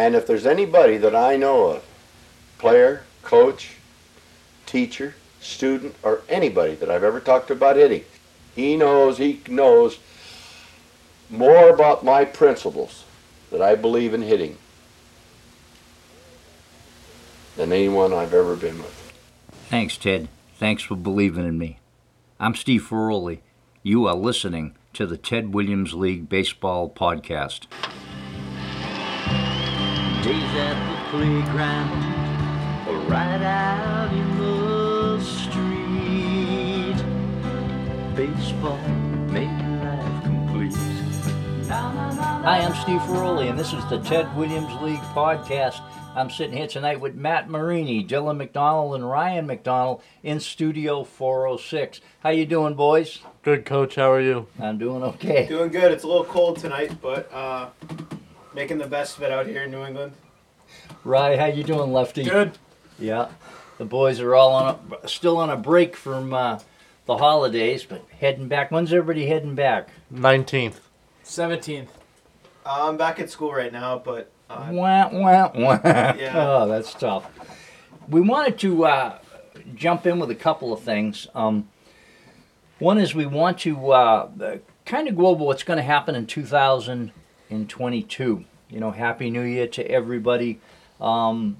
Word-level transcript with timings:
And 0.00 0.14
if 0.14 0.26
there's 0.26 0.46
anybody 0.46 0.96
that 0.96 1.14
I 1.14 1.36
know 1.36 1.66
of, 1.66 1.84
player, 2.56 3.02
coach, 3.22 3.72
teacher, 4.64 5.14
student, 5.42 5.94
or 6.02 6.22
anybody 6.26 6.74
that 6.76 6.90
I've 6.90 7.04
ever 7.04 7.20
talked 7.20 7.48
to 7.48 7.52
about 7.52 7.76
hitting, 7.76 8.04
he 8.56 8.78
knows, 8.78 9.18
he 9.18 9.42
knows 9.46 9.98
more 11.28 11.68
about 11.68 12.02
my 12.02 12.24
principles 12.24 13.04
that 13.50 13.60
I 13.60 13.74
believe 13.74 14.14
in 14.14 14.22
hitting 14.22 14.56
than 17.58 17.70
anyone 17.70 18.14
I've 18.14 18.32
ever 18.32 18.56
been 18.56 18.78
with. 18.78 19.12
Thanks, 19.68 19.98
Ted. 19.98 20.28
Thanks 20.54 20.82
for 20.82 20.96
believing 20.96 21.44
in 21.44 21.58
me. 21.58 21.78
I'm 22.38 22.54
Steve 22.54 22.86
Ferroli. 22.88 23.40
You 23.82 24.06
are 24.06 24.16
listening 24.16 24.76
to 24.94 25.04
the 25.04 25.18
Ted 25.18 25.52
Williams 25.52 25.92
League 25.92 26.30
Baseball 26.30 26.88
Podcast. 26.88 27.66
Days 30.30 30.54
at 30.54 30.78
the 30.86 30.96
playground 31.10 31.90
or 32.88 32.96
right 33.10 33.42
out 33.42 34.12
in 34.12 34.38
the 34.38 35.20
street. 35.20 36.94
Baseball 38.14 38.78
made 39.26 39.50
life 39.82 40.22
complete. 40.22 40.76
Hi, 41.66 42.60
I'm 42.60 42.74
Steve 42.76 43.00
Ferroli, 43.00 43.50
and 43.50 43.58
this 43.58 43.72
is 43.72 43.84
the 43.90 43.98
Ted 43.98 44.32
Williams 44.36 44.72
League 44.80 45.00
Podcast. 45.00 45.80
I'm 46.14 46.30
sitting 46.30 46.56
here 46.56 46.68
tonight 46.68 47.00
with 47.00 47.16
Matt 47.16 47.50
Marini, 47.50 48.06
Dylan 48.06 48.36
McDonald, 48.36 48.94
and 48.94 49.10
Ryan 49.10 49.48
McDonald 49.48 50.00
in 50.22 50.38
Studio 50.38 51.02
406. 51.02 52.00
How 52.20 52.30
you 52.30 52.46
doing, 52.46 52.74
boys? 52.74 53.18
Good, 53.42 53.66
coach. 53.66 53.96
How 53.96 54.12
are 54.12 54.20
you? 54.20 54.46
I'm 54.60 54.78
doing 54.78 55.02
okay. 55.02 55.48
Doing 55.48 55.72
good. 55.72 55.90
It's 55.90 56.04
a 56.04 56.06
little 56.06 56.22
cold 56.22 56.58
tonight, 56.58 56.98
but 57.02 57.28
uh, 57.32 57.70
making 58.60 58.76
the 58.76 58.86
best 58.86 59.16
of 59.16 59.22
it 59.22 59.32
out 59.32 59.46
here 59.46 59.62
in 59.62 59.70
New 59.70 59.82
England. 59.86 60.12
Ryan, 61.02 61.38
how 61.38 61.46
you 61.46 61.64
doing, 61.64 61.94
Lefty? 61.94 62.24
Good. 62.24 62.58
Yeah, 62.98 63.30
the 63.78 63.86
boys 63.86 64.20
are 64.20 64.34
all 64.34 64.52
on 64.52 64.98
a, 65.02 65.08
still 65.08 65.38
on 65.38 65.48
a 65.48 65.56
break 65.56 65.96
from 65.96 66.34
uh, 66.34 66.58
the 67.06 67.16
holidays, 67.16 67.86
but 67.86 68.04
heading 68.20 68.48
back. 68.48 68.70
When's 68.70 68.92
everybody 68.92 69.24
heading 69.24 69.54
back? 69.54 69.88
19th. 70.12 70.74
17th. 71.24 71.88
Uh, 72.66 72.88
I'm 72.88 72.98
back 72.98 73.18
at 73.18 73.30
school 73.30 73.50
right 73.50 73.72
now, 73.72 73.98
but 73.98 74.30
uh, 74.50 74.68
Wah, 74.72 75.08
wah, 75.10 75.50
wah. 75.54 75.80
Yeah. 75.82 76.32
Oh, 76.36 76.68
that's 76.68 76.92
tough. 76.92 77.30
We 78.10 78.20
wanted 78.20 78.58
to 78.58 78.84
uh, 78.84 79.18
jump 79.74 80.06
in 80.06 80.18
with 80.18 80.30
a 80.30 80.34
couple 80.34 80.74
of 80.74 80.82
things. 80.82 81.28
Um, 81.34 81.70
one 82.78 82.98
is 82.98 83.14
we 83.14 83.24
want 83.24 83.60
to 83.60 83.92
uh, 83.92 84.28
kind 84.84 85.08
of 85.08 85.16
go 85.16 85.28
over 85.28 85.44
what's 85.44 85.62
going 85.62 85.78
to 85.78 85.82
happen 85.82 86.14
in 86.14 86.26
2022. 86.26 88.44
You 88.70 88.80
know, 88.80 88.90
Happy 88.90 89.30
New 89.30 89.42
Year 89.42 89.66
to 89.68 89.84
everybody. 89.90 90.60
Um, 91.00 91.58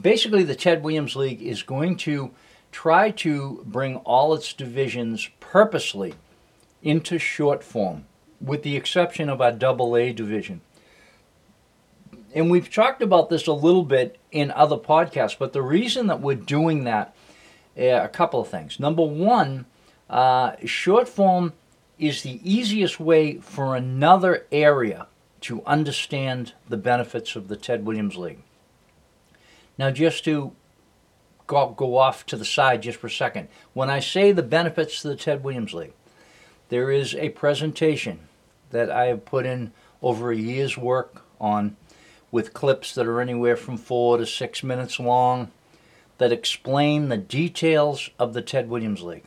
basically, 0.00 0.42
the 0.42 0.54
Ted 0.54 0.82
Williams 0.82 1.16
League 1.16 1.42
is 1.42 1.62
going 1.62 1.96
to 1.98 2.30
try 2.70 3.10
to 3.10 3.62
bring 3.66 3.96
all 3.96 4.34
its 4.34 4.52
divisions 4.52 5.28
purposely 5.40 6.14
into 6.82 7.18
short 7.18 7.64
form, 7.64 8.06
with 8.40 8.62
the 8.62 8.76
exception 8.76 9.28
of 9.28 9.40
our 9.40 9.52
double 9.52 9.96
A 9.96 10.12
division 10.12 10.60
and 12.34 12.50
we've 12.50 12.70
talked 12.70 13.02
about 13.02 13.28
this 13.28 13.46
a 13.46 13.52
little 13.52 13.82
bit 13.82 14.18
in 14.30 14.50
other 14.52 14.76
podcasts, 14.76 15.36
but 15.38 15.52
the 15.52 15.62
reason 15.62 16.06
that 16.06 16.20
we're 16.20 16.36
doing 16.36 16.84
that, 16.84 17.14
uh, 17.78 18.02
a 18.02 18.08
couple 18.08 18.40
of 18.40 18.48
things. 18.48 18.78
Number 18.78 19.02
one, 19.02 19.66
uh, 20.08 20.52
short 20.64 21.08
form 21.08 21.52
is 21.98 22.22
the 22.22 22.40
easiest 22.42 23.00
way 23.00 23.38
for 23.38 23.76
another 23.76 24.46
area 24.52 25.06
to 25.42 25.64
understand 25.64 26.54
the 26.68 26.76
benefits 26.76 27.36
of 27.36 27.48
the 27.48 27.56
Ted 27.56 27.84
Williams 27.84 28.16
League. 28.16 28.42
Now, 29.78 29.90
just 29.90 30.24
to 30.24 30.52
go, 31.46 31.68
go 31.68 31.96
off 31.96 32.26
to 32.26 32.36
the 32.36 32.44
side 32.44 32.82
just 32.82 32.98
for 32.98 33.06
a 33.06 33.10
second, 33.10 33.48
when 33.72 33.90
I 33.90 34.00
say 34.00 34.32
the 34.32 34.42
benefits 34.42 35.04
of 35.04 35.10
the 35.10 35.16
Ted 35.16 35.42
Williams 35.42 35.72
League, 35.72 35.94
there 36.68 36.90
is 36.90 37.14
a 37.14 37.30
presentation 37.30 38.20
that 38.70 38.90
I 38.90 39.06
have 39.06 39.24
put 39.24 39.46
in 39.46 39.72
over 40.02 40.30
a 40.30 40.36
year's 40.36 40.76
work 40.76 41.22
on 41.40 41.76
with 42.30 42.54
clips 42.54 42.94
that 42.94 43.06
are 43.06 43.20
anywhere 43.20 43.56
from 43.56 43.76
four 43.76 44.18
to 44.18 44.26
six 44.26 44.62
minutes 44.62 45.00
long 45.00 45.50
that 46.18 46.32
explain 46.32 47.08
the 47.08 47.16
details 47.16 48.10
of 48.18 48.34
the 48.34 48.42
Ted 48.42 48.68
Williams 48.68 49.02
League. 49.02 49.24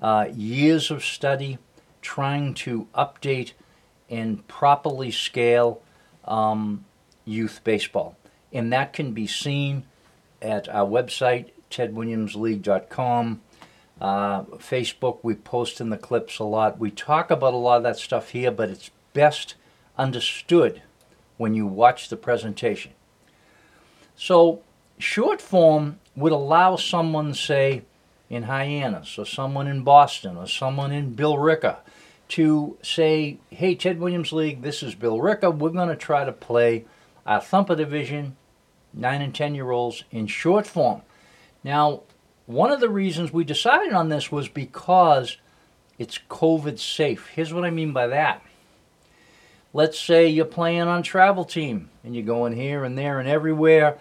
Uh, 0.00 0.28
years 0.32 0.90
of 0.90 1.04
study 1.04 1.58
trying 2.00 2.54
to 2.54 2.86
update 2.94 3.52
and 4.10 4.46
properly 4.48 5.10
scale 5.10 5.82
um, 6.24 6.84
youth 7.24 7.60
baseball. 7.64 8.16
And 8.52 8.72
that 8.72 8.92
can 8.92 9.12
be 9.12 9.26
seen 9.26 9.84
at 10.42 10.68
our 10.68 10.86
website, 10.86 11.50
tedwilliamsleague.com. 11.70 13.40
Uh, 14.00 14.42
Facebook, 14.42 15.18
we 15.22 15.34
post 15.34 15.80
in 15.80 15.90
the 15.90 15.98
clips 15.98 16.38
a 16.38 16.44
lot. 16.44 16.78
We 16.78 16.90
talk 16.90 17.30
about 17.30 17.54
a 17.54 17.58
lot 17.58 17.76
of 17.76 17.82
that 17.84 17.98
stuff 17.98 18.30
here, 18.30 18.50
but 18.50 18.70
it's 18.70 18.90
best 19.12 19.54
understood 19.98 20.82
when 21.36 21.54
you 21.54 21.66
watch 21.66 22.08
the 22.08 22.16
presentation. 22.16 22.92
So, 24.16 24.62
short 24.98 25.40
form 25.40 26.00
would 26.16 26.32
allow 26.32 26.76
someone, 26.76 27.34
say, 27.34 27.82
in 28.28 28.44
Hyannis, 28.44 29.18
or 29.18 29.26
someone 29.26 29.66
in 29.66 29.82
Boston, 29.82 30.36
or 30.36 30.46
someone 30.46 30.92
in 30.92 31.14
Billerica, 31.14 31.78
to 32.30 32.76
say, 32.82 33.38
hey, 33.50 33.74
Ted 33.74 34.00
Williams 34.00 34.32
League, 34.32 34.62
this 34.62 34.82
is 34.82 34.94
Billerica. 34.94 35.56
We're 35.56 35.70
going 35.70 35.88
to 35.88 35.96
try 35.96 36.24
to 36.24 36.32
play 36.32 36.84
our 37.26 37.40
Thumper 37.40 37.76
Division, 37.76 38.36
9 38.94 39.22
and 39.22 39.34
10 39.34 39.54
year 39.54 39.70
olds, 39.70 40.04
in 40.10 40.26
short 40.26 40.66
form. 40.66 41.02
Now, 41.62 42.02
one 42.46 42.72
of 42.72 42.80
the 42.80 42.88
reasons 42.88 43.32
we 43.32 43.44
decided 43.44 43.92
on 43.92 44.08
this 44.08 44.32
was 44.32 44.48
because 44.48 45.36
it's 45.98 46.18
COVID 46.28 46.78
safe. 46.78 47.28
Here's 47.34 47.52
what 47.52 47.64
I 47.64 47.70
mean 47.70 47.92
by 47.92 48.06
that 48.08 48.42
let's 49.72 49.98
say 49.98 50.26
you're 50.26 50.44
playing 50.44 50.82
on 50.82 51.02
travel 51.02 51.44
team 51.44 51.90
and 52.02 52.14
you're 52.14 52.24
going 52.24 52.52
here 52.54 52.84
and 52.84 52.98
there 52.98 53.20
and 53.20 53.28
everywhere 53.28 53.98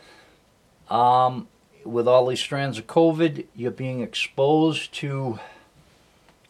um, 0.90 1.48
with 1.84 2.08
all 2.08 2.28
these 2.28 2.40
strands 2.40 2.78
of 2.78 2.88
covid 2.88 3.46
you're 3.56 3.72
being 3.72 4.02
exposed 4.02 4.92
to 4.94 5.40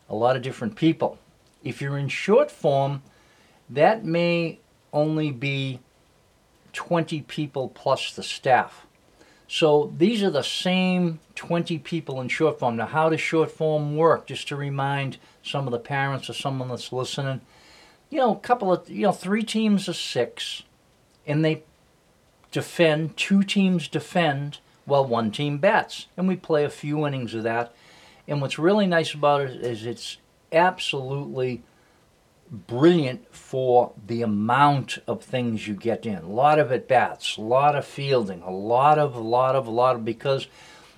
a 0.09 0.16
lot 0.16 0.35
of 0.35 0.41
different 0.41 0.75
people 0.75 1.17
if 1.69 1.81
you're 1.81 1.97
in 1.97 2.07
short 2.07 2.52
form 2.52 3.02
that 3.69 4.03
may 4.03 4.59
only 4.91 5.31
be 5.31 5.80
20 6.74 7.22
people 7.22 7.69
plus 7.69 8.13
the 8.13 8.24
staff 8.24 8.85
so 9.47 9.91
these 9.97 10.22
are 10.22 10.29
the 10.29 10.44
same 10.44 11.19
20 11.35 11.79
people 11.79 12.19
in 12.22 12.28
short 12.28 12.59
form 12.59 12.75
now 12.75 12.85
how 12.85 13.09
does 13.09 13.22
short 13.22 13.52
form 13.52 13.96
work 13.96 14.28
just 14.28 14.47
to 14.47 14.56
remind 14.56 15.18
some 15.44 15.68
of 15.68 15.72
the 15.72 15.79
parents 15.79 16.29
or 16.29 16.34
someone 16.34 16.69
that's 16.69 16.91
listening 16.91 17.41
you 18.09 18.18
know, 18.18 18.31
a 18.34 18.40
couple 18.40 18.72
of, 18.72 18.90
you 18.90 19.03
know, 19.03 19.12
three 19.12 19.44
teams 19.44 19.88
of 19.88 19.96
six, 19.96 20.63
and 21.25 21.46
they 21.46 21.63
defend, 22.52 23.16
two 23.16 23.44
teams 23.44 23.88
defend 23.88 24.59
while 24.85 25.06
one 25.06 25.31
team 25.31 25.59
bats. 25.59 26.08
And 26.18 26.28
we 26.28 26.35
play 26.35 26.63
a 26.63 26.69
few 26.69 27.06
innings 27.06 27.34
of 27.35 27.44
that. 27.44 27.74
And 28.28 28.41
what's 28.41 28.59
really 28.59 28.88
nice 28.88 29.13
about 29.13 29.41
it 29.41 29.62
is 29.62 29.85
it's 29.85 30.18
absolutely 30.52 31.64
brilliant 32.52 33.34
for 33.34 33.94
the 34.08 34.22
amount 34.22 34.98
of 35.08 35.24
things 35.24 35.68
you 35.68 35.76
get 35.76 36.06
in. 36.06 36.18
A 36.18 36.30
lot 36.30 36.60
of 36.60 36.72
at 36.72 36.88
bats, 36.88 37.38
a 37.38 37.42
lot 37.42 37.76
of 37.76 37.86
fielding, 37.86 38.42
a 38.42 38.52
lot 38.52 38.98
of, 38.98 39.16
a 39.16 39.20
lot 39.20 39.56
of, 39.56 39.68
a 39.68 39.72
lot 39.72 39.96
of, 39.96 40.04
because, 40.04 40.48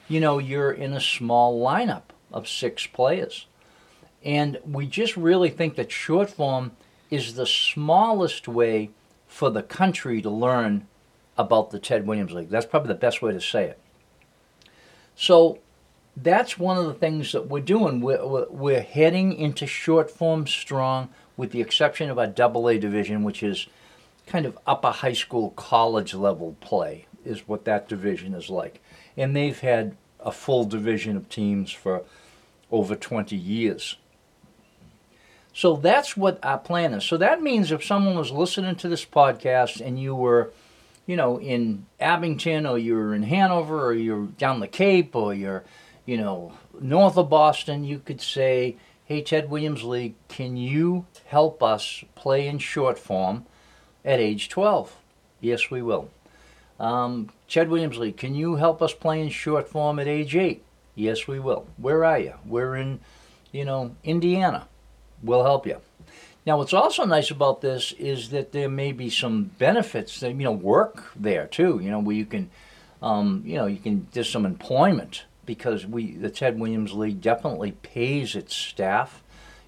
you 0.07 0.19
know, 0.19 0.37
you're 0.37 0.71
in 0.71 0.93
a 0.93 1.01
small 1.01 1.61
lineup 1.61 2.03
of 2.31 2.47
six 2.47 2.87
players. 2.87 3.47
And 4.23 4.59
we 4.65 4.87
just 4.87 5.17
really 5.17 5.49
think 5.49 5.75
that 5.75 5.91
short 5.91 6.29
form 6.29 6.71
is 7.09 7.33
the 7.33 7.47
smallest 7.47 8.47
way 8.47 8.91
for 9.27 9.49
the 9.49 9.63
country 9.63 10.21
to 10.21 10.29
learn 10.29 10.87
about 11.37 11.71
the 11.71 11.79
Ted 11.79 12.05
Williams 12.05 12.31
League. 12.31 12.49
That's 12.49 12.65
probably 12.65 12.89
the 12.89 12.95
best 12.95 13.21
way 13.21 13.33
to 13.33 13.41
say 13.41 13.65
it. 13.65 13.79
So 15.15 15.59
that's 16.15 16.59
one 16.59 16.77
of 16.77 16.85
the 16.85 16.93
things 16.93 17.31
that 17.31 17.47
we're 17.47 17.61
doing. 17.61 18.01
We're, 18.01 18.45
we're 18.49 18.81
heading 18.81 19.33
into 19.33 19.65
short 19.65 20.11
form 20.11 20.45
strong, 20.47 21.09
with 21.37 21.51
the 21.51 21.61
exception 21.61 22.09
of 22.09 22.19
our 22.19 22.27
double 22.27 22.67
A 22.67 22.77
division, 22.77 23.23
which 23.23 23.43
is 23.43 23.67
kind 24.27 24.45
of 24.45 24.57
upper 24.67 24.91
high 24.91 25.13
school, 25.13 25.51
college 25.51 26.13
level 26.13 26.55
play, 26.59 27.05
is 27.25 27.47
what 27.47 27.65
that 27.65 27.87
division 27.87 28.33
is 28.33 28.49
like. 28.49 28.81
And 29.15 29.35
they've 29.35 29.59
had 29.59 29.95
a 30.19 30.31
full 30.31 30.65
division 30.65 31.17
of 31.17 31.29
teams 31.29 31.71
for 31.71 32.03
over 32.71 32.95
20 32.95 33.35
years. 33.35 33.97
So 35.53 35.75
that's 35.75 36.15
what 36.15 36.39
our 36.43 36.57
plan 36.57 36.93
is. 36.93 37.03
So 37.03 37.17
that 37.17 37.41
means 37.41 37.71
if 37.71 37.83
someone 37.83 38.15
was 38.15 38.31
listening 38.31 38.75
to 38.77 38.87
this 38.87 39.05
podcast 39.05 39.85
and 39.85 39.99
you 39.99 40.15
were, 40.15 40.51
you 41.05 41.17
know, 41.17 41.39
in 41.39 41.85
Abington 41.99 42.65
or 42.65 42.77
you're 42.77 43.13
in 43.13 43.23
Hanover 43.23 43.85
or 43.85 43.93
you're 43.93 44.27
down 44.27 44.61
the 44.61 44.67
Cape 44.67 45.15
or 45.15 45.33
you're, 45.33 45.63
you 46.11 46.17
know, 46.17 46.51
north 46.81 47.15
of 47.15 47.29
Boston, 47.29 47.85
you 47.85 47.97
could 47.97 48.19
say, 48.19 48.75
hey, 49.05 49.21
Ted 49.21 49.49
Williams 49.49 49.85
League, 49.85 50.15
can 50.27 50.57
you 50.57 51.05
help 51.27 51.63
us 51.63 52.03
play 52.15 52.47
in 52.47 52.59
short 52.59 52.99
form 52.99 53.45
at 54.03 54.19
age 54.19 54.49
12? 54.49 54.93
Yes, 55.39 55.71
we 55.71 55.81
will. 55.81 56.09
Um, 56.81 57.29
Ted 57.47 57.69
Williams 57.69 57.97
League, 57.97 58.17
can 58.17 58.35
you 58.35 58.57
help 58.57 58.81
us 58.81 58.93
play 58.93 59.21
in 59.21 59.29
short 59.29 59.69
form 59.69 59.99
at 59.99 60.07
age 60.09 60.35
eight? 60.35 60.65
Yes, 60.95 61.29
we 61.29 61.39
will. 61.39 61.65
Where 61.77 62.03
are 62.03 62.19
you? 62.19 62.33
We're 62.45 62.75
in, 62.75 62.99
you 63.53 63.63
know, 63.63 63.95
Indiana. 64.03 64.67
We'll 65.23 65.45
help 65.45 65.65
you. 65.65 65.77
Now, 66.45 66.57
what's 66.57 66.73
also 66.73 67.05
nice 67.05 67.31
about 67.31 67.61
this 67.61 67.93
is 67.93 68.31
that 68.31 68.51
there 68.51 68.67
may 68.67 68.91
be 68.91 69.09
some 69.09 69.51
benefits 69.57 70.19
that 70.19 70.31
you 70.31 70.43
know 70.43 70.51
work 70.51 71.09
there 71.15 71.47
too. 71.47 71.79
You 71.81 71.89
know, 71.89 71.99
where 71.99 72.15
you 72.17 72.25
can, 72.25 72.49
um, 73.01 73.43
you 73.45 73.55
know, 73.55 73.67
you 73.67 73.77
can 73.77 74.07
there's 74.11 74.29
some 74.29 74.45
employment 74.45 75.23
because 75.45 75.85
we 75.85 76.11
the 76.11 76.29
Ted 76.29 76.59
Williams 76.59 76.93
League 76.93 77.21
definitely 77.21 77.71
pays 77.71 78.35
its 78.35 78.55
staff. 78.55 79.23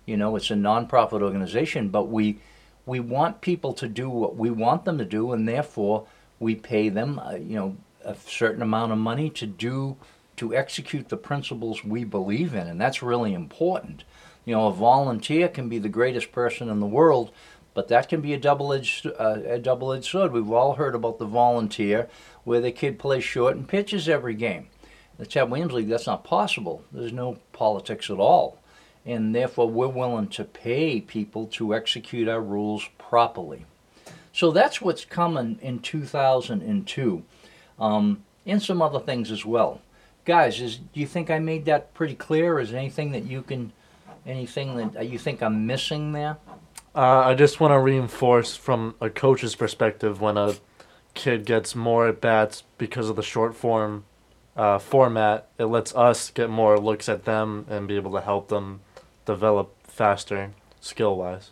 You 0.06 0.18
know, 0.18 0.36
it's 0.36 0.52
a 0.52 0.56
nonprofit 0.56 1.22
organization, 1.22 1.90
but 1.90 2.10
we 2.10 2.40
we 2.86 3.00
want 3.00 3.42
people 3.42 3.74
to 3.74 3.88
do 3.88 4.10
what 4.10 4.36
we 4.36 4.50
want 4.50 4.86
them 4.86 4.98
to 4.98 5.06
do, 5.06 5.31
and 5.31 5.48
therefore 5.48 6.06
we 6.40 6.56
pay 6.56 6.90
them. 6.90 7.20
Uh, 7.20 7.36
you 7.36 7.56
know, 7.56 7.78
a 8.04 8.16
certain 8.16 8.62
amount 8.62 8.92
of 8.92 8.98
money 8.98 9.30
to 9.30 9.46
do 9.46 9.96
to 10.36 10.56
execute 10.56 11.10
the 11.10 11.18
principles 11.18 11.84
we 11.84 12.04
believe 12.04 12.54
in, 12.54 12.68
and 12.68 12.81
that's 12.81 13.04
really 13.04 13.34
important. 13.34 14.04
You 14.46 14.56
know, 14.56 14.68
a 14.68 14.74
volunteer 14.74 15.48
can 15.48 15.69
be 15.69 15.80
the 15.80 15.90
greatest 15.90 16.31
person 16.31 16.69
in 16.69 16.80
the 16.80 16.86
world, 16.86 17.31
but 17.74 17.88
that 17.88 18.10
can 18.10 18.19
be 18.19 18.34
a 18.34 18.40
double-edged 18.40 19.08
uh, 19.08 19.40
a 19.46 19.60
double-edged 19.60 20.06
sword. 20.06 20.31
We've 20.34 20.52
all 20.52 20.74
heard 20.74 20.96
about 20.96 21.18
the 21.18 21.26
volunteer, 21.26 22.10
where 22.44 22.60
the 22.60 22.72
kid 22.72 23.00
plays 23.00 23.24
short 23.24 23.56
and 23.56 23.68
pitches 23.68 24.10
every 24.10 24.36
game. 24.36 24.68
The 25.18 25.25
Ted 25.25 25.50
Williams 25.50 25.74
League, 25.74 25.89
that's 25.89 26.07
not 26.07 26.24
possible. 26.24 26.83
There's 26.92 27.13
no 27.13 27.38
politics 27.51 28.10
at 28.10 28.19
all, 28.19 28.60
and 29.06 29.33
therefore 29.33 29.69
we're 29.69 29.88
willing 29.88 30.27
to 30.30 30.44
pay 30.44 31.01
people 31.01 31.48
to 31.54 31.75
execute 31.75 32.27
our 32.27 32.42
rules 32.42 32.89
properly. 32.98 33.65
So 34.31 34.51
that's 34.51 34.81
what's 34.81 35.06
coming 35.06 35.60
in 35.62 35.80
2002, 35.80 37.24
um, 37.80 38.24
and 38.45 38.62
some 38.62 38.81
other 38.81 39.00
things 39.00 39.31
as 39.31 39.45
well. 39.45 39.81
Guys, 40.25 40.60
is, 40.60 40.77
do 40.77 41.00
you 41.00 41.06
think 41.06 41.30
I 41.30 41.39
made 41.39 41.66
that 41.66 41.94
pretty 41.94 42.16
clear? 42.16 42.59
Is 42.59 42.74
anything 42.74 43.12
that 43.12 43.25
you 43.25 43.44
can 43.44 43.74
Anything 44.25 44.92
that 44.92 45.09
you 45.09 45.19
think 45.19 45.42
I'm 45.44 45.66
missing 45.68 46.13
there? 46.13 46.38
Uh, 46.95 47.24
I 47.25 47.33
just 47.33 47.59
want 47.59 47.71
to 47.71 47.80
reinforce 47.80 48.56
from 48.56 48.95
a 49.01 49.09
coach's 49.09 49.56
perspective 49.56 50.21
when 50.21 50.38
a 50.38 50.56
kid 51.13 51.45
gets 51.45 51.75
more 51.75 52.07
at 52.07 52.21
bats 52.21 52.63
because 52.77 53.09
of 53.09 53.16
the 53.16 53.24
short 53.24 53.56
form 53.56 54.06
uh, 54.56 54.80
format, 54.80 55.48
it 55.58 55.66
lets 55.66 55.96
us 55.96 56.30
get 56.30 56.50
more 56.50 56.78
looks 56.80 57.10
at 57.10 57.26
them 57.26 57.66
and 57.70 57.88
be 57.88 57.96
able 57.96 58.12
to 58.14 58.22
help 58.22 58.50
them 58.50 58.82
develop 59.26 59.76
faster 59.88 60.52
skill 60.80 61.16
wise. 61.16 61.52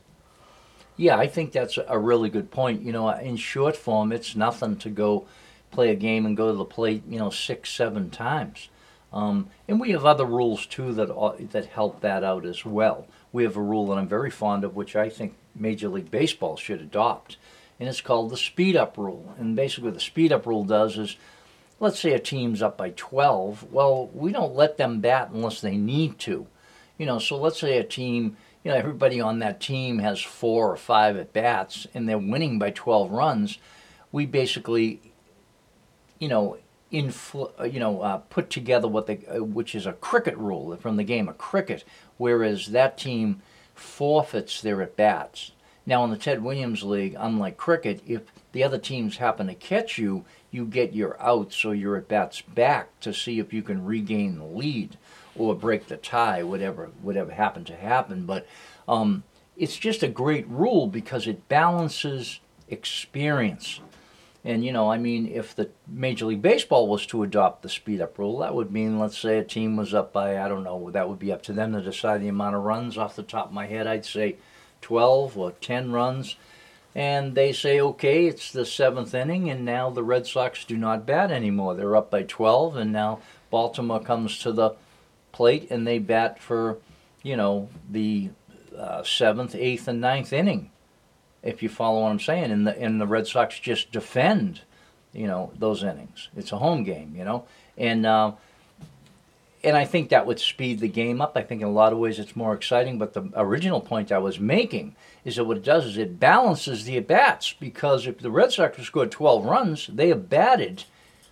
Yeah, 0.97 1.17
I 1.17 1.27
think 1.27 1.51
that's 1.51 1.79
a 1.87 1.97
really 1.97 2.29
good 2.29 2.51
point. 2.51 2.81
You 2.81 2.91
know, 2.91 3.09
in 3.09 3.37
short 3.37 3.75
form, 3.75 4.11
it's 4.11 4.35
nothing 4.35 4.75
to 4.77 4.89
go 4.89 5.25
play 5.71 5.89
a 5.89 5.95
game 5.95 6.25
and 6.25 6.37
go 6.37 6.51
to 6.51 6.57
the 6.57 6.65
plate, 6.65 7.03
you 7.07 7.17
know, 7.17 7.29
six, 7.29 7.69
seven 7.69 8.09
times. 8.09 8.69
Um, 9.13 9.49
and 9.67 9.79
we 9.79 9.91
have 9.91 10.05
other 10.05 10.25
rules 10.25 10.65
too 10.65 10.93
that 10.93 11.09
that 11.51 11.65
help 11.65 12.01
that 12.01 12.23
out 12.23 12.45
as 12.45 12.65
well. 12.65 13.07
We 13.31 13.43
have 13.43 13.57
a 13.57 13.61
rule 13.61 13.87
that 13.87 13.97
I'm 13.97 14.07
very 14.07 14.29
fond 14.29 14.63
of, 14.63 14.75
which 14.75 14.95
I 14.95 15.09
think 15.09 15.35
Major 15.55 15.89
League 15.89 16.11
Baseball 16.11 16.55
should 16.55 16.81
adopt, 16.81 17.37
and 17.79 17.89
it's 17.89 18.01
called 18.01 18.29
the 18.29 18.37
speed 18.37 18.75
up 18.75 18.97
rule. 18.97 19.33
And 19.37 19.55
basically, 19.55 19.85
what 19.85 19.95
the 19.95 20.01
speed 20.01 20.31
up 20.31 20.45
rule 20.45 20.63
does 20.63 20.97
is, 20.97 21.17
let's 21.81 21.99
say 21.99 22.13
a 22.13 22.19
team's 22.19 22.61
up 22.61 22.77
by 22.77 22.91
12. 22.95 23.73
Well, 23.73 24.09
we 24.13 24.31
don't 24.31 24.55
let 24.55 24.77
them 24.77 25.01
bat 25.01 25.31
unless 25.33 25.59
they 25.59 25.75
need 25.75 26.19
to. 26.19 26.47
You 26.97 27.07
know, 27.07 27.17
so 27.17 27.37
let's 27.37 27.59
say 27.59 27.79
a 27.79 27.83
team, 27.83 28.37
you 28.63 28.71
know, 28.71 28.77
everybody 28.77 29.19
on 29.19 29.39
that 29.39 29.59
team 29.59 29.97
has 29.97 30.21
four 30.21 30.71
or 30.71 30.77
five 30.77 31.17
at 31.17 31.33
bats, 31.33 31.87
and 31.93 32.07
they're 32.07 32.19
winning 32.19 32.59
by 32.59 32.69
12 32.69 33.11
runs. 33.11 33.57
We 34.11 34.27
basically, 34.27 35.01
you 36.19 36.27
know, 36.27 36.59
infl- 36.93 37.59
uh, 37.59 37.63
you 37.63 37.79
know, 37.79 38.01
uh, 38.01 38.17
put 38.17 38.51
together 38.51 38.87
what 38.87 39.07
they, 39.07 39.25
uh, 39.25 39.43
which 39.43 39.73
is 39.73 39.87
a 39.87 39.93
cricket 39.93 40.37
rule 40.37 40.77
from 40.77 40.97
the 40.97 41.03
game 41.03 41.27
of 41.27 41.39
cricket, 41.39 41.83
whereas 42.17 42.67
that 42.67 42.99
team 42.99 43.41
forfeits 43.73 44.61
their 44.61 44.83
at 44.83 44.95
bats. 44.95 45.51
Now, 45.83 46.03
in 46.03 46.11
the 46.11 46.17
Ted 46.17 46.43
Williams 46.43 46.83
League, 46.83 47.15
unlike 47.17 47.57
cricket, 47.57 48.03
if 48.05 48.21
the 48.51 48.63
other 48.63 48.77
teams 48.77 49.17
happen 49.17 49.47
to 49.47 49.55
catch 49.55 49.97
you, 49.97 50.25
you 50.51 50.65
get 50.65 50.93
your 50.93 51.19
outs 51.21 51.63
or 51.63 51.73
your 51.73 51.95
at 51.95 52.07
bats 52.07 52.41
back 52.41 52.99
to 52.99 53.13
see 53.13 53.39
if 53.39 53.53
you 53.53 53.63
can 53.63 53.85
regain 53.85 54.37
the 54.37 54.45
lead 54.45 54.97
or 55.35 55.55
break 55.55 55.87
the 55.87 55.97
tie, 55.97 56.43
whatever 56.43 56.89
whatever 57.01 57.31
happened 57.31 57.67
to 57.67 57.75
happen. 57.75 58.25
But 58.25 58.45
um, 58.87 59.23
it's 59.55 59.77
just 59.77 60.03
a 60.03 60.07
great 60.07 60.47
rule 60.47 60.87
because 60.87 61.25
it 61.25 61.47
balances 61.47 62.41
experience. 62.67 63.79
And 64.43 64.65
you 64.65 64.73
know, 64.73 64.91
I 64.91 64.97
mean, 64.97 65.27
if 65.27 65.55
the 65.55 65.69
Major 65.87 66.25
League 66.25 66.41
Baseball 66.41 66.87
was 66.87 67.05
to 67.07 67.23
adopt 67.23 67.61
the 67.61 67.69
speed 67.69 68.01
up 68.01 68.17
rule, 68.17 68.39
that 68.39 68.55
would 68.55 68.71
mean, 68.71 68.99
let's 68.99 69.17
say, 69.17 69.37
a 69.37 69.43
team 69.43 69.77
was 69.77 69.93
up 69.93 70.11
by 70.11 70.41
I 70.41 70.47
don't 70.47 70.63
know, 70.63 70.89
that 70.91 71.07
would 71.07 71.19
be 71.19 71.31
up 71.31 71.43
to 71.43 71.53
them 71.53 71.73
to 71.73 71.81
decide 71.81 72.21
the 72.21 72.27
amount 72.27 72.55
of 72.55 72.63
runs. 72.63 72.97
Off 72.97 73.15
the 73.15 73.23
top 73.23 73.47
of 73.47 73.53
my 73.53 73.67
head, 73.67 73.87
I'd 73.87 74.05
say 74.05 74.37
12 74.81 75.37
or 75.37 75.51
10 75.51 75.91
runs. 75.91 76.35
And 76.93 77.35
they 77.35 77.53
say, 77.53 77.79
okay, 77.79 78.25
it's 78.25 78.51
the 78.51 78.65
seventh 78.65 79.13
inning, 79.13 79.49
and 79.49 79.63
now 79.63 79.89
the 79.89 80.03
Red 80.03 80.27
Sox 80.27 80.65
do 80.65 80.75
not 80.75 81.05
bat 81.05 81.31
anymore. 81.31 81.73
They're 81.73 81.95
up 81.95 82.11
by 82.11 82.23
12, 82.23 82.75
and 82.75 82.91
now 82.91 83.19
Baltimore 83.49 84.01
comes 84.01 84.39
to 84.39 84.51
the 84.51 84.75
plate 85.31 85.69
and 85.71 85.87
they 85.87 85.99
bat 85.99 86.41
for, 86.41 86.77
you 87.23 87.37
know, 87.37 87.69
the 87.89 88.29
uh, 88.77 89.03
seventh, 89.03 89.55
eighth, 89.55 89.87
and 89.87 90.01
ninth 90.01 90.33
inning 90.33 90.71
if 91.43 91.63
you 91.63 91.69
follow 91.69 92.01
what 92.01 92.11
I'm 92.11 92.19
saying. 92.19 92.51
And 92.51 92.67
the 92.67 92.77
and 92.77 92.99
the 92.99 93.07
Red 93.07 93.27
Sox 93.27 93.59
just 93.59 93.91
defend, 93.91 94.61
you 95.13 95.27
know, 95.27 95.51
those 95.57 95.83
innings. 95.83 96.29
It's 96.35 96.51
a 96.51 96.57
home 96.57 96.83
game, 96.83 97.13
you 97.15 97.23
know, 97.23 97.45
and 97.77 98.05
uh, 98.05 98.33
and 99.63 99.77
I 99.77 99.85
think 99.85 100.09
that 100.09 100.25
would 100.25 100.39
speed 100.39 100.79
the 100.79 100.87
game 100.87 101.21
up. 101.21 101.33
I 101.35 101.43
think 101.43 101.61
in 101.61 101.67
a 101.67 101.71
lot 101.71 101.93
of 101.93 101.99
ways 101.99 102.19
it's 102.19 102.35
more 102.35 102.53
exciting. 102.53 102.97
But 102.97 103.13
the 103.13 103.29
original 103.35 103.79
point 103.79 104.11
I 104.11 104.17
was 104.17 104.39
making 104.39 104.95
is 105.23 105.35
that 105.35 105.45
what 105.45 105.57
it 105.57 105.63
does 105.63 105.85
is 105.85 105.97
it 105.97 106.19
balances 106.19 106.85
the 106.85 106.97
at 106.97 107.07
bats 107.07 107.53
because 107.53 108.07
if 108.07 108.19
the 108.19 108.31
Red 108.31 108.51
Sox 108.51 108.81
scored 108.81 109.11
12 109.11 109.45
runs, 109.45 109.87
they 109.87 110.07
have 110.09 110.29
batted 110.29 110.85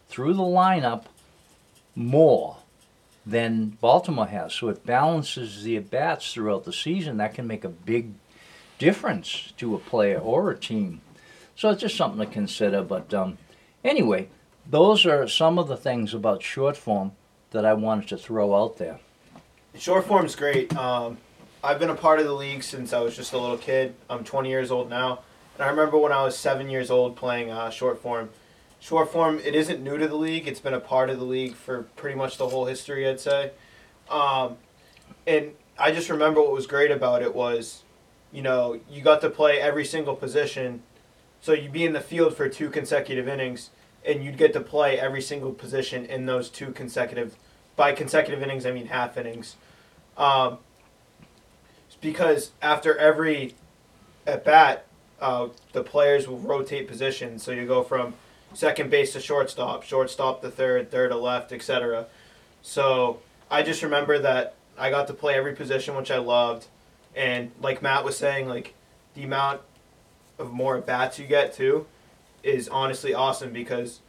through 0.09 0.33
the 0.33 0.43
lineup 0.43 1.05
more 1.95 2.57
than 3.25 3.77
Baltimore 3.81 4.27
has. 4.27 4.53
So 4.53 4.69
it 4.69 4.85
balances 4.85 5.63
the 5.63 5.77
at 5.77 5.89
bats 5.89 6.33
throughout 6.33 6.65
the 6.65 6.73
season. 6.73 7.17
That 7.17 7.33
can 7.33 7.47
make 7.47 7.63
a 7.63 7.69
big 7.69 8.11
difference 8.77 9.53
to 9.57 9.75
a 9.75 9.79
player 9.79 10.19
or 10.19 10.51
a 10.51 10.57
team. 10.57 11.01
So 11.55 11.69
it's 11.69 11.81
just 11.81 11.97
something 11.97 12.25
to 12.25 12.31
consider. 12.31 12.83
But 12.83 13.13
um, 13.13 13.39
anyway, 13.83 14.29
those 14.69 15.05
are 15.05 15.27
some 15.27 15.57
of 15.57 15.67
the 15.67 15.77
things 15.77 16.13
about 16.13 16.43
short 16.43 16.77
form 16.77 17.13
that 17.51 17.65
I 17.65 17.73
wanted 17.73 18.07
to 18.09 18.17
throw 18.17 18.55
out 18.55 18.77
there. 18.77 18.99
Short 19.75 20.05
form 20.05 20.25
is 20.25 20.35
great. 20.35 20.75
Um, 20.75 21.17
I've 21.63 21.79
been 21.79 21.89
a 21.89 21.95
part 21.95 22.19
of 22.19 22.25
the 22.25 22.33
league 22.33 22.63
since 22.63 22.93
I 22.93 22.99
was 22.99 23.15
just 23.15 23.33
a 23.33 23.37
little 23.37 23.57
kid. 23.57 23.95
I'm 24.09 24.23
20 24.23 24.49
years 24.49 24.71
old 24.71 24.89
now, 24.89 25.19
and 25.55 25.63
I 25.63 25.69
remember 25.69 25.97
when 25.97 26.11
I 26.11 26.23
was 26.23 26.37
seven 26.37 26.69
years 26.69 26.89
old 26.89 27.15
playing 27.15 27.51
uh, 27.51 27.69
short 27.69 28.01
form. 28.01 28.29
Short 28.79 29.11
form, 29.11 29.39
it 29.39 29.55
isn't 29.55 29.83
new 29.83 29.97
to 29.97 30.07
the 30.07 30.15
league. 30.15 30.47
It's 30.47 30.61
been 30.61 30.73
a 30.73 30.79
part 30.79 31.09
of 31.09 31.19
the 31.19 31.25
league 31.25 31.53
for 31.53 31.83
pretty 31.97 32.17
much 32.17 32.37
the 32.37 32.47
whole 32.47 32.65
history, 32.65 33.07
I'd 33.07 33.19
say. 33.19 33.51
Um, 34.09 34.55
and 35.27 35.51
I 35.77 35.91
just 35.91 36.09
remember 36.09 36.41
what 36.41 36.53
was 36.53 36.65
great 36.65 36.91
about 36.91 37.21
it 37.21 37.35
was 37.35 37.83
you 38.31 38.41
know, 38.41 38.79
you 38.89 39.01
got 39.01 39.21
to 39.21 39.29
play 39.29 39.59
every 39.59 39.85
single 39.85 40.15
position. 40.15 40.83
So 41.41 41.53
you'd 41.53 41.71
be 41.71 41.85
in 41.85 41.93
the 41.93 42.01
field 42.01 42.35
for 42.35 42.49
two 42.49 42.69
consecutive 42.69 43.27
innings, 43.27 43.69
and 44.05 44.23
you'd 44.23 44.37
get 44.37 44.53
to 44.53 44.61
play 44.61 44.99
every 44.99 45.21
single 45.21 45.53
position 45.53 46.05
in 46.05 46.25
those 46.25 46.49
two 46.49 46.71
consecutive. 46.71 47.35
By 47.75 47.93
consecutive 47.93 48.41
innings, 48.41 48.65
I 48.65 48.71
mean 48.71 48.87
half 48.87 49.17
innings. 49.17 49.55
Um, 50.17 50.57
because 52.01 52.51
after 52.61 52.97
every 52.97 53.55
at 54.25 54.45
bat, 54.45 54.85
uh, 55.19 55.49
the 55.73 55.83
players 55.83 56.27
will 56.27 56.39
rotate 56.39 56.87
positions. 56.87 57.43
So 57.43 57.51
you 57.51 57.65
go 57.65 57.83
from 57.83 58.13
second 58.53 58.89
base 58.89 59.13
to 59.13 59.19
shortstop, 59.19 59.83
shortstop 59.83 60.41
to 60.41 60.49
third, 60.49 60.91
third 60.91 61.11
to 61.11 61.17
left, 61.17 61.51
etc. 61.51 62.07
So 62.61 63.19
I 63.51 63.63
just 63.63 63.83
remember 63.83 64.19
that 64.19 64.55
I 64.77 64.89
got 64.89 65.07
to 65.07 65.13
play 65.13 65.35
every 65.35 65.53
position, 65.53 65.95
which 65.95 66.11
I 66.11 66.17
loved. 66.17 66.67
And 67.15 67.51
like 67.61 67.81
Matt 67.81 68.05
was 68.05 68.17
saying, 68.17 68.47
like 68.47 68.73
the 69.13 69.23
amount 69.23 69.61
of 70.37 70.51
more 70.51 70.79
bats 70.79 71.19
you 71.19 71.27
get 71.27 71.53
too 71.53 71.85
is 72.43 72.67
honestly 72.69 73.13
awesome 73.13 73.51
because 73.51 73.99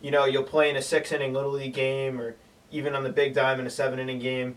you 0.00 0.10
know 0.10 0.24
you'll 0.24 0.42
play 0.42 0.70
in 0.70 0.76
a 0.76 0.82
six 0.82 1.12
inning 1.12 1.32
little 1.32 1.52
league 1.52 1.74
game 1.74 2.20
or 2.20 2.36
even 2.70 2.94
on 2.94 3.04
the 3.04 3.10
big 3.10 3.34
dime 3.34 3.60
in 3.60 3.66
a 3.66 3.70
seven 3.70 3.98
inning 3.98 4.18
game 4.18 4.56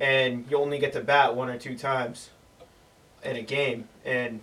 and 0.00 0.46
you 0.50 0.56
only 0.56 0.78
get 0.78 0.92
to 0.92 1.00
bat 1.00 1.34
one 1.34 1.48
or 1.48 1.58
two 1.58 1.76
times 1.76 2.30
in 3.22 3.36
a 3.36 3.42
game. 3.42 3.88
And 4.04 4.40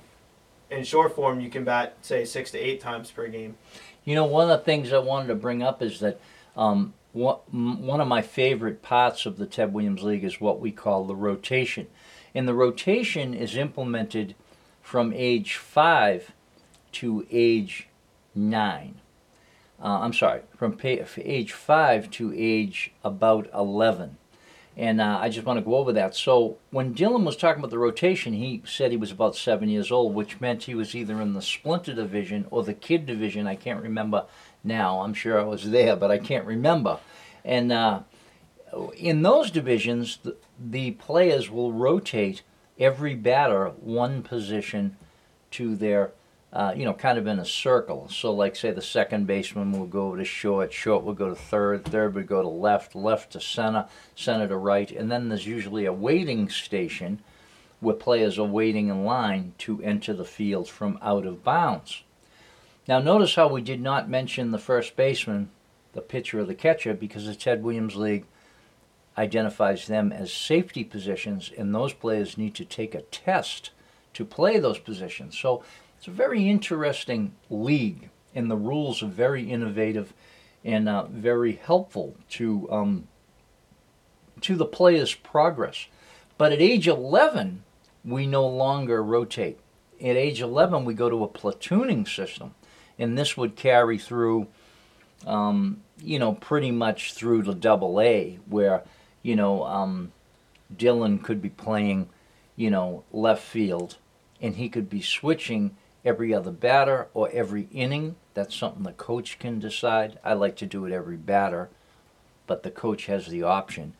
in 0.69 0.83
short 0.83 1.15
form 1.15 1.39
you 1.39 1.49
can 1.49 1.63
bat 1.63 1.95
say 2.01 2.25
six 2.25 2.51
to 2.51 2.59
eight 2.59 2.81
times 2.81 3.11
per 3.11 3.27
game. 3.27 3.57
You 4.03 4.15
know 4.15 4.25
one 4.25 4.49
of 4.49 4.59
the 4.59 4.63
things 4.63 4.93
i 4.93 4.97
wanted 4.97 5.27
to 5.27 5.35
bring 5.35 5.63
up 5.63 5.81
is 5.81 5.99
that 5.99 6.19
um, 6.55 6.93
one 7.13 8.01
of 8.01 8.07
my 8.07 8.21
favorite 8.21 8.81
parts 8.81 9.25
of 9.25 9.37
the 9.37 9.45
ted 9.45 9.73
williams 9.73 10.03
league 10.03 10.23
is 10.23 10.41
what 10.41 10.59
we 10.59 10.71
call 10.71 11.05
the 11.05 11.15
rotation. 11.15 11.87
And 12.33 12.47
the 12.47 12.53
rotation 12.53 13.33
is 13.33 13.55
implemented 13.55 14.35
from 14.81 15.13
age 15.15 15.55
5 15.55 16.33
to 16.93 17.25
age 17.31 17.87
9. 18.35 19.01
Uh, 19.81 19.99
I'm 20.01 20.13
sorry, 20.13 20.41
from 20.55 20.77
age 20.83 21.51
five 21.51 22.09
to 22.11 22.33
age 22.35 22.93
about 23.03 23.49
11. 23.53 24.17
And 24.77 24.99
uh, 24.99 25.19
I 25.21 25.29
just 25.29 25.45
want 25.45 25.57
to 25.57 25.65
go 25.65 25.75
over 25.75 25.93
that. 25.93 26.15
So 26.15 26.57
when 26.71 26.93
Dylan 26.93 27.23
was 27.23 27.37
talking 27.37 27.59
about 27.59 27.71
the 27.71 27.79
rotation, 27.79 28.33
he 28.33 28.61
said 28.65 28.91
he 28.91 28.97
was 28.97 29.11
about 29.11 29.35
seven 29.35 29.69
years 29.69 29.89
old, 29.89 30.13
which 30.13 30.41
meant 30.41 30.63
he 30.63 30.75
was 30.75 30.95
either 30.95 31.21
in 31.21 31.33
the 31.33 31.41
splinter 31.41 31.93
division 31.93 32.45
or 32.51 32.63
the 32.63 32.73
kid 32.73 33.05
division. 33.05 33.47
I 33.47 33.55
can't 33.55 33.81
remember 33.81 34.25
now. 34.63 34.99
I'm 34.99 35.13
sure 35.13 35.39
I 35.39 35.43
was 35.43 35.71
there, 35.71 35.95
but 35.95 36.11
I 36.11 36.17
can't 36.17 36.45
remember. 36.45 36.99
And 37.45 37.71
uh, 37.71 38.01
in 38.97 39.21
those 39.21 39.49
divisions, 39.49 40.19
the, 40.23 40.35
the 40.59 40.91
players 40.91 41.49
will 41.49 41.71
rotate 41.71 42.41
every 42.77 43.15
batter 43.15 43.69
one 43.69 44.23
position 44.23 44.97
to 45.51 45.75
their 45.75 46.11
uh, 46.55 46.73
you 46.73 46.85
know, 46.85 46.93
kind 46.93 47.17
of 47.17 47.27
in 47.27 47.37
a 47.37 47.45
circle. 47.45 48.07
So, 48.09 48.31
like, 48.31 48.55
say 48.55 48.71
the 48.71 48.81
second 48.81 49.27
baseman 49.27 49.73
will 49.73 49.87
go 49.87 50.15
to 50.15 50.23
short, 50.23 50.71
short 50.71 51.03
will 51.03 51.13
go 51.13 51.27
to 51.27 51.35
third, 51.35 51.83
third 51.83 52.15
would 52.15 52.27
go 52.27 52.41
to 52.41 52.47
left, 52.47 52.95
left 52.95 53.33
to 53.33 53.41
center, 53.41 53.87
center 54.15 54.47
to 54.47 54.55
right, 54.55 54.89
and 54.89 55.11
then 55.11 55.27
there's 55.27 55.45
usually 55.45 55.83
a 55.85 55.91
waiting 55.91 56.47
station 56.47 57.19
where 57.81 57.93
players 57.93 58.39
are 58.39 58.47
waiting 58.47 58.87
in 58.87 59.03
line 59.03 59.53
to 59.57 59.83
enter 59.83 60.13
the 60.13 60.23
field 60.23 60.69
from 60.69 60.97
out 61.01 61.25
of 61.25 61.43
bounds. 61.43 62.03
Now, 62.87 62.99
notice 62.99 63.35
how 63.35 63.49
we 63.49 63.61
did 63.61 63.81
not 63.81 64.09
mention 64.09 64.51
the 64.51 64.57
first 64.57 64.95
baseman, 64.95 65.49
the 65.91 65.99
pitcher 65.99 66.39
or 66.39 66.45
the 66.45 66.55
catcher, 66.55 66.93
because 66.93 67.25
the 67.25 67.35
Ted 67.35 67.63
Williams 67.63 67.97
League 67.97 68.23
identifies 69.17 69.87
them 69.87 70.13
as 70.13 70.31
safety 70.31 70.85
positions, 70.85 71.51
and 71.57 71.75
those 71.75 71.91
players 71.91 72.37
need 72.37 72.55
to 72.55 72.63
take 72.63 72.95
a 72.95 73.01
test 73.01 73.71
to 74.13 74.23
play 74.23 74.57
those 74.57 74.79
positions. 74.79 75.37
So, 75.37 75.61
it's 76.05 76.13
a 76.13 76.15
very 76.15 76.47
interesting 76.47 77.33
league, 77.49 78.11
and 78.35 78.51
the 78.51 78.55
rules 78.55 79.01
are 79.01 79.07
very 79.07 79.49
innovative 79.49 80.13
and 80.63 80.87
uh, 80.87 81.05
very 81.05 81.53
helpful 81.53 82.15
to 82.29 82.71
um, 82.71 83.07
to 84.41 84.55
the 84.55 84.67
player's 84.67 85.15
progress. 85.15 85.87
But 86.37 86.51
at 86.51 86.61
age 86.61 86.87
11, 86.87 87.63
we 88.03 88.27
no 88.27 88.47
longer 88.47 89.01
rotate. 89.01 89.57
At 89.99 90.15
age 90.15 90.41
11, 90.41 90.85
we 90.85 90.93
go 90.93 91.09
to 91.09 91.23
a 91.23 91.27
platooning 91.27 92.07
system, 92.07 92.53
and 92.99 93.17
this 93.17 93.35
would 93.35 93.55
carry 93.55 93.97
through, 93.97 94.45
um, 95.25 95.81
you 95.97 96.19
know, 96.19 96.33
pretty 96.33 96.69
much 96.69 97.15
through 97.15 97.41
to 97.43 97.55
double 97.55 97.99
A, 97.99 98.37
where, 98.45 98.83
you 99.23 99.35
know, 99.35 99.63
um, 99.63 100.11
Dylan 100.71 101.23
could 101.23 101.41
be 101.41 101.49
playing, 101.49 102.09
you 102.55 102.69
know, 102.69 103.03
left 103.11 103.41
field, 103.41 103.97
and 104.39 104.57
he 104.57 104.69
could 104.69 104.87
be 104.87 105.01
switching 105.01 105.75
every 106.05 106.33
other 106.33 106.51
batter 106.51 107.07
or 107.13 107.29
every 107.33 107.67
inning. 107.73 108.15
That's 108.35 108.55
something 108.55 108.83
the 108.83 108.93
coach 108.93 109.39
can 109.39 109.59
decide. 109.59 110.19
I 110.23 110.33
like 110.33 110.55
to 110.57 110.65
do 110.65 110.85
it 110.85 110.93
every 110.93 111.17
batter, 111.17 111.69
but 112.47 112.63
the 112.63 112.71
coach 112.71 113.07
has 113.07 113.27
the 113.27 113.43
option. 113.43 113.93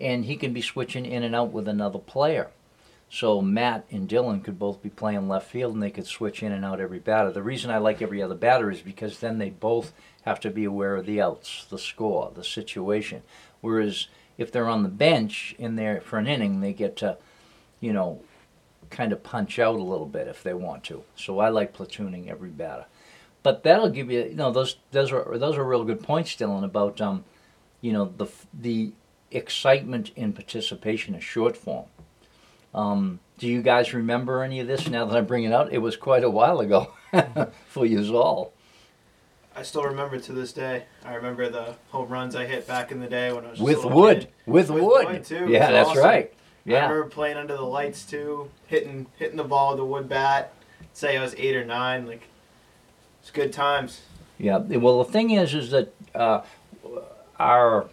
And 0.00 0.24
he 0.24 0.36
can 0.36 0.52
be 0.52 0.60
switching 0.60 1.06
in 1.06 1.22
and 1.22 1.34
out 1.34 1.52
with 1.52 1.68
another 1.68 2.00
player. 2.00 2.50
So 3.08 3.40
Matt 3.40 3.84
and 3.92 4.08
Dylan 4.08 4.42
could 4.42 4.58
both 4.58 4.82
be 4.82 4.90
playing 4.90 5.28
left 5.28 5.48
field 5.48 5.74
and 5.74 5.82
they 5.82 5.90
could 5.90 6.06
switch 6.06 6.42
in 6.42 6.50
and 6.50 6.64
out 6.64 6.80
every 6.80 6.98
batter. 6.98 7.30
The 7.30 7.44
reason 7.44 7.70
I 7.70 7.78
like 7.78 8.02
every 8.02 8.20
other 8.20 8.34
batter 8.34 8.72
is 8.72 8.80
because 8.80 9.20
then 9.20 9.38
they 9.38 9.50
both 9.50 9.92
have 10.22 10.40
to 10.40 10.50
be 10.50 10.64
aware 10.64 10.96
of 10.96 11.06
the 11.06 11.20
outs, 11.20 11.66
the 11.70 11.78
score, 11.78 12.32
the 12.34 12.42
situation. 12.42 13.22
Whereas 13.60 14.08
if 14.36 14.50
they're 14.50 14.68
on 14.68 14.82
the 14.82 14.88
bench 14.88 15.54
in 15.58 15.76
there 15.76 16.00
for 16.00 16.18
an 16.18 16.26
inning, 16.26 16.60
they 16.60 16.72
get 16.72 16.96
to, 16.96 17.16
you 17.80 17.92
know, 17.92 18.20
kind 18.90 19.12
of 19.12 19.22
punch 19.22 19.58
out 19.58 19.74
a 19.76 19.82
little 19.82 20.06
bit 20.06 20.28
if 20.28 20.42
they 20.42 20.54
want 20.54 20.84
to. 20.84 21.04
So 21.16 21.38
I 21.38 21.48
like 21.48 21.76
platooning 21.76 22.28
every 22.28 22.50
batter. 22.50 22.86
But 23.42 23.62
that'll 23.62 23.90
give 23.90 24.10
you, 24.10 24.24
you 24.24 24.34
know, 24.34 24.50
those 24.50 24.76
those 24.92 25.12
are 25.12 25.36
those 25.36 25.56
are 25.56 25.64
real 25.64 25.84
good 25.84 26.02
points, 26.02 26.34
Dylan, 26.34 26.64
about 26.64 27.00
um, 27.00 27.24
you 27.80 27.92
know, 27.92 28.12
the 28.16 28.26
the 28.52 28.92
excitement 29.30 30.10
in 30.16 30.32
participation 30.32 31.14
in 31.14 31.20
short 31.20 31.56
form. 31.56 31.86
Um, 32.74 33.20
do 33.38 33.46
you 33.46 33.62
guys 33.62 33.92
remember 33.92 34.42
any 34.42 34.60
of 34.60 34.66
this 34.66 34.88
now 34.88 35.04
that 35.04 35.16
I'm 35.16 35.26
bringing 35.26 35.50
it 35.50 35.54
out? 35.54 35.72
It 35.72 35.78
was 35.78 35.96
quite 35.96 36.24
a 36.24 36.30
while 36.30 36.60
ago 36.60 36.92
for 37.68 37.84
you 37.86 38.16
all. 38.16 38.52
I 39.56 39.62
still 39.62 39.84
remember 39.84 40.18
to 40.18 40.32
this 40.32 40.52
day. 40.52 40.84
I 41.04 41.14
remember 41.14 41.48
the 41.48 41.76
home 41.90 42.08
runs 42.08 42.34
I 42.34 42.44
hit 42.46 42.66
back 42.66 42.90
in 42.90 42.98
the 42.98 43.06
day 43.06 43.32
when 43.32 43.44
I 43.44 43.50
was 43.50 43.60
With 43.60 43.84
wood. 43.84 44.20
kid. 44.20 44.28
With, 44.46 44.70
With 44.70 44.82
wood. 44.82 45.06
wood, 45.08 45.24
too. 45.24 45.46
Yeah, 45.48 45.70
that's 45.70 45.90
awesome. 45.90 46.02
right. 46.02 46.33
I 46.66 46.72
remember 46.72 47.04
playing 47.08 47.36
under 47.36 47.56
the 47.56 47.62
lights 47.62 48.04
too, 48.04 48.50
hitting 48.66 49.06
hitting 49.18 49.36
the 49.36 49.44
ball 49.44 49.72
with 49.72 49.80
a 49.80 49.84
wood 49.84 50.08
bat. 50.08 50.52
Say 50.92 51.16
I 51.16 51.22
was 51.22 51.34
eight 51.36 51.56
or 51.56 51.64
nine. 51.64 52.06
Like 52.06 52.28
it's 53.20 53.30
good 53.30 53.52
times. 53.52 54.02
Yeah. 54.38 54.58
Well, 54.58 55.02
the 55.04 55.10
thing 55.10 55.30
is, 55.30 55.54
is 55.54 55.70
that 55.70 55.94
uh, 56.14 56.42
our 57.38 57.86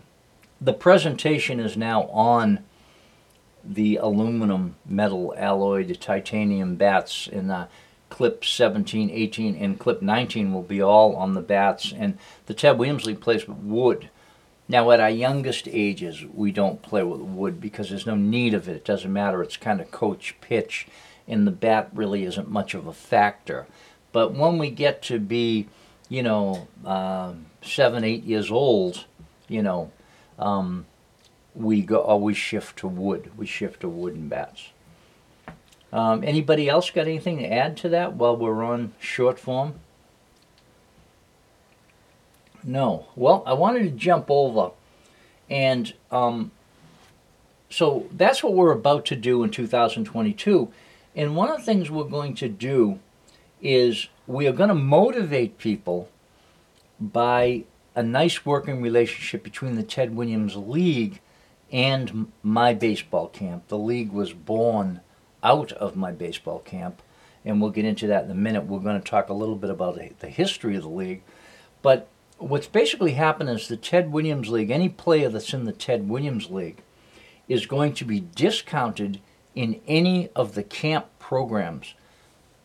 the 0.59 0.73
presentation 0.73 1.59
is 1.59 1.75
now 1.75 2.03
on 2.03 2.63
the 3.63 3.97
aluminum 3.97 4.75
metal 4.85 5.33
alloyed 5.37 5.97
titanium 5.99 6.75
bats 6.75 7.27
in 7.27 7.49
uh, 7.49 7.67
clip 8.09 8.43
17 8.43 9.09
18 9.09 9.55
and 9.55 9.79
clip 9.79 10.01
19 10.01 10.51
will 10.51 10.63
be 10.63 10.81
all 10.81 11.15
on 11.15 11.33
the 11.33 11.41
bats 11.41 11.93
and 11.95 12.17
the 12.47 12.53
ted 12.53 12.77
williams 12.77 13.05
league 13.05 13.21
plays 13.21 13.47
with 13.47 13.57
wood 13.59 14.09
now 14.71 14.89
at 14.91 14.99
our 14.99 15.09
youngest 15.09 15.67
ages 15.67 16.25
we 16.33 16.51
don't 16.51 16.81
play 16.81 17.03
with 17.03 17.21
wood 17.21 17.61
because 17.61 17.89
there's 17.89 18.05
no 18.05 18.15
need 18.15 18.53
of 18.53 18.67
it 18.67 18.75
it 18.75 18.85
doesn't 18.85 19.13
matter 19.13 19.43
it's 19.43 19.57
kind 19.57 19.79
of 19.79 19.91
coach 19.91 20.35
pitch 20.41 20.87
and 21.27 21.45
the 21.45 21.51
bat 21.51 21.89
really 21.93 22.23
isn't 22.23 22.49
much 22.49 22.73
of 22.73 22.87
a 22.87 22.93
factor 22.93 23.67
but 24.11 24.33
when 24.33 24.57
we 24.57 24.69
get 24.69 25.01
to 25.01 25.19
be 25.19 25.67
you 26.09 26.23
know 26.23 26.67
um 26.85 27.45
seven 27.61 28.03
eight 28.03 28.23
years 28.23 28.49
old 28.49 29.05
you 29.47 29.61
know 29.61 29.91
um, 30.41 30.85
we 31.53 31.81
go 31.81 32.01
always 32.01 32.37
shift 32.37 32.77
to 32.79 32.87
wood. 32.87 33.31
We 33.37 33.45
shift 33.45 33.81
to 33.81 33.89
wooden 33.89 34.27
bats. 34.27 34.71
Um, 35.93 36.23
anybody 36.23 36.69
else 36.69 36.89
got 36.89 37.07
anything 37.07 37.37
to 37.39 37.51
add 37.51 37.77
to 37.77 37.89
that 37.89 38.13
while 38.13 38.35
we're 38.35 38.63
on 38.63 38.93
short 38.99 39.37
form? 39.37 39.75
No. 42.63 43.07
Well, 43.15 43.43
I 43.45 43.53
wanted 43.53 43.83
to 43.83 43.89
jump 43.91 44.25
over, 44.29 44.71
and 45.49 45.93
um, 46.11 46.51
so 47.69 48.07
that's 48.11 48.43
what 48.43 48.53
we're 48.53 48.71
about 48.71 49.05
to 49.07 49.15
do 49.15 49.43
in 49.43 49.49
2022. 49.49 50.71
And 51.15 51.35
one 51.35 51.49
of 51.49 51.57
the 51.57 51.63
things 51.63 51.89
we're 51.89 52.03
going 52.03 52.35
to 52.35 52.49
do 52.49 52.99
is 53.61 54.07
we 54.27 54.47
are 54.47 54.53
going 54.53 54.69
to 54.69 54.75
motivate 54.75 55.57
people 55.57 56.09
by 56.99 57.63
a 57.95 58.03
nice 58.03 58.45
working 58.45 58.81
relationship 58.81 59.43
between 59.43 59.75
the 59.75 59.83
Ted 59.83 60.15
Williams 60.15 60.55
League 60.55 61.19
and 61.71 62.31
my 62.43 62.73
baseball 62.73 63.27
camp. 63.27 63.67
The 63.67 63.77
league 63.77 64.11
was 64.11 64.33
born 64.33 65.01
out 65.43 65.71
of 65.73 65.95
my 65.95 66.11
baseball 66.11 66.59
camp, 66.59 67.01
and 67.43 67.59
we'll 67.59 67.71
get 67.71 67.85
into 67.85 68.07
that 68.07 68.25
in 68.25 68.31
a 68.31 68.35
minute. 68.35 68.65
We're 68.65 68.79
going 68.79 69.01
to 69.01 69.09
talk 69.09 69.29
a 69.29 69.33
little 69.33 69.55
bit 69.55 69.69
about 69.69 69.95
the- 69.95 70.11
the 70.19 70.29
history 70.29 70.75
of 70.75 70.83
the 70.83 70.89
league. 70.89 71.21
But 71.81 72.07
what's 72.41 72.67
basically 72.67 73.13
happened 73.13 73.49
is 73.49 73.67
the 73.67 73.77
Ted 73.77 74.11
Williams 74.11 74.49
League, 74.49 74.71
any 74.71 74.89
player 74.89 75.29
that's 75.29 75.53
in 75.53 75.65
the 75.65 75.71
Ted 75.71 76.09
Williams 76.09 76.49
League, 76.49 76.81
is 77.47 77.65
going 77.65 77.93
to 77.93 78.05
be 78.05 78.19
discounted 78.19 79.19
in 79.55 79.81
any 79.87 80.29
of 80.35 80.55
the 80.55 80.63
camp 80.63 81.07
programs 81.19 81.93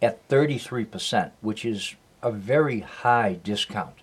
at 0.00 0.26
33%, 0.28 1.32
which 1.40 1.64
is 1.64 1.94
a 2.22 2.30
very 2.30 2.80
high 2.80 3.38
discount. 3.42 3.94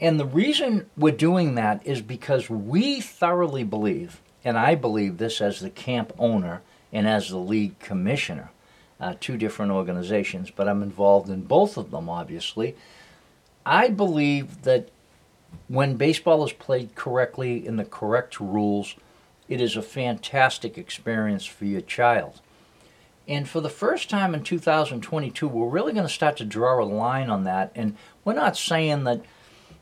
And 0.00 0.18
the 0.18 0.26
reason 0.26 0.86
we're 0.96 1.12
doing 1.12 1.54
that 1.54 1.86
is 1.86 2.02
because 2.02 2.50
we 2.50 3.00
thoroughly 3.00 3.62
believe, 3.62 4.20
and 4.44 4.58
I 4.58 4.74
believe 4.74 5.18
this 5.18 5.40
as 5.40 5.60
the 5.60 5.70
camp 5.70 6.12
owner 6.18 6.62
and 6.92 7.06
as 7.06 7.28
the 7.28 7.38
league 7.38 7.78
commissioner, 7.78 8.50
uh, 9.00 9.14
two 9.20 9.36
different 9.36 9.72
organizations, 9.72 10.50
but 10.50 10.68
I'm 10.68 10.82
involved 10.82 11.28
in 11.28 11.42
both 11.42 11.76
of 11.76 11.90
them, 11.90 12.08
obviously. 12.08 12.76
I 13.64 13.88
believe 13.88 14.62
that 14.62 14.88
when 15.68 15.96
baseball 15.96 16.44
is 16.44 16.52
played 16.52 16.94
correctly 16.94 17.66
in 17.66 17.76
the 17.76 17.84
correct 17.84 18.40
rules, 18.40 18.94
it 19.48 19.60
is 19.60 19.76
a 19.76 19.82
fantastic 19.82 20.78
experience 20.78 21.44
for 21.44 21.64
your 21.64 21.80
child. 21.80 22.40
And 23.28 23.48
for 23.48 23.60
the 23.60 23.70
first 23.70 24.10
time 24.10 24.34
in 24.34 24.42
2022, 24.42 25.46
we're 25.46 25.68
really 25.68 25.92
going 25.92 26.06
to 26.06 26.12
start 26.12 26.36
to 26.38 26.44
draw 26.44 26.82
a 26.82 26.84
line 26.84 27.30
on 27.30 27.44
that. 27.44 27.70
And 27.74 27.96
we're 28.24 28.34
not 28.34 28.56
saying 28.56 29.04
that, 29.04 29.22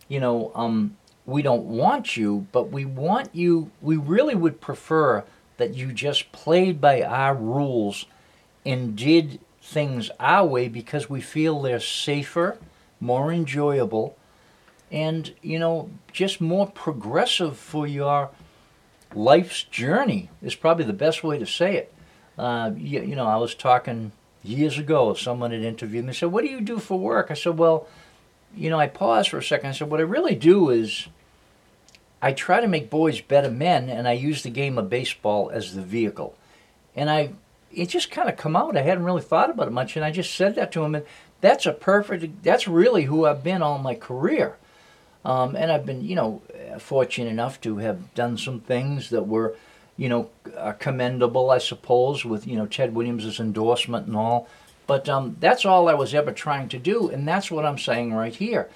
you 0.08 0.20
know, 0.20 0.52
um, 0.54 0.96
we 1.24 1.42
don't 1.42 1.64
want 1.64 2.16
you, 2.16 2.46
but 2.52 2.70
we 2.70 2.84
want 2.84 3.34
you, 3.34 3.70
we 3.80 3.96
really 3.96 4.34
would 4.34 4.60
prefer 4.60 5.24
that 5.56 5.74
you 5.74 5.92
just 5.92 6.32
played 6.32 6.80
by 6.80 7.02
our 7.02 7.34
rules 7.34 8.06
and 8.66 8.96
did 8.96 9.40
things 9.62 10.10
our 10.18 10.46
way 10.46 10.68
because 10.68 11.08
we 11.08 11.20
feel 11.20 11.60
they're 11.60 11.80
safer, 11.80 12.58
more 13.00 13.32
enjoyable, 13.32 14.16
and, 14.90 15.34
you 15.42 15.58
know, 15.58 15.90
just 16.12 16.40
more 16.40 16.66
progressive 16.66 17.56
for 17.56 17.86
your 17.86 18.30
life's 19.14 19.64
journey, 19.64 20.30
is 20.42 20.54
probably 20.54 20.84
the 20.84 20.92
best 20.92 21.24
way 21.24 21.38
to 21.38 21.46
say 21.46 21.76
it. 21.76 21.94
Uh, 22.38 22.72
you, 22.76 23.02
you 23.02 23.16
know, 23.16 23.26
I 23.26 23.36
was 23.36 23.54
talking 23.54 24.12
years 24.42 24.78
ago, 24.78 25.14
someone 25.14 25.50
had 25.50 25.62
interviewed 25.62 26.04
me, 26.04 26.10
and 26.10 26.16
said, 26.16 26.32
What 26.32 26.44
do 26.44 26.50
you 26.50 26.60
do 26.60 26.78
for 26.78 26.98
work? 26.98 27.30
I 27.30 27.34
said, 27.34 27.58
Well, 27.58 27.86
you 28.54 28.70
know, 28.70 28.78
I 28.78 28.88
paused 28.88 29.30
for 29.30 29.38
a 29.38 29.42
second. 29.42 29.70
I 29.70 29.72
said, 29.72 29.90
what 29.90 30.00
I 30.00 30.04
really 30.04 30.34
do 30.34 30.70
is 30.70 31.08
I 32.20 32.32
try 32.32 32.60
to 32.60 32.68
make 32.68 32.90
boys 32.90 33.20
better 33.20 33.50
men, 33.50 33.88
and 33.88 34.08
I 34.08 34.12
use 34.12 34.42
the 34.42 34.50
game 34.50 34.78
of 34.78 34.90
baseball 34.90 35.50
as 35.50 35.74
the 35.74 35.82
vehicle. 35.82 36.34
And 36.96 37.08
I, 37.08 37.32
it 37.72 37.88
just 37.88 38.10
kind 38.10 38.28
of 38.28 38.36
come 38.36 38.56
out. 38.56 38.76
I 38.76 38.82
hadn't 38.82 39.04
really 39.04 39.22
thought 39.22 39.50
about 39.50 39.68
it 39.68 39.72
much, 39.72 39.96
and 39.96 40.04
I 40.04 40.10
just 40.10 40.34
said 40.34 40.54
that 40.56 40.72
to 40.72 40.84
him, 40.84 40.94
and 40.94 41.04
that's 41.40 41.66
a 41.66 41.72
perfect. 41.72 42.42
That's 42.42 42.68
really 42.68 43.04
who 43.04 43.26
I've 43.26 43.42
been 43.42 43.62
all 43.62 43.78
my 43.78 43.94
career. 43.94 44.56
Um, 45.24 45.54
and 45.54 45.70
I've 45.70 45.84
been, 45.84 46.02
you 46.04 46.14
know, 46.14 46.42
fortunate 46.78 47.30
enough 47.30 47.60
to 47.62 47.76
have 47.78 48.14
done 48.14 48.38
some 48.38 48.60
things 48.60 49.10
that 49.10 49.26
were, 49.26 49.54
you 49.96 50.08
know, 50.08 50.30
uh, 50.56 50.72
commendable, 50.72 51.50
I 51.50 51.58
suppose, 51.58 52.24
with 52.24 52.46
you 52.46 52.56
know 52.56 52.66
Ted 52.66 52.94
williams's 52.94 53.40
endorsement 53.40 54.06
and 54.06 54.16
all. 54.16 54.48
But 54.86 55.08
um, 55.08 55.36
that's 55.38 55.64
all 55.64 55.88
I 55.88 55.94
was 55.94 56.14
ever 56.14 56.32
trying 56.32 56.68
to 56.70 56.78
do, 56.78 57.10
and 57.10 57.28
that's 57.28 57.50
what 57.50 57.64
I'm 57.64 57.78
saying 57.78 58.12
right 58.12 58.34
here. 58.34 58.68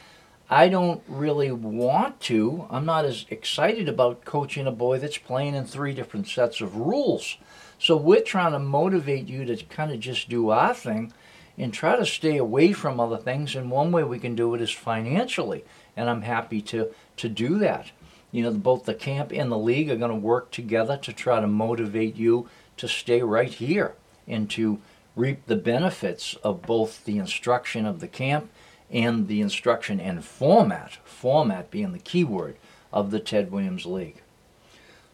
I 0.50 0.68
don't 0.68 1.02
really 1.08 1.50
want 1.50 2.20
to. 2.22 2.66
I'm 2.70 2.84
not 2.84 3.06
as 3.06 3.24
excited 3.30 3.88
about 3.88 4.24
coaching 4.24 4.66
a 4.66 4.70
boy 4.70 4.98
that's 4.98 5.18
playing 5.18 5.54
in 5.54 5.64
three 5.64 5.94
different 5.94 6.28
sets 6.28 6.60
of 6.60 6.76
rules. 6.76 7.38
So 7.78 7.96
we're 7.96 8.20
trying 8.20 8.52
to 8.52 8.58
motivate 8.58 9.26
you 9.26 9.44
to 9.46 9.56
kind 9.64 9.90
of 9.90 10.00
just 10.00 10.28
do 10.28 10.50
our 10.50 10.74
thing 10.74 11.12
and 11.56 11.72
try 11.72 11.96
to 11.96 12.06
stay 12.06 12.36
away 12.36 12.72
from 12.72 12.98
other 12.98 13.16
things. 13.16 13.54
And 13.54 13.70
one 13.70 13.92
way 13.92 14.02
we 14.02 14.18
can 14.18 14.34
do 14.34 14.54
it 14.54 14.60
is 14.60 14.70
financially, 14.70 15.64
and 15.96 16.08
I'm 16.10 16.22
happy 16.22 16.60
to 16.62 16.92
to 17.16 17.28
do 17.28 17.58
that. 17.58 17.90
You 18.32 18.42
know, 18.42 18.52
both 18.52 18.84
the 18.84 18.94
camp 18.94 19.30
and 19.32 19.50
the 19.50 19.58
league 19.58 19.90
are 19.90 19.96
going 19.96 20.10
to 20.10 20.16
work 20.16 20.50
together 20.50 20.96
to 20.96 21.12
try 21.12 21.40
to 21.40 21.46
motivate 21.46 22.16
you 22.16 22.48
to 22.76 22.88
stay 22.88 23.22
right 23.22 23.52
here 23.52 23.94
and 24.26 24.50
to 24.50 24.80
reap 25.14 25.46
the 25.46 25.56
benefits 25.56 26.34
of 26.42 26.62
both 26.62 27.04
the 27.04 27.18
instruction 27.18 27.86
of 27.86 28.00
the 28.00 28.08
camp 28.08 28.50
and 28.90 29.28
the 29.28 29.40
instruction 29.40 30.00
and 30.00 30.24
format, 30.24 30.98
format 31.04 31.70
being 31.70 31.92
the 31.92 31.98
key 31.98 32.24
word 32.24 32.56
of 32.92 33.10
the 33.10 33.20
Ted 33.20 33.52
Williams 33.52 33.86
League. 33.86 34.20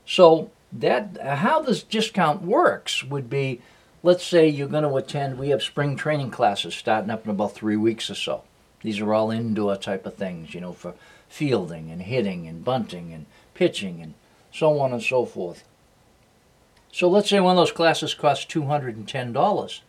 So 0.07 0.51
that 0.73 1.21
how 1.23 1.61
this 1.61 1.83
discount 1.83 2.43
works 2.43 3.05
would 3.05 3.29
be 3.29 3.61
let's 4.03 4.25
say 4.25 4.49
you're 4.49 4.69
going 4.69 4.85
to 4.85 4.97
attend 4.97 5.39
we 5.39 5.51
have 5.51 5.63
spring 5.63 5.97
training 5.97 6.31
classes 6.31 6.75
starting 6.75 7.11
up 7.11 7.25
in 7.25 7.31
about 7.31 7.55
3 7.55 7.77
weeks 7.77 8.11
or 8.11 8.15
so. 8.15 8.43
These 8.83 9.01
are 9.01 9.13
all 9.13 9.31
indoor 9.31 9.77
type 9.77 10.07
of 10.07 10.15
things, 10.15 10.55
you 10.55 10.61
know, 10.61 10.73
for 10.73 10.95
fielding 11.29 11.91
and 11.91 12.03
hitting 12.03 12.47
and 12.49 12.65
bunting 12.65 13.13
and 13.13 13.27
pitching 13.55 14.01
and 14.01 14.15
so 14.53 14.81
on 14.81 14.93
and 14.93 15.03
so 15.03 15.25
forth. 15.25 15.65
So 16.93 17.09
let's 17.09 17.29
say 17.29 17.41
one 17.41 17.53
of 17.53 17.61
those 17.61 17.73
classes 17.73 18.15
costs 18.15 18.53
$210. 18.53 19.81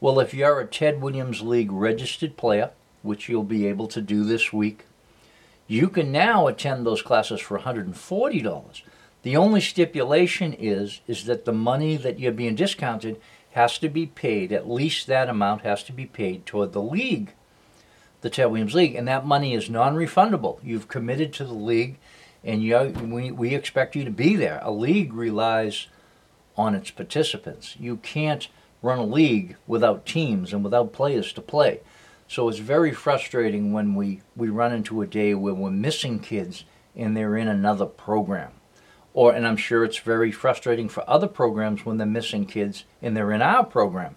Well, 0.00 0.18
if 0.18 0.34
you're 0.34 0.58
a 0.58 0.66
Ted 0.66 1.00
Williams 1.00 1.42
League 1.42 1.70
registered 1.70 2.36
player, 2.36 2.70
which 3.02 3.28
you'll 3.28 3.44
be 3.44 3.66
able 3.66 3.86
to 3.88 4.00
do 4.00 4.24
this 4.24 4.52
week, 4.52 4.86
you 5.68 5.88
can 5.88 6.10
now 6.10 6.48
attend 6.48 6.84
those 6.84 7.02
classes 7.02 7.40
for 7.40 7.58
$140. 7.58 8.82
The 9.22 9.36
only 9.36 9.60
stipulation 9.60 10.52
is 10.52 11.00
is 11.06 11.26
that 11.26 11.44
the 11.44 11.52
money 11.52 11.96
that 11.96 12.18
you're 12.18 12.32
being 12.32 12.56
discounted 12.56 13.20
has 13.52 13.78
to 13.78 13.88
be 13.88 14.06
paid, 14.06 14.52
at 14.52 14.68
least 14.68 15.06
that 15.06 15.28
amount 15.28 15.62
has 15.62 15.82
to 15.84 15.92
be 15.92 16.06
paid 16.06 16.46
toward 16.46 16.72
the 16.72 16.82
league, 16.82 17.32
the 18.22 18.30
Ted 18.30 18.50
Williams 18.50 18.74
League, 18.74 18.94
and 18.94 19.06
that 19.08 19.26
money 19.26 19.54
is 19.54 19.68
non-refundable. 19.68 20.58
You've 20.62 20.88
committed 20.88 21.32
to 21.34 21.44
the 21.44 21.52
league, 21.52 21.98
and 22.42 22.62
you 22.62 22.78
we, 23.02 23.30
we 23.30 23.54
expect 23.54 23.94
you 23.94 24.04
to 24.04 24.10
be 24.10 24.36
there. 24.36 24.60
A 24.62 24.70
league 24.70 25.12
relies 25.12 25.88
on 26.56 26.74
its 26.74 26.90
participants. 26.90 27.76
You 27.78 27.96
can't 27.98 28.48
run 28.82 28.98
a 28.98 29.04
league 29.04 29.56
without 29.66 30.06
teams 30.06 30.52
and 30.52 30.64
without 30.64 30.92
players 30.92 31.32
to 31.32 31.40
play. 31.40 31.80
So 32.28 32.48
it's 32.48 32.58
very 32.58 32.92
frustrating 32.92 33.72
when 33.72 33.94
we, 33.94 34.22
we 34.34 34.48
run 34.48 34.72
into 34.72 35.02
a 35.02 35.06
day 35.06 35.34
where 35.34 35.54
we're 35.54 35.70
missing 35.70 36.18
kids 36.18 36.64
and 36.96 37.16
they're 37.16 37.36
in 37.36 37.48
another 37.48 37.86
program. 37.86 38.52
Or 39.14 39.32
and 39.34 39.46
I'm 39.46 39.56
sure 39.56 39.84
it's 39.84 39.98
very 39.98 40.32
frustrating 40.32 40.88
for 40.88 41.08
other 41.08 41.28
programs 41.28 41.84
when 41.84 41.98
they're 41.98 42.06
missing 42.06 42.46
kids 42.46 42.84
and 43.00 43.16
they're 43.16 43.32
in 43.32 43.42
our 43.42 43.64
program. 43.64 44.16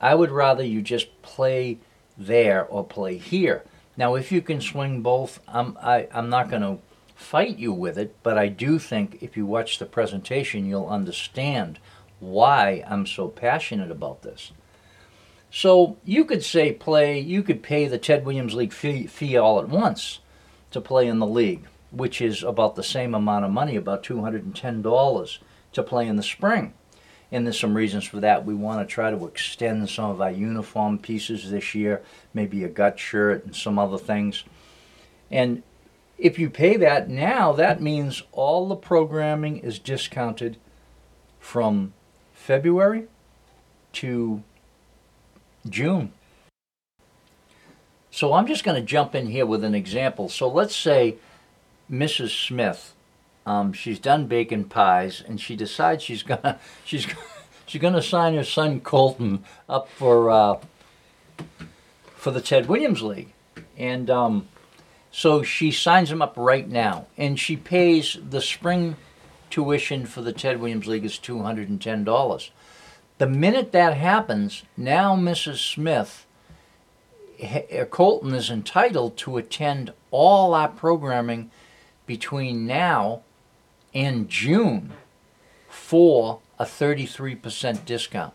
I 0.00 0.14
would 0.14 0.30
rather 0.30 0.64
you 0.64 0.80
just 0.80 1.20
play 1.22 1.78
there 2.16 2.64
or 2.64 2.84
play 2.84 3.18
here. 3.18 3.64
Now, 3.96 4.14
if 4.14 4.32
you 4.32 4.40
can 4.40 4.60
swing 4.60 5.02
both, 5.02 5.40
I'm 5.46 5.76
I, 5.82 6.08
I'm 6.12 6.30
not 6.30 6.48
going 6.48 6.62
to 6.62 6.78
fight 7.14 7.58
you 7.58 7.72
with 7.72 7.98
it, 7.98 8.16
but 8.22 8.38
I 8.38 8.48
do 8.48 8.78
think 8.78 9.18
if 9.22 9.36
you 9.36 9.44
watch 9.44 9.78
the 9.78 9.86
presentation, 9.86 10.66
you'll 10.66 10.88
understand 10.88 11.78
why 12.18 12.82
I'm 12.88 13.06
so 13.06 13.28
passionate 13.28 13.90
about 13.90 14.22
this. 14.22 14.52
So 15.50 15.98
you 16.04 16.24
could 16.24 16.44
say 16.44 16.72
play, 16.72 17.18
you 17.18 17.42
could 17.42 17.62
pay 17.62 17.88
the 17.88 17.98
Ted 17.98 18.24
Williams 18.24 18.54
League 18.54 18.72
fee, 18.72 19.06
fee 19.06 19.36
all 19.36 19.60
at 19.60 19.68
once 19.68 20.20
to 20.70 20.80
play 20.80 21.08
in 21.08 21.18
the 21.18 21.26
league, 21.26 21.66
which 21.90 22.20
is 22.20 22.42
about 22.42 22.76
the 22.76 22.82
same 22.82 23.14
amount 23.14 23.44
of 23.44 23.50
money, 23.50 23.76
about 23.76 24.02
$210 24.02 25.38
to 25.72 25.82
play 25.82 26.06
in 26.06 26.16
the 26.16 26.22
spring. 26.22 26.74
And 27.32 27.46
there's 27.46 27.60
some 27.60 27.76
reasons 27.76 28.04
for 28.04 28.20
that. 28.20 28.44
We 28.44 28.54
want 28.54 28.86
to 28.86 28.92
try 28.92 29.10
to 29.10 29.26
extend 29.26 29.88
some 29.88 30.10
of 30.10 30.20
our 30.20 30.32
uniform 30.32 30.98
pieces 30.98 31.50
this 31.50 31.74
year, 31.74 32.02
maybe 32.34 32.64
a 32.64 32.68
gut 32.68 32.98
shirt 32.98 33.44
and 33.44 33.54
some 33.54 33.78
other 33.78 33.98
things. 33.98 34.44
And 35.30 35.62
if 36.18 36.38
you 36.38 36.50
pay 36.50 36.76
that 36.76 37.08
now, 37.08 37.52
that 37.52 37.80
means 37.80 38.24
all 38.32 38.68
the 38.68 38.76
programming 38.76 39.58
is 39.58 39.78
discounted 39.78 40.56
from 41.38 41.92
February 42.34 43.04
to 43.92 44.42
June. 45.68 46.12
So 48.10 48.32
I'm 48.32 48.46
just 48.46 48.64
going 48.64 48.80
to 48.80 48.86
jump 48.86 49.14
in 49.14 49.28
here 49.28 49.46
with 49.46 49.62
an 49.62 49.74
example. 49.74 50.28
So 50.28 50.48
let's 50.48 50.74
say 50.74 51.16
Mrs. 51.90 52.30
Smith, 52.46 52.94
um, 53.46 53.72
she's 53.72 53.98
done 53.98 54.26
baking 54.26 54.64
pies, 54.64 55.22
and 55.26 55.40
she 55.40 55.56
decides 55.56 56.02
she's 56.02 56.22
gonna 56.22 56.58
she's 56.84 57.06
she's 57.66 57.80
gonna 57.80 58.02
sign 58.02 58.34
her 58.34 58.44
son 58.44 58.80
Colton 58.80 59.44
up 59.68 59.88
for 59.88 60.30
uh, 60.30 60.58
for 62.14 62.30
the 62.30 62.40
Ted 62.40 62.66
Williams 62.66 63.02
League, 63.02 63.32
and 63.76 64.08
um, 64.10 64.48
so 65.10 65.42
she 65.42 65.70
signs 65.70 66.10
him 66.10 66.22
up 66.22 66.34
right 66.36 66.68
now, 66.68 67.06
and 67.16 67.38
she 67.38 67.56
pays 67.56 68.16
the 68.28 68.40
spring 68.40 68.96
tuition 69.50 70.06
for 70.06 70.22
the 70.22 70.32
Ted 70.32 70.60
Williams 70.60 70.86
League 70.86 71.04
is 71.04 71.18
two 71.18 71.42
hundred 71.42 71.68
and 71.68 71.80
ten 71.80 72.04
dollars. 72.04 72.50
The 73.18 73.26
minute 73.26 73.72
that 73.72 73.96
happens, 73.96 74.62
now 74.78 75.14
Mrs. 75.14 75.58
Smith, 75.58 76.24
uh, 77.42 77.84
Colton 77.90 78.34
is 78.34 78.48
entitled 78.48 79.18
to 79.18 79.36
attend 79.36 79.92
all 80.10 80.54
our 80.54 80.68
programming 80.68 81.50
between 82.10 82.66
now 82.66 83.20
and 83.94 84.28
June 84.28 84.90
for 85.68 86.40
a 86.58 86.64
33% 86.64 87.84
discount. 87.84 88.34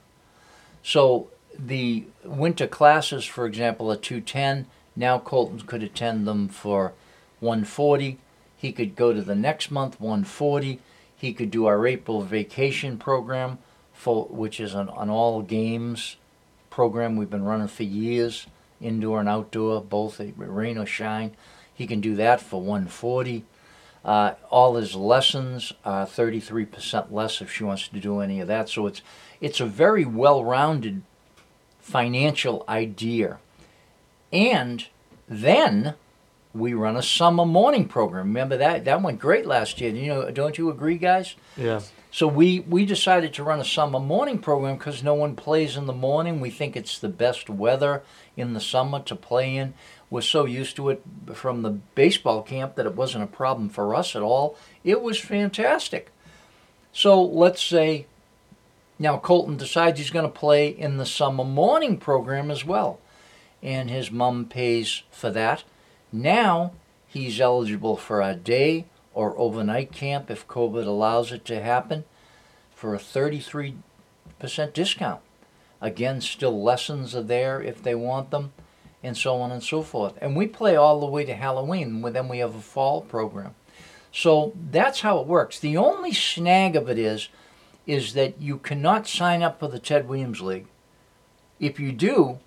So 0.81 1.27
the 1.59 2.05
winter 2.23 2.67
classes, 2.67 3.25
for 3.25 3.45
example, 3.45 3.91
are 3.91 3.97
210. 3.97 4.67
Now 4.95 5.19
Colton 5.19 5.59
could 5.59 5.83
attend 5.83 6.25
them 6.25 6.47
for 6.47 6.93
140. 7.41 8.17
He 8.55 8.71
could 8.71 8.95
go 8.95 9.11
to 9.11 9.21
the 9.21 9.35
next 9.35 9.69
month 9.71 9.99
140. 9.99 10.79
He 11.17 11.33
could 11.33 11.51
do 11.51 11.65
our 11.65 11.85
April 11.85 12.21
vacation 12.21 12.97
program 12.97 13.57
for, 13.91 14.23
which 14.27 14.61
is 14.61 14.73
an, 14.73 14.87
an 14.97 15.09
all 15.09 15.41
games 15.41 16.15
program 16.69 17.17
we've 17.17 17.29
been 17.29 17.43
running 17.43 17.67
for 17.67 17.83
years, 17.83 18.47
indoor 18.79 19.19
and 19.19 19.27
outdoor, 19.27 19.81
both 19.81 20.21
rain 20.37 20.77
or 20.77 20.85
shine. 20.85 21.35
He 21.73 21.85
can 21.85 21.99
do 21.99 22.15
that 22.15 22.39
for 22.39 22.61
140. 22.61 23.43
Uh, 24.05 24.35
all 24.51 24.75
his 24.75 24.95
lessons 24.95 25.73
are 25.83 26.05
33% 26.05 27.11
less 27.11 27.41
if 27.41 27.51
she 27.51 27.63
wants 27.63 27.87
to 27.87 27.99
do 27.99 28.19
any 28.19 28.39
of 28.39 28.47
that. 28.47 28.69
So 28.69 28.85
it's 28.85 29.01
it's 29.41 29.59
a 29.59 29.65
very 29.65 30.05
well-rounded 30.05 31.01
financial 31.79 32.63
idea. 32.69 33.39
And 34.31 34.85
then 35.27 35.95
we 36.53 36.73
run 36.73 36.95
a 36.95 37.03
summer 37.03 37.45
morning 37.45 37.87
program. 37.87 38.27
Remember 38.27 38.57
that 38.57 38.85
that 38.85 39.01
went 39.01 39.19
great 39.19 39.47
last 39.47 39.81
year. 39.81 39.89
You 39.89 40.07
know, 40.07 40.31
don't 40.31 40.57
you 40.57 40.69
agree, 40.69 40.97
guys? 40.97 41.35
Yeah. 41.57 41.81
So 42.15 42.29
we, 42.29 42.61
we 42.61 42.85
decided 42.85 43.33
to 43.33 43.43
run 43.43 43.59
a 43.59 43.65
summer 43.65 43.99
morning 43.99 44.39
program 44.39 44.77
because 44.77 45.03
no 45.03 45.15
one 45.15 45.35
plays 45.35 45.75
in 45.75 45.85
the 45.85 45.91
morning. 45.91 46.39
We 46.39 46.49
think 46.49 46.77
it's 46.77 46.97
the 46.97 47.09
best 47.09 47.49
weather 47.49 48.03
in 48.37 48.53
the 48.53 48.61
summer 48.61 49.01
to 49.01 49.17
play 49.17 49.57
in. 49.57 49.73
We're 50.09 50.21
so 50.21 50.45
used 50.45 50.75
to 50.75 50.89
it 50.89 51.03
from 51.33 51.61
the 51.61 51.71
baseball 51.71 52.41
camp 52.43 52.75
that 52.75 52.85
it 52.85 52.95
wasn't 52.95 53.23
a 53.23 53.27
problem 53.27 53.69
for 53.69 53.95
us 53.95 54.15
at 54.15 54.21
all. 54.21 54.57
It 54.83 55.01
was 55.01 55.19
fantastic. 55.19 56.11
So 56.93 57.21
let's 57.21 57.61
say 57.61 58.05
now 58.97 59.17
Colton 59.17 59.57
decides 59.57 59.99
he's 59.99 60.09
going 60.09 60.25
to 60.25 60.39
play 60.39 60.69
in 60.69 60.97
the 60.97 61.05
summer 61.05 61.43
morning 61.43 61.97
program 61.97 62.49
as 62.49 62.63
well. 62.63 62.99
And 63.61 63.89
his 63.89 64.11
mom 64.11 64.45
pays 64.45 65.03
for 65.11 65.29
that. 65.31 65.63
Now 66.13 66.73
he's 67.07 67.41
eligible 67.41 67.97
for 67.97 68.21
a 68.21 68.35
day 68.35 68.85
or 69.13 69.37
overnight 69.37 69.91
camp 69.91 70.29
if 70.29 70.47
COVID 70.47 70.85
allows 70.85 71.31
it 71.31 71.45
to 71.45 71.61
happen 71.61 72.03
for 72.75 72.93
a 72.93 72.99
33% 72.99 73.73
discount. 74.73 75.21
Again, 75.81 76.21
still 76.21 76.61
lessons 76.61 77.15
are 77.15 77.23
there 77.23 77.61
if 77.61 77.81
they 77.81 77.95
want 77.95 78.31
them. 78.31 78.53
And 79.05 79.15
so 79.15 79.37
on 79.37 79.51
and 79.51 79.63
so 79.63 79.81
forth. 79.81 80.13
And 80.21 80.35
we 80.35 80.47
play 80.47 80.75
all 80.75 80.99
the 80.99 81.05
way 81.05 81.23
to 81.25 81.35
Halloween. 81.35 82.03
and 82.03 82.15
Then 82.15 82.27
we 82.27 82.39
have 82.39 82.55
a 82.55 82.61
fall 82.61 83.01
program. 83.01 83.55
So 84.11 84.53
that's 84.71 85.01
how 85.01 85.19
it 85.19 85.27
works. 85.27 85.59
The 85.59 85.77
only 85.77 86.13
snag 86.13 86.75
of 86.75 86.89
it 86.89 86.97
is, 86.97 87.29
is 87.85 88.13
that 88.13 88.41
you 88.41 88.57
cannot 88.57 89.07
sign 89.07 89.43
up 89.43 89.59
for 89.59 89.67
the 89.67 89.79
Ted 89.79 90.07
Williams 90.07 90.41
League. 90.41 90.67
If 91.59 91.79
you 91.79 91.91
do, 91.91 92.39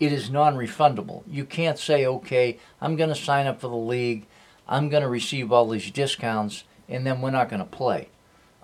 it 0.00 0.12
is 0.12 0.30
non-refundable. 0.30 1.22
You 1.26 1.44
can't 1.44 1.78
say, 1.78 2.06
okay, 2.06 2.58
I'm 2.80 2.96
going 2.96 3.10
to 3.10 3.14
sign 3.14 3.46
up 3.46 3.60
for 3.60 3.68
the 3.68 3.76
league, 3.76 4.26
I'm 4.68 4.88
going 4.88 5.02
to 5.02 5.08
receive 5.08 5.50
all 5.50 5.68
these 5.68 5.90
discounts, 5.90 6.64
and 6.88 7.06
then 7.06 7.20
we're 7.20 7.30
not 7.30 7.48
going 7.48 7.60
to 7.60 7.66
play. 7.66 8.08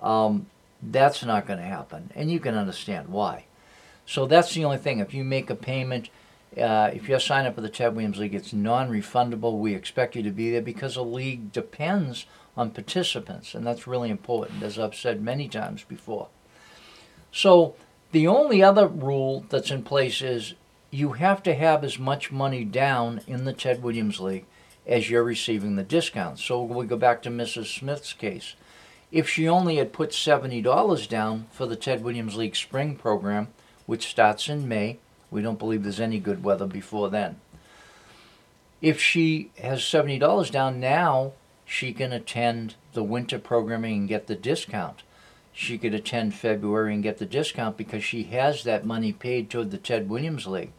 Um, 0.03 0.47
that's 0.83 1.25
not 1.25 1.47
going 1.47 1.59
to 1.59 1.65
happen, 1.65 2.11
and 2.15 2.31
you 2.31 2.41
can 2.41 2.55
understand 2.55 3.09
why. 3.09 3.47
So 4.07 4.27
that's 4.27 4.55
the 4.55 4.65
only 4.65 4.77
thing. 4.77 4.99
If 4.99 5.15
you 5.15 5.25
make 5.25 5.49
a 5.49 5.55
payment, 5.55 6.11
uh, 6.59 6.91
if 6.93 7.09
you 7.09 7.19
sign 7.19 7.47
up 7.47 7.55
for 7.55 7.61
the 7.61 7.69
Ted 7.69 7.95
Williams 7.95 8.19
League, 8.19 8.35
it's 8.35 8.53
non-refundable. 8.53 9.59
We 9.59 9.75
expect 9.75 10.17
you 10.17 10.23
to 10.23 10.31
be 10.31 10.51
there 10.51 10.63
because 10.63 10.97
a 10.97 11.03
league 11.03 11.53
depends 11.53 12.27
on 12.57 12.71
participants, 12.71 13.55
and 13.55 13.67
that's 13.67 13.87
really 13.87 14.11
important, 14.11 14.63
as 14.63 14.79
I've 14.79 14.95
said 14.95 15.21
many 15.21 15.49
times 15.49 15.83
before. 15.85 16.29
So 17.33 17.75
the 18.13 18.29
only 18.29 18.63
other 18.63 18.87
rule 18.87 19.45
that's 19.49 19.73
in 19.73 19.83
place 19.83 20.23
is 20.23 20.55
you 20.91 21.13
have 21.13 21.43
to 21.43 21.55
have 21.55 21.83
as 21.83 21.99
much 21.99 22.31
money 22.31 22.65
down 22.65 23.21
in 23.27 23.45
the 23.45 23.53
Ted 23.53 23.83
Williams 23.83 24.21
League 24.21 24.47
as 24.87 25.11
you're 25.11 25.25
receiving 25.25 25.75
the 25.75 25.83
discount. 25.83 26.39
So 26.39 26.63
we 26.63 26.87
go 26.87 26.97
back 26.97 27.23
to 27.23 27.31
Mrs. 27.31 27.77
Smith's 27.77 28.13
case. 28.13 28.55
If 29.11 29.29
she 29.29 29.49
only 29.49 29.77
had 29.77 29.93
put 29.93 30.11
$70 30.11 31.09
down 31.09 31.47
for 31.51 31.67
the 31.67 31.77
Ted 31.77 32.05
Williams 32.05 32.37
League 32.37 32.55
spring 32.55 32.95
program, 32.95 33.49
which 33.87 34.07
starts 34.07 34.49
in 34.49 34.69
May, 34.69 34.99
we 35.31 35.43
don't 35.43 35.59
believe 35.59 35.83
there's 35.83 36.01
any 36.01 36.19
good 36.19 36.45
weather 36.45 36.67
before 36.67 37.11
then. 37.11 37.37
If 38.81 39.01
she 39.01 39.51
has 39.59 39.81
$70 39.81 40.51
down 40.51 40.81
now, 40.81 41.33
she 41.65 41.93
can 41.93 42.13
attend 42.13 42.75
the 42.93 43.03
winter 43.03 43.39
programming 43.39 44.01
and 44.01 44.09
get 44.09 44.27
the 44.27 44.35
discount. 44.35 45.03
She 45.53 45.79
could 45.79 45.95
attend 45.95 46.35
February 46.35 46.93
and 46.95 47.03
get 47.03 47.19
the 47.19 47.27
discount 47.27 47.77
because 47.77 48.05
she 48.05 48.25
has 48.25 48.65
that 48.65 48.85
money 48.85 49.13
paid 49.13 49.49
toward 49.49 49.71
the 49.71 49.79
Ted 49.79 50.09
Williams 50.09 50.47
League 50.47 50.73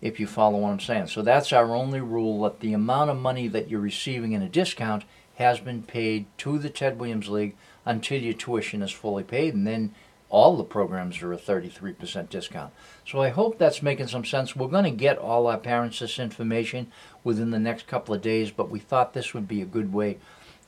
if 0.00 0.20
you 0.20 0.26
follow 0.26 0.58
what 0.58 0.70
I'm 0.70 0.80
saying. 0.80 1.08
So 1.08 1.22
that's 1.22 1.52
our 1.52 1.74
only 1.74 2.00
rule 2.00 2.42
that 2.42 2.60
the 2.60 2.72
amount 2.72 3.10
of 3.10 3.16
money 3.16 3.48
that 3.48 3.68
you're 3.68 3.80
receiving 3.80 4.32
in 4.32 4.42
a 4.42 4.48
discount 4.48 5.04
has 5.36 5.60
been 5.60 5.82
paid 5.82 6.26
to 6.38 6.58
the 6.58 6.70
Ted 6.70 6.98
Williams 6.98 7.28
League 7.28 7.56
until 7.84 8.20
your 8.20 8.34
tuition 8.34 8.82
is 8.82 8.90
fully 8.90 9.22
paid, 9.22 9.54
and 9.54 9.66
then 9.66 9.94
all 10.36 10.54
the 10.54 10.64
programs 10.64 11.22
are 11.22 11.32
a 11.32 11.38
33% 11.38 12.28
discount. 12.28 12.70
So 13.08 13.22
I 13.22 13.30
hope 13.30 13.56
that's 13.56 13.82
making 13.82 14.08
some 14.08 14.26
sense. 14.26 14.54
We're 14.54 14.68
going 14.68 14.84
to 14.84 14.90
get 14.90 15.16
all 15.16 15.46
our 15.46 15.56
parents 15.56 16.00
this 16.00 16.18
information 16.18 16.92
within 17.24 17.52
the 17.52 17.58
next 17.58 17.86
couple 17.86 18.14
of 18.14 18.20
days, 18.20 18.50
but 18.50 18.68
we 18.68 18.78
thought 18.78 19.14
this 19.14 19.32
would 19.32 19.48
be 19.48 19.62
a 19.62 19.64
good 19.64 19.94
way 19.94 20.18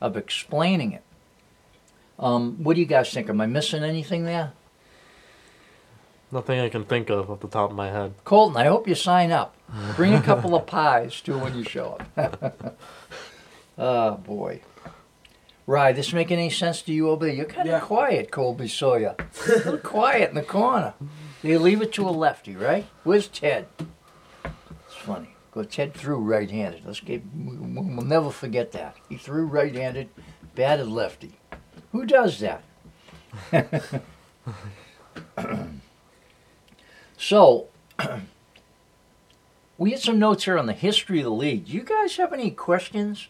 of 0.01 0.17
explaining 0.17 0.93
it. 0.93 1.03
Um, 2.19 2.65
what 2.65 2.77
do 2.77 2.81
you 2.81 2.87
guys 2.87 3.13
think? 3.13 3.29
Am 3.29 3.43
I 3.43 3.47
missing 3.47 3.85
anything 3.85 4.25
there? 4.25 4.53
Nothing 6.33 6.61
I 6.61 6.71
can 6.71 6.85
think 6.85 7.11
of 7.11 7.31
off 7.31 7.41
the 7.41 7.49
top 7.49 7.69
of 7.69 7.77
my 7.77 7.91
head. 7.91 8.15
Colton, 8.25 8.57
I 8.57 8.65
hope 8.65 8.89
you 8.89 8.95
sign 8.95 9.33
up. 9.33 9.55
Bring 9.97 10.15
a 10.15 10.23
couple 10.23 10.55
of 10.55 10.67
pies 10.77 11.21
too 11.21 11.37
when 11.37 11.55
you 11.55 11.65
show 11.65 11.99
up. 12.17 12.83
oh 13.77 14.13
boy. 14.27 14.63
Right, 15.69 15.95
this 15.95 16.15
make 16.15 16.31
any 16.31 16.49
sense 16.49 16.81
to 16.81 16.95
you 16.95 17.11
over 17.11 17.27
there? 17.27 17.35
You're 17.35 17.45
kind 17.45 17.69
of 17.69 17.73
Yeah. 17.75 17.81
quiet, 17.81 18.31
Colby 18.31 18.69
Sawyer. 18.69 19.15
quiet 19.83 20.31
in 20.31 20.35
the 20.35 20.43
corner. 20.43 20.95
You 21.43 21.59
leave 21.59 21.83
it 21.83 21.93
to 21.93 22.09
a 22.09 22.11
lefty, 22.11 22.57
right? 22.57 22.87
Where's 23.05 23.29
Ted? 23.29 23.67
It's 24.47 24.95
funny. 24.97 25.35
Go 25.53 25.65
Ted 25.65 25.93
threw 25.93 26.17
right-handed. 26.17 26.87
Let's 26.87 27.01
get. 27.01 27.23
We'll 27.35 27.83
we'll 27.83 28.07
never 28.07 28.31
forget 28.31 28.73
that. 28.73 28.97
He 29.11 29.19
threw 29.19 29.45
right-handed, 29.45 30.09
batted 30.55 30.89
lefty. 30.89 31.33
Who 31.93 32.07
does 32.07 32.41
that? 32.41 32.63
So, 37.21 37.67
we 39.77 39.91
had 39.91 40.01
some 40.01 40.19
notes 40.21 40.45
here 40.45 40.57
on 40.57 40.67
the 40.67 40.73
history 40.73 41.19
of 41.19 41.25
the 41.25 41.31
league. 41.31 41.67
Do 41.67 41.73
you 41.73 41.83
guys 41.83 42.17
have 42.17 42.33
any 42.33 42.53
questions 42.53 43.27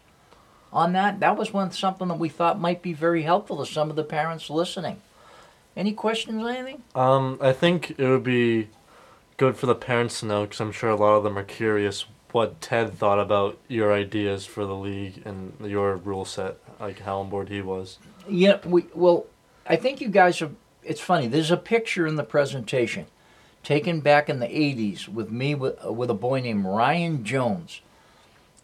on 0.73 0.93
that? 0.93 1.21
That 1.21 1.37
was 1.37 1.53
one 1.53 1.71
something 1.73 2.09
that 2.09 2.19
we 2.19 2.29
thought 2.29 2.61
might 2.61 2.83
be 2.83 2.93
very 2.93 3.23
helpful 3.23 3.65
to 3.65 3.71
some 3.71 3.91
of 3.91 3.97
the 3.97 4.05
parents 4.05 4.51
listening. 4.51 5.01
Any 5.77 5.93
questions 5.93 6.43
or 6.43 6.49
anything? 6.49 6.83
Um, 6.95 7.39
I 7.41 7.53
think 7.53 7.95
it 7.99 8.09
would 8.09 8.25
be 8.25 8.69
good 9.37 9.57
for 9.57 9.67
the 9.67 9.75
parents 9.75 10.21
to 10.21 10.27
know 10.27 10.43
because 10.43 10.61
I'm 10.61 10.73
sure 10.73 10.91
a 10.91 10.97
lot 10.97 11.15
of 11.15 11.25
them 11.25 11.39
are 11.39 11.45
curious 11.45 12.05
what 12.33 12.61
Ted 12.61 12.95
thought 12.95 13.19
about 13.19 13.59
your 13.69 13.93
ideas 13.93 14.45
for 14.45 14.67
the 14.67 14.75
league 14.75 15.23
and 15.25 15.55
your 15.63 15.97
rule 15.97 16.25
set, 16.25 16.59
like 16.79 17.01
how 17.01 17.21
on 17.21 17.31
board 17.31 17.49
he 17.49 17.63
was. 17.63 17.99
Yeah, 18.29 18.59
we 18.67 18.87
well, 18.95 19.27
I 19.67 19.77
think 19.77 20.01
you 20.01 20.09
guys 20.09 20.39
have. 20.41 20.55
It's 20.83 21.01
funny. 21.01 21.27
There's 21.27 21.51
a 21.51 21.57
picture 21.57 22.07
in 22.07 22.17
the 22.17 22.25
presentation, 22.25 23.07
taken 23.63 24.01
back 24.01 24.29
in 24.29 24.41
the 24.41 24.47
'80s 24.47 25.09
with 25.09 25.31
me 25.31 25.55
with, 25.55 25.83
with 25.85 26.11
a 26.11 26.15
boy 26.15 26.41
named 26.41 26.65
Ryan 26.65 27.25
Jones, 27.25 27.81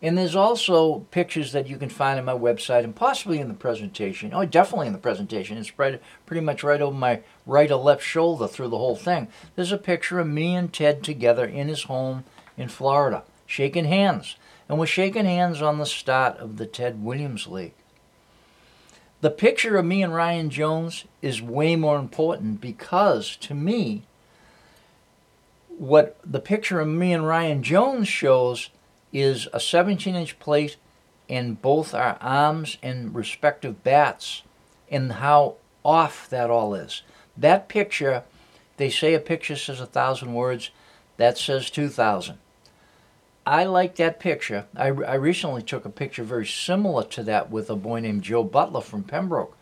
and 0.04 0.18
there's 0.18 0.36
also 0.36 0.98
pictures 1.10 1.52
that 1.52 1.66
you 1.66 1.78
can 1.78 1.88
find 1.88 2.18
on 2.18 2.26
my 2.26 2.34
website 2.34 2.84
and 2.84 2.94
possibly 2.94 3.40
in 3.40 3.48
the 3.48 3.54
presentation. 3.54 4.34
Oh, 4.34 4.44
definitely 4.44 4.86
in 4.86 4.92
the 4.92 4.98
presentation. 4.98 5.56
It's 5.56 5.68
spread 5.68 5.98
pretty 6.26 6.42
much 6.42 6.62
right 6.62 6.82
over 6.82 6.94
my 6.94 7.22
right 7.46 7.70
or 7.70 7.82
left 7.82 8.02
shoulder 8.02 8.46
through 8.46 8.68
the 8.68 8.76
whole 8.76 8.96
thing. 8.96 9.28
There's 9.56 9.72
a 9.72 9.78
picture 9.78 10.18
of 10.20 10.26
me 10.26 10.54
and 10.54 10.70
Ted 10.70 11.02
together 11.02 11.46
in 11.46 11.68
his 11.68 11.84
home 11.84 12.24
in 12.58 12.68
Florida, 12.68 13.22
shaking 13.46 13.86
hands, 13.86 14.36
and 14.68 14.78
we're 14.78 14.84
shaking 14.84 15.24
hands 15.24 15.62
on 15.62 15.78
the 15.78 15.86
start 15.86 16.36
of 16.36 16.58
the 16.58 16.66
Ted 16.66 17.02
Williams 17.02 17.46
League. 17.46 17.72
The 19.22 19.30
picture 19.30 19.78
of 19.78 19.86
me 19.86 20.02
and 20.02 20.14
Ryan 20.14 20.50
Jones 20.50 21.06
is 21.22 21.40
way 21.40 21.76
more 21.76 21.98
important 21.98 22.60
because 22.60 23.36
to 23.36 23.54
me, 23.54 24.02
what 25.78 26.18
the 26.22 26.40
picture 26.40 26.78
of 26.78 26.88
me 26.88 27.14
and 27.14 27.26
Ryan 27.26 27.62
Jones 27.62 28.06
shows 28.06 28.68
is 29.14 29.48
a 29.54 29.60
17 29.60 30.14
inch 30.14 30.38
plate 30.38 30.76
in 31.28 31.54
both 31.54 31.94
our 31.94 32.18
arms 32.20 32.76
and 32.82 33.14
respective 33.14 33.82
bats 33.82 34.42
and 34.90 35.12
how 35.12 35.54
off 35.82 36.28
that 36.28 36.50
all 36.50 36.74
is. 36.74 37.02
That 37.36 37.68
picture, 37.68 38.24
they 38.76 38.90
say 38.90 39.14
a 39.14 39.20
picture 39.20 39.56
says 39.56 39.80
a 39.80 39.86
thousand 39.86 40.34
words, 40.34 40.70
that 41.16 41.38
says 41.38 41.70
2,000. 41.70 42.38
I 43.46 43.64
like 43.64 43.96
that 43.96 44.20
picture. 44.20 44.66
I, 44.74 44.86
I 44.86 45.14
recently 45.14 45.62
took 45.62 45.84
a 45.84 45.90
picture 45.90 46.24
very 46.24 46.46
similar 46.46 47.04
to 47.04 47.22
that 47.24 47.50
with 47.50 47.70
a 47.70 47.76
boy 47.76 48.00
named 48.00 48.22
Joe 48.22 48.42
Butler 48.42 48.80
from 48.80 49.04
Pembroke, 49.04 49.56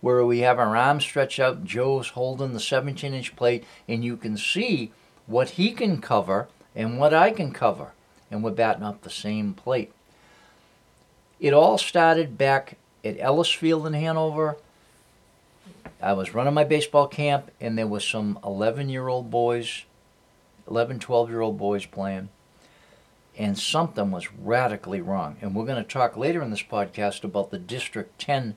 where 0.00 0.24
we 0.24 0.40
have 0.40 0.58
our 0.58 0.76
arms 0.76 1.04
stretched 1.04 1.38
out. 1.38 1.64
Joe's 1.64 2.10
holding 2.10 2.52
the 2.52 2.60
17 2.60 3.14
inch 3.14 3.36
plate, 3.36 3.64
and 3.86 4.04
you 4.04 4.16
can 4.16 4.36
see 4.36 4.92
what 5.26 5.50
he 5.50 5.72
can 5.72 6.00
cover 6.00 6.48
and 6.74 6.98
what 6.98 7.14
I 7.14 7.30
can 7.30 7.52
cover, 7.52 7.92
and 8.30 8.42
we're 8.42 8.50
batting 8.50 8.82
up 8.82 9.02
the 9.02 9.10
same 9.10 9.54
plate. 9.54 9.92
It 11.40 11.52
all 11.52 11.78
started 11.78 12.36
back 12.36 12.76
at 13.04 13.16
Ellis 13.18 13.50
Field 13.50 13.86
in 13.86 13.94
Hanover. 13.94 14.56
I 16.00 16.12
was 16.12 16.34
running 16.34 16.54
my 16.54 16.64
baseball 16.64 17.08
camp, 17.08 17.50
and 17.60 17.78
there 17.78 17.86
was 17.86 18.04
some 18.04 18.38
11 18.44 18.88
year 18.88 19.08
old 19.08 19.30
boys, 19.30 19.84
11, 20.68 20.98
12 20.98 21.30
year 21.30 21.40
old 21.40 21.58
boys 21.58 21.86
playing 21.86 22.28
and 23.38 23.56
something 23.56 24.10
was 24.10 24.32
radically 24.32 25.00
wrong. 25.00 25.36
And 25.40 25.54
we're 25.54 25.64
going 25.64 25.82
to 25.82 25.88
talk 25.88 26.16
later 26.16 26.42
in 26.42 26.50
this 26.50 26.62
podcast 26.62 27.22
about 27.22 27.50
the 27.50 27.58
District 27.58 28.18
10 28.18 28.56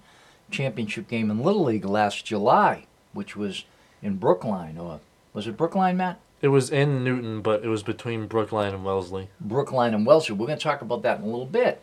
championship 0.50 1.08
game 1.08 1.30
in 1.30 1.44
Little 1.44 1.64
League 1.64 1.86
last 1.86 2.26
July, 2.26 2.88
which 3.14 3.38
was 3.38 3.66
in 4.02 4.18
Brookline. 4.18 4.80
Or 4.80 5.00
was 5.34 5.46
it 5.46 5.56
Brookline, 5.56 5.98
Matt? 5.98 6.20
It 6.42 6.48
was 6.48 6.72
in 6.72 7.04
Newton, 7.04 7.42
but 7.42 7.64
it 7.64 7.68
was 7.68 7.84
between 7.84 8.26
Brookline 8.26 8.74
and 8.74 8.84
Wellesley. 8.84 9.30
Brookline 9.40 9.94
and 9.94 10.06
Wellesley. 10.06 10.36
We're 10.36 10.48
going 10.48 10.58
to 10.58 10.64
talk 10.64 10.82
about 10.82 11.04
that 11.04 11.20
in 11.20 11.24
a 11.24 11.28
little 11.28 11.46
bit. 11.46 11.82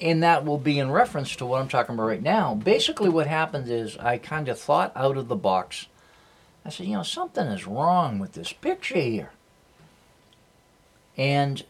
And 0.00 0.22
that 0.22 0.44
will 0.44 0.58
be 0.58 0.78
in 0.78 0.90
reference 0.90 1.34
to 1.36 1.46
what 1.46 1.60
I'm 1.60 1.68
talking 1.68 1.94
about 1.94 2.06
right 2.06 2.22
now. 2.22 2.54
Basically, 2.54 3.08
what 3.08 3.26
happened 3.26 3.68
is 3.68 3.98
I 3.98 4.18
kind 4.18 4.48
of 4.48 4.58
thought 4.58 4.92
out 4.94 5.16
of 5.16 5.28
the 5.28 5.36
box. 5.36 5.88
I 6.64 6.70
said, 6.70 6.86
you 6.86 6.94
know, 6.94 7.02
something 7.02 7.46
is 7.48 7.66
wrong 7.66 8.18
with 8.18 8.32
this 8.32 8.52
picture 8.52 8.98
here. 8.98 9.30
And 11.16 11.64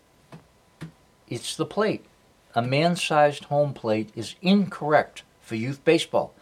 it's 1.28 1.56
the 1.56 1.64
plate. 1.64 2.04
A 2.54 2.62
man 2.62 2.94
sized 2.94 3.44
home 3.44 3.72
plate 3.72 4.10
is 4.14 4.34
incorrect 4.42 5.22
for 5.40 5.54
youth 5.54 5.84
baseball. 5.84 6.34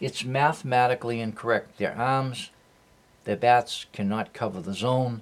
It's 0.00 0.24
mathematically 0.24 1.20
incorrect. 1.20 1.78
Their 1.78 1.96
arms, 1.96 2.50
their 3.28 3.36
bats 3.36 3.84
cannot 3.92 4.32
cover 4.32 4.62
the 4.62 4.72
zone. 4.72 5.20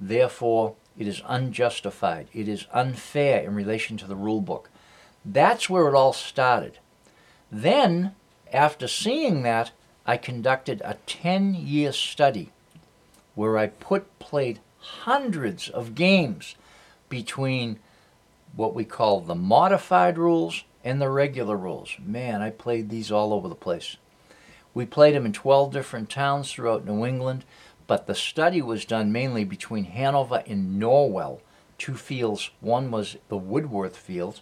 Therefore, 0.00 0.74
it 0.98 1.06
is 1.06 1.22
unjustified. 1.24 2.26
It 2.32 2.48
is 2.48 2.66
unfair 2.72 3.44
in 3.44 3.54
relation 3.54 3.96
to 3.98 4.08
the 4.08 4.16
rule 4.16 4.40
book. 4.40 4.68
That's 5.24 5.70
where 5.70 5.86
it 5.86 5.94
all 5.94 6.12
started. 6.12 6.80
Then, 7.52 8.16
after 8.52 8.88
seeing 8.88 9.42
that, 9.42 9.70
I 10.04 10.16
conducted 10.16 10.82
a 10.84 10.96
10 11.06 11.54
year 11.54 11.92
study 11.92 12.50
where 13.36 13.56
I 13.56 13.68
put 13.68 14.18
plate 14.18 14.58
hundreds 14.80 15.68
of 15.68 15.94
games 15.94 16.56
between 17.08 17.78
what 18.56 18.74
we 18.74 18.84
call 18.84 19.20
the 19.20 19.36
modified 19.36 20.18
rules 20.18 20.64
and 20.82 21.00
the 21.00 21.08
regular 21.08 21.56
rules. 21.56 21.94
Man, 22.04 22.42
I 22.42 22.50
played 22.50 22.90
these 22.90 23.12
all 23.12 23.32
over 23.32 23.46
the 23.46 23.54
place. 23.54 23.96
We 24.78 24.86
played 24.86 25.16
them 25.16 25.26
in 25.26 25.32
12 25.32 25.72
different 25.72 26.08
towns 26.08 26.52
throughout 26.52 26.84
New 26.84 27.04
England, 27.04 27.44
but 27.88 28.06
the 28.06 28.14
study 28.14 28.62
was 28.62 28.84
done 28.84 29.10
mainly 29.10 29.42
between 29.42 29.82
Hanover 29.82 30.44
and 30.46 30.80
Norwell, 30.80 31.40
two 31.78 31.96
fields. 31.96 32.50
One 32.60 32.92
was 32.92 33.16
the 33.28 33.36
Woodworth 33.36 33.96
Field, 33.96 34.40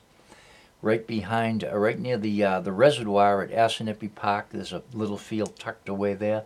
right 0.82 1.06
behind, 1.06 1.64
uh, 1.64 1.74
right 1.78 1.98
near 1.98 2.18
the 2.18 2.44
uh, 2.44 2.60
the 2.60 2.72
reservoir 2.72 3.44
at 3.44 3.50
Assinippi 3.50 4.14
Park. 4.14 4.48
There's 4.50 4.74
a 4.74 4.82
little 4.92 5.16
field 5.16 5.58
tucked 5.58 5.88
away 5.88 6.12
there, 6.12 6.44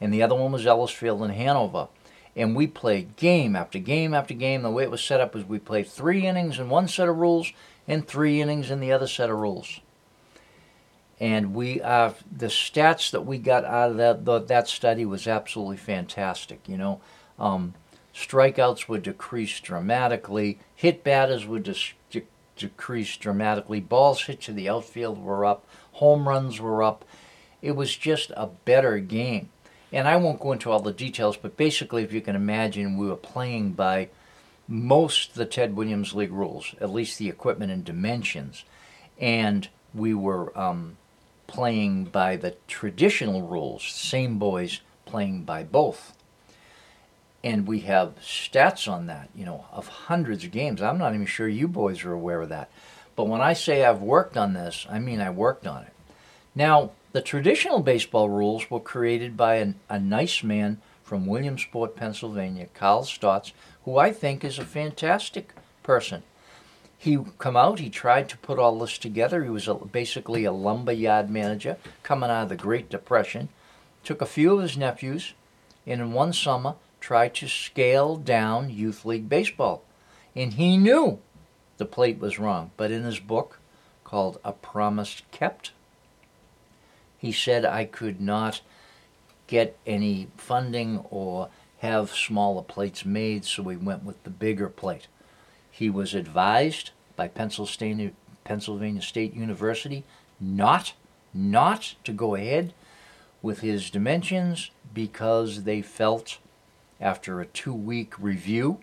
and 0.00 0.14
the 0.14 0.22
other 0.22 0.36
one 0.36 0.52
was 0.52 0.64
Ellis 0.64 0.92
Field 0.92 1.20
in 1.24 1.30
Hanover. 1.30 1.88
And 2.36 2.54
we 2.54 2.68
played 2.68 3.16
game 3.16 3.56
after 3.56 3.80
game 3.80 4.14
after 4.14 4.34
game. 4.34 4.62
The 4.62 4.70
way 4.70 4.84
it 4.84 4.90
was 4.92 5.02
set 5.02 5.20
up 5.20 5.34
was 5.34 5.46
we 5.46 5.58
played 5.58 5.88
three 5.88 6.28
innings 6.28 6.60
in 6.60 6.68
one 6.68 6.86
set 6.86 7.08
of 7.08 7.16
rules 7.16 7.52
and 7.88 8.06
three 8.06 8.40
innings 8.40 8.70
in 8.70 8.78
the 8.78 8.92
other 8.92 9.08
set 9.08 9.30
of 9.30 9.38
rules. 9.38 9.80
And 11.22 11.54
we, 11.54 11.80
uh, 11.80 12.14
the 12.36 12.46
stats 12.46 13.12
that 13.12 13.24
we 13.24 13.38
got 13.38 13.64
out 13.64 13.92
of 13.92 13.96
that 13.98 14.24
the, 14.24 14.40
that 14.40 14.66
study 14.66 15.06
was 15.06 15.28
absolutely 15.28 15.76
fantastic. 15.76 16.68
You 16.68 16.76
know, 16.76 17.00
um, 17.38 17.74
strikeouts 18.12 18.88
would 18.88 19.04
decrease 19.04 19.60
dramatically, 19.60 20.58
hit 20.74 21.04
batters 21.04 21.46
would 21.46 21.62
de- 22.10 22.26
decrease 22.56 23.16
dramatically, 23.16 23.78
balls 23.78 24.24
hit 24.24 24.40
to 24.40 24.52
the 24.52 24.68
outfield 24.68 25.22
were 25.22 25.44
up, 25.44 25.64
home 25.92 26.28
runs 26.28 26.60
were 26.60 26.82
up. 26.82 27.04
It 27.62 27.76
was 27.76 27.96
just 27.96 28.32
a 28.36 28.48
better 28.64 28.98
game. 28.98 29.50
And 29.92 30.08
I 30.08 30.16
won't 30.16 30.40
go 30.40 30.50
into 30.50 30.72
all 30.72 30.80
the 30.80 30.92
details, 30.92 31.36
but 31.36 31.56
basically, 31.56 32.02
if 32.02 32.12
you 32.12 32.20
can 32.20 32.34
imagine, 32.34 32.96
we 32.96 33.06
were 33.06 33.14
playing 33.14 33.74
by 33.74 34.08
most 34.66 35.36
the 35.36 35.46
Ted 35.46 35.76
Williams 35.76 36.14
League 36.14 36.32
rules, 36.32 36.74
at 36.80 36.90
least 36.90 37.18
the 37.18 37.28
equipment 37.28 37.70
and 37.70 37.84
dimensions, 37.84 38.64
and 39.20 39.68
we 39.94 40.14
were 40.14 40.58
um, 40.58 40.96
playing 41.52 42.04
by 42.06 42.34
the 42.36 42.56
traditional 42.66 43.42
rules, 43.42 43.84
same 43.84 44.38
boys 44.38 44.80
playing 45.04 45.44
by 45.44 45.62
both. 45.62 46.16
And 47.44 47.66
we 47.66 47.80
have 47.80 48.14
stats 48.22 48.90
on 48.90 49.06
that, 49.06 49.28
you 49.34 49.44
know, 49.44 49.66
of 49.70 49.86
hundreds 49.86 50.44
of 50.44 50.50
games. 50.50 50.80
I'm 50.80 50.96
not 50.96 51.14
even 51.14 51.26
sure 51.26 51.46
you 51.46 51.68
boys 51.68 52.04
are 52.04 52.12
aware 52.12 52.40
of 52.40 52.48
that. 52.48 52.70
But 53.16 53.28
when 53.28 53.42
I 53.42 53.52
say 53.52 53.84
I've 53.84 54.00
worked 54.00 54.38
on 54.38 54.54
this, 54.54 54.86
I 54.88 54.98
mean 54.98 55.20
I 55.20 55.28
worked 55.28 55.66
on 55.66 55.82
it. 55.82 55.92
Now, 56.54 56.92
the 57.12 57.20
traditional 57.20 57.80
baseball 57.80 58.30
rules 58.30 58.70
were 58.70 58.80
created 58.80 59.36
by 59.36 59.56
an, 59.56 59.74
a 59.90 59.98
nice 59.98 60.42
man 60.42 60.80
from 61.02 61.26
Williamsport, 61.26 61.96
Pennsylvania, 61.96 62.68
Carl 62.72 63.02
Stotz, 63.02 63.52
who 63.84 63.98
I 63.98 64.10
think 64.10 64.42
is 64.42 64.58
a 64.58 64.64
fantastic 64.64 65.52
person. 65.82 66.22
He 67.02 67.18
come 67.38 67.56
out, 67.56 67.80
he 67.80 67.90
tried 67.90 68.28
to 68.28 68.38
put 68.38 68.60
all 68.60 68.78
this 68.78 68.96
together. 68.96 69.42
He 69.42 69.50
was 69.50 69.66
a, 69.66 69.74
basically 69.74 70.44
a 70.44 70.52
lumber 70.52 70.92
yard 70.92 71.28
manager 71.30 71.76
coming 72.04 72.30
out 72.30 72.44
of 72.44 72.48
the 72.48 72.54
Great 72.54 72.88
Depression. 72.88 73.48
Took 74.04 74.22
a 74.22 74.26
few 74.26 74.54
of 74.54 74.62
his 74.62 74.76
nephews, 74.76 75.34
and 75.84 76.00
in 76.00 76.12
one 76.12 76.32
summer 76.32 76.76
tried 77.00 77.34
to 77.34 77.48
scale 77.48 78.14
down 78.14 78.70
youth 78.70 79.04
league 79.04 79.28
baseball. 79.28 79.82
And 80.36 80.52
he 80.52 80.76
knew 80.76 81.18
the 81.76 81.86
plate 81.86 82.20
was 82.20 82.38
wrong. 82.38 82.70
But 82.76 82.92
in 82.92 83.02
his 83.02 83.18
book 83.18 83.58
called 84.04 84.38
A 84.44 84.52
Promise 84.52 85.22
Kept, 85.32 85.72
he 87.18 87.32
said 87.32 87.64
I 87.64 87.84
could 87.84 88.20
not 88.20 88.60
get 89.48 89.76
any 89.88 90.28
funding 90.36 91.04
or 91.10 91.48
have 91.78 92.12
smaller 92.12 92.62
plates 92.62 93.04
made, 93.04 93.44
so 93.44 93.64
we 93.64 93.76
went 93.76 94.04
with 94.04 94.22
the 94.22 94.30
bigger 94.30 94.68
plate. 94.68 95.08
He 95.72 95.90
was 95.90 96.14
advised 96.14 96.90
by 97.16 97.26
Pennsylvania, 97.26 98.12
Pennsylvania 98.44 99.02
State 99.02 99.34
University 99.34 100.04
not 100.38 100.92
not 101.34 101.94
to 102.04 102.12
go 102.12 102.34
ahead 102.34 102.74
with 103.40 103.60
his 103.60 103.90
dimensions 103.90 104.70
because 104.92 105.64
they 105.64 105.80
felt 105.80 106.38
after 107.00 107.40
a 107.40 107.46
two 107.46 107.74
week 107.74 108.14
review 108.18 108.78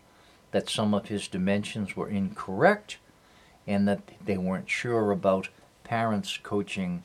that 0.52 0.68
some 0.68 0.94
of 0.94 1.08
his 1.08 1.28
dimensions 1.28 1.96
were 1.96 2.10
incorrect 2.10 2.98
and 3.68 3.88
that 3.88 4.02
they 4.26 4.38
weren't 4.38 4.70
sure 4.70 5.12
about 5.12 5.50
parents 5.84 6.40
coaching 6.42 7.04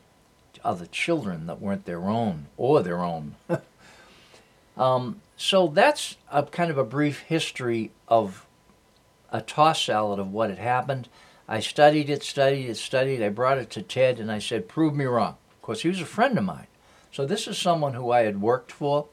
other 0.64 0.86
children 0.86 1.46
that 1.46 1.60
weren't 1.60 1.84
their 1.84 2.04
own 2.04 2.46
or 2.56 2.82
their 2.82 3.04
own. 3.04 3.34
um, 4.76 5.20
so 5.36 5.66
that's 5.66 6.16
a 6.32 6.42
kind 6.44 6.70
of 6.70 6.78
a 6.78 6.84
brief 6.84 7.20
history 7.20 7.90
of 8.08 8.43
a 9.34 9.40
toss 9.40 9.82
salad 9.82 10.20
of 10.20 10.32
what 10.32 10.48
had 10.48 10.60
happened. 10.60 11.08
I 11.48 11.58
studied 11.58 12.08
it, 12.08 12.22
studied 12.22 12.70
it, 12.70 12.76
studied. 12.76 13.20
I 13.20 13.30
brought 13.30 13.58
it 13.58 13.68
to 13.70 13.82
Ted 13.82 14.20
and 14.20 14.30
I 14.30 14.38
said, 14.38 14.68
"Prove 14.68 14.94
me 14.94 15.04
wrong." 15.06 15.36
Of 15.56 15.62
course, 15.62 15.82
he 15.82 15.88
was 15.88 16.00
a 16.00 16.06
friend 16.06 16.38
of 16.38 16.44
mine, 16.44 16.68
so 17.10 17.26
this 17.26 17.48
is 17.48 17.58
someone 17.58 17.94
who 17.94 18.12
I 18.12 18.22
had 18.22 18.40
worked 18.40 18.70
for. 18.70 19.08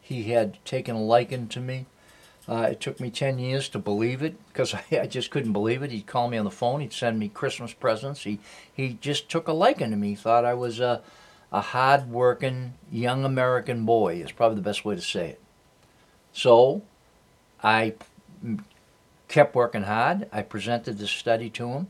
He 0.00 0.24
had 0.30 0.64
taken 0.64 0.94
a 0.94 1.02
liking 1.02 1.48
to 1.48 1.60
me. 1.60 1.86
Uh, 2.46 2.68
it 2.72 2.80
took 2.80 3.00
me 3.00 3.10
10 3.10 3.38
years 3.38 3.68
to 3.70 3.78
believe 3.78 4.22
it 4.22 4.36
because 4.48 4.74
I, 4.74 4.84
I, 5.02 5.06
just 5.06 5.30
couldn't 5.30 5.54
believe 5.54 5.82
it. 5.82 5.90
He'd 5.90 6.06
call 6.06 6.28
me 6.28 6.36
on 6.36 6.44
the 6.44 6.50
phone. 6.50 6.80
He'd 6.80 6.92
send 6.92 7.18
me 7.18 7.30
Christmas 7.30 7.72
presents. 7.72 8.24
He, 8.24 8.38
he 8.72 8.98
just 9.00 9.30
took 9.30 9.48
a 9.48 9.52
liking 9.54 9.90
to 9.90 9.96
me. 9.96 10.10
He 10.10 10.14
thought 10.14 10.44
I 10.44 10.52
was 10.52 10.78
a, 10.78 11.00
a 11.50 11.62
hard-working 11.62 12.74
young 12.92 13.24
American 13.24 13.86
boy 13.86 14.16
is 14.16 14.30
probably 14.30 14.56
the 14.56 14.62
best 14.62 14.84
way 14.84 14.94
to 14.94 15.00
say 15.00 15.30
it. 15.30 15.40
So 16.34 16.82
I 17.62 17.94
kept 19.28 19.54
working 19.54 19.84
hard. 19.84 20.28
I 20.32 20.42
presented 20.42 20.98
the 20.98 21.06
study 21.06 21.50
to 21.50 21.68
him. 21.68 21.88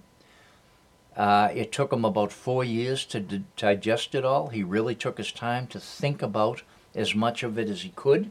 Uh, 1.17 1.51
it 1.55 1.71
took 1.71 1.93
him 1.93 2.05
about 2.05 2.33
four 2.33 2.65
years 2.65 3.05
to 3.07 3.21
d- 3.21 3.45
digest 3.57 4.15
it 4.15 4.25
all. 4.25 4.49
He 4.49 4.63
really 4.63 4.95
took 4.95 5.19
his 5.19 5.31
time 5.31 5.67
to 5.69 5.79
think 5.79 6.23
about 6.23 6.63
as 6.95 7.15
much 7.15 7.43
of 7.43 7.59
it 7.59 7.69
as 7.69 7.83
he 7.83 7.91
could. 7.91 8.31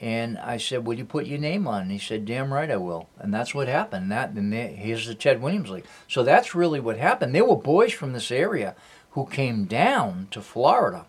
And 0.00 0.36
I 0.38 0.58
said, 0.58 0.84
"Will 0.84 0.98
you 0.98 1.04
put 1.04 1.26
your 1.26 1.38
name 1.38 1.66
on?" 1.66 1.82
And 1.82 1.90
he 1.90 1.98
said, 1.98 2.26
"Damn 2.26 2.52
right 2.52 2.70
I 2.70 2.76
will." 2.76 3.08
And 3.18 3.32
that's 3.32 3.54
what 3.54 3.68
happened. 3.68 4.10
That 4.10 4.30
and 4.30 4.52
there, 4.52 4.68
here's 4.68 5.06
the 5.06 5.14
Ted 5.14 5.40
Williams 5.40 5.70
League. 5.70 5.86
So 6.08 6.22
that's 6.22 6.54
really 6.54 6.80
what 6.80 6.98
happened. 6.98 7.34
There 7.34 7.44
were 7.44 7.56
boys 7.56 7.92
from 7.92 8.12
this 8.12 8.30
area 8.30 8.74
who 9.12 9.24
came 9.26 9.64
down 9.64 10.28
to 10.32 10.42
Florida 10.42 11.06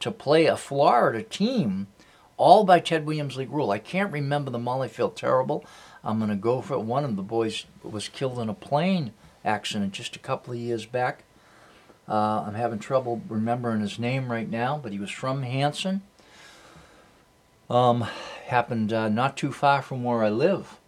to 0.00 0.10
play 0.10 0.46
a 0.46 0.56
Florida 0.56 1.22
team, 1.22 1.88
all 2.36 2.64
by 2.64 2.78
Ted 2.78 3.06
Williams 3.06 3.36
League 3.36 3.50
rule. 3.50 3.70
I 3.70 3.78
can't 3.78 4.12
remember 4.12 4.50
the 4.50 4.88
feel 4.88 5.10
terrible. 5.10 5.64
I'm 6.06 6.18
going 6.18 6.30
to 6.30 6.36
go 6.36 6.60
for 6.60 6.74
it. 6.74 6.80
One 6.80 7.04
of 7.04 7.16
the 7.16 7.22
boys 7.22 7.66
was 7.82 8.08
killed 8.08 8.38
in 8.38 8.48
a 8.48 8.54
plane 8.54 9.12
accident 9.44 9.92
just 9.92 10.14
a 10.14 10.20
couple 10.20 10.52
of 10.52 10.58
years 10.60 10.86
back. 10.86 11.24
Uh, 12.08 12.44
I'm 12.46 12.54
having 12.54 12.78
trouble 12.78 13.20
remembering 13.28 13.80
his 13.80 13.98
name 13.98 14.30
right 14.30 14.48
now, 14.48 14.78
but 14.80 14.92
he 14.92 15.00
was 15.00 15.10
from 15.10 15.42
Hanson. 15.42 16.02
Um, 17.68 18.06
happened 18.46 18.92
uh, 18.92 19.08
not 19.08 19.36
too 19.36 19.50
far 19.50 19.82
from 19.82 20.04
where 20.04 20.22
I 20.22 20.30
live. 20.30 20.78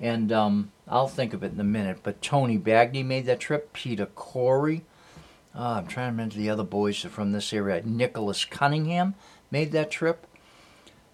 And 0.00 0.32
um, 0.32 0.72
I'll 0.88 1.06
think 1.06 1.32
of 1.32 1.44
it 1.44 1.52
in 1.52 1.60
a 1.60 1.64
minute. 1.64 2.00
But 2.02 2.20
Tony 2.20 2.58
Bagney 2.58 3.04
made 3.04 3.26
that 3.26 3.38
trip. 3.38 3.72
Peter 3.72 4.06
Corey. 4.06 4.82
Uh, 5.54 5.74
I'm 5.78 5.86
trying 5.86 6.08
to 6.08 6.12
remember 6.12 6.34
the 6.34 6.50
other 6.50 6.64
boys 6.64 6.98
from 7.02 7.30
this 7.30 7.52
area. 7.52 7.82
Nicholas 7.84 8.44
Cunningham 8.44 9.14
made 9.52 9.70
that 9.72 9.92
trip. 9.92 10.26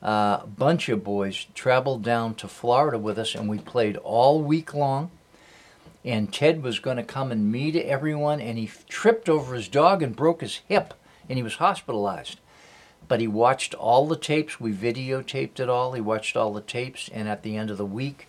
Uh, 0.03 0.41
a 0.43 0.47
bunch 0.47 0.89
of 0.89 1.03
boys 1.03 1.47
traveled 1.55 2.03
down 2.03 2.35
to 2.37 2.49
Florida 2.49 2.99
with 2.99 3.19
us, 3.19 3.35
and 3.35 3.49
we 3.49 3.59
played 3.59 3.97
all 3.99 4.41
week 4.41 4.75
long. 4.75 5.11
And 6.05 6.33
Ted 6.33 6.63
was 6.63 6.79
going 6.79 6.99
to 6.99 7.03
come 7.03 7.33
and 7.33 7.51
meet 7.51 7.75
everyone, 7.75 8.41
and 8.41 8.59
he 8.59 8.71
tripped 8.89 9.29
over 9.29 9.55
his 9.55 9.69
dog 9.69 10.03
and 10.03 10.15
broke 10.15 10.41
his 10.41 10.61
hip, 10.69 10.95
and 11.29 11.37
he 11.37 11.43
was 11.43 11.57
hospitalized 11.57 12.39
but 13.09 13.21
he 13.21 13.29
watched 13.29 13.75
all 13.75 14.07
the 14.07 14.17
tapes. 14.17 14.61
We 14.61 14.73
videotaped 14.73 15.61
it 15.61 15.69
all. 15.69 15.93
He 15.93 16.01
watched 16.01 16.37
all 16.37 16.53
the 16.53 16.61
tapes, 16.61 17.09
and 17.13 17.29
at 17.29 17.43
the 17.43 17.57
end 17.57 17.71
of 17.71 17.79
the 17.79 17.87
week, 17.87 18.29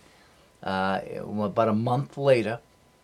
uh, 0.62 1.00
about 1.20 1.68
a 1.68 1.74
month 1.74 2.16
later, 2.16 2.60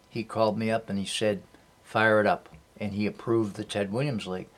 he 0.08 0.22
called 0.22 0.58
me 0.58 0.70
up 0.70 0.88
and 0.88 0.98
he 0.98 1.04
said, 1.04 1.42
"Fire 1.82 2.20
it 2.20 2.26
up," 2.26 2.48
and 2.78 2.92
he 2.92 3.06
approved 3.06 3.56
the 3.56 3.64
Ted 3.64 3.92
Williams 3.92 4.26
League, 4.26 4.48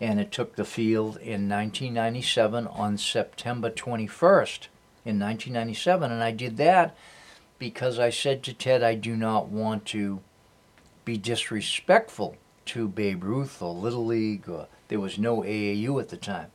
and 0.00 0.18
it 0.18 0.32
took 0.32 0.56
the 0.56 0.64
field 0.64 1.16
in 1.18 1.48
1997 1.48 2.66
on 2.68 2.96
September 2.96 3.70
21st 3.70 4.68
in 5.04 5.18
1997, 5.18 6.10
and 6.10 6.22
I 6.22 6.30
did 6.30 6.56
that 6.56 6.96
because 7.58 7.98
I 7.98 8.10
said 8.10 8.42
to 8.44 8.54
Ted, 8.54 8.82
I 8.82 8.94
do 8.94 9.14
not 9.14 9.48
want 9.48 9.84
to 9.86 10.20
be 11.04 11.18
disrespectful 11.18 12.36
to 12.66 12.88
Babe 12.88 13.24
Ruth 13.24 13.60
or 13.60 13.74
Little 13.74 14.06
League 14.06 14.48
or 14.48 14.68
there 14.88 15.00
was 15.00 15.18
no 15.18 15.42
AAU 15.42 16.00
at 16.00 16.08
the 16.08 16.16
time. 16.16 16.50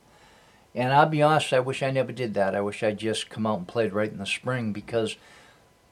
And 0.74 0.92
I'll 0.92 1.08
be 1.08 1.22
honest, 1.22 1.52
I 1.52 1.60
wish 1.60 1.82
I 1.82 1.90
never 1.90 2.12
did 2.12 2.34
that. 2.34 2.54
I 2.54 2.60
wish 2.60 2.82
I'd 2.82 2.98
just 2.98 3.30
come 3.30 3.46
out 3.46 3.58
and 3.58 3.68
played 3.68 3.94
right 3.94 4.10
in 4.10 4.18
the 4.18 4.26
spring 4.26 4.72
because 4.72 5.16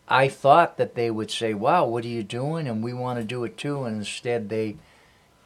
I 0.09 0.29
thought 0.29 0.77
that 0.77 0.95
they 0.95 1.11
would 1.11 1.31
say, 1.31 1.55
"Wow, 1.55 1.87
what 1.87 2.05
are 2.05 2.09
you 2.09 2.23
doing?" 2.23 2.69
and 2.69 2.85
we 2.85 2.93
want 2.93 3.19
to 3.19 3.25
do 3.25 3.45
it 3.45 3.57
too. 3.57 3.85
And 3.85 3.97
instead, 3.97 4.51
they 4.51 4.77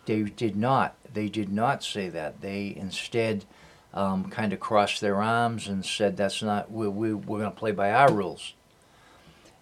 they 0.09 0.23
did 0.23 0.57
not. 0.57 0.97
They 1.13 1.29
did 1.29 1.53
not 1.53 1.85
say 1.85 2.09
that. 2.09 2.41
They 2.41 2.73
instead 2.75 3.45
um, 3.93 4.31
kind 4.31 4.55
of 4.55 4.59
crossed 4.59 5.03
their 5.03 5.23
arms 5.23 5.69
and 5.69 5.85
said, 5.85 6.17
"That's 6.17 6.43
not 6.43 6.73
we, 6.73 6.89
we 6.89 7.13
we're 7.13 7.41
going 7.41 7.53
to 7.53 7.57
play 7.57 7.73
by 7.73 7.93
our 7.93 8.11
rules." 8.11 8.55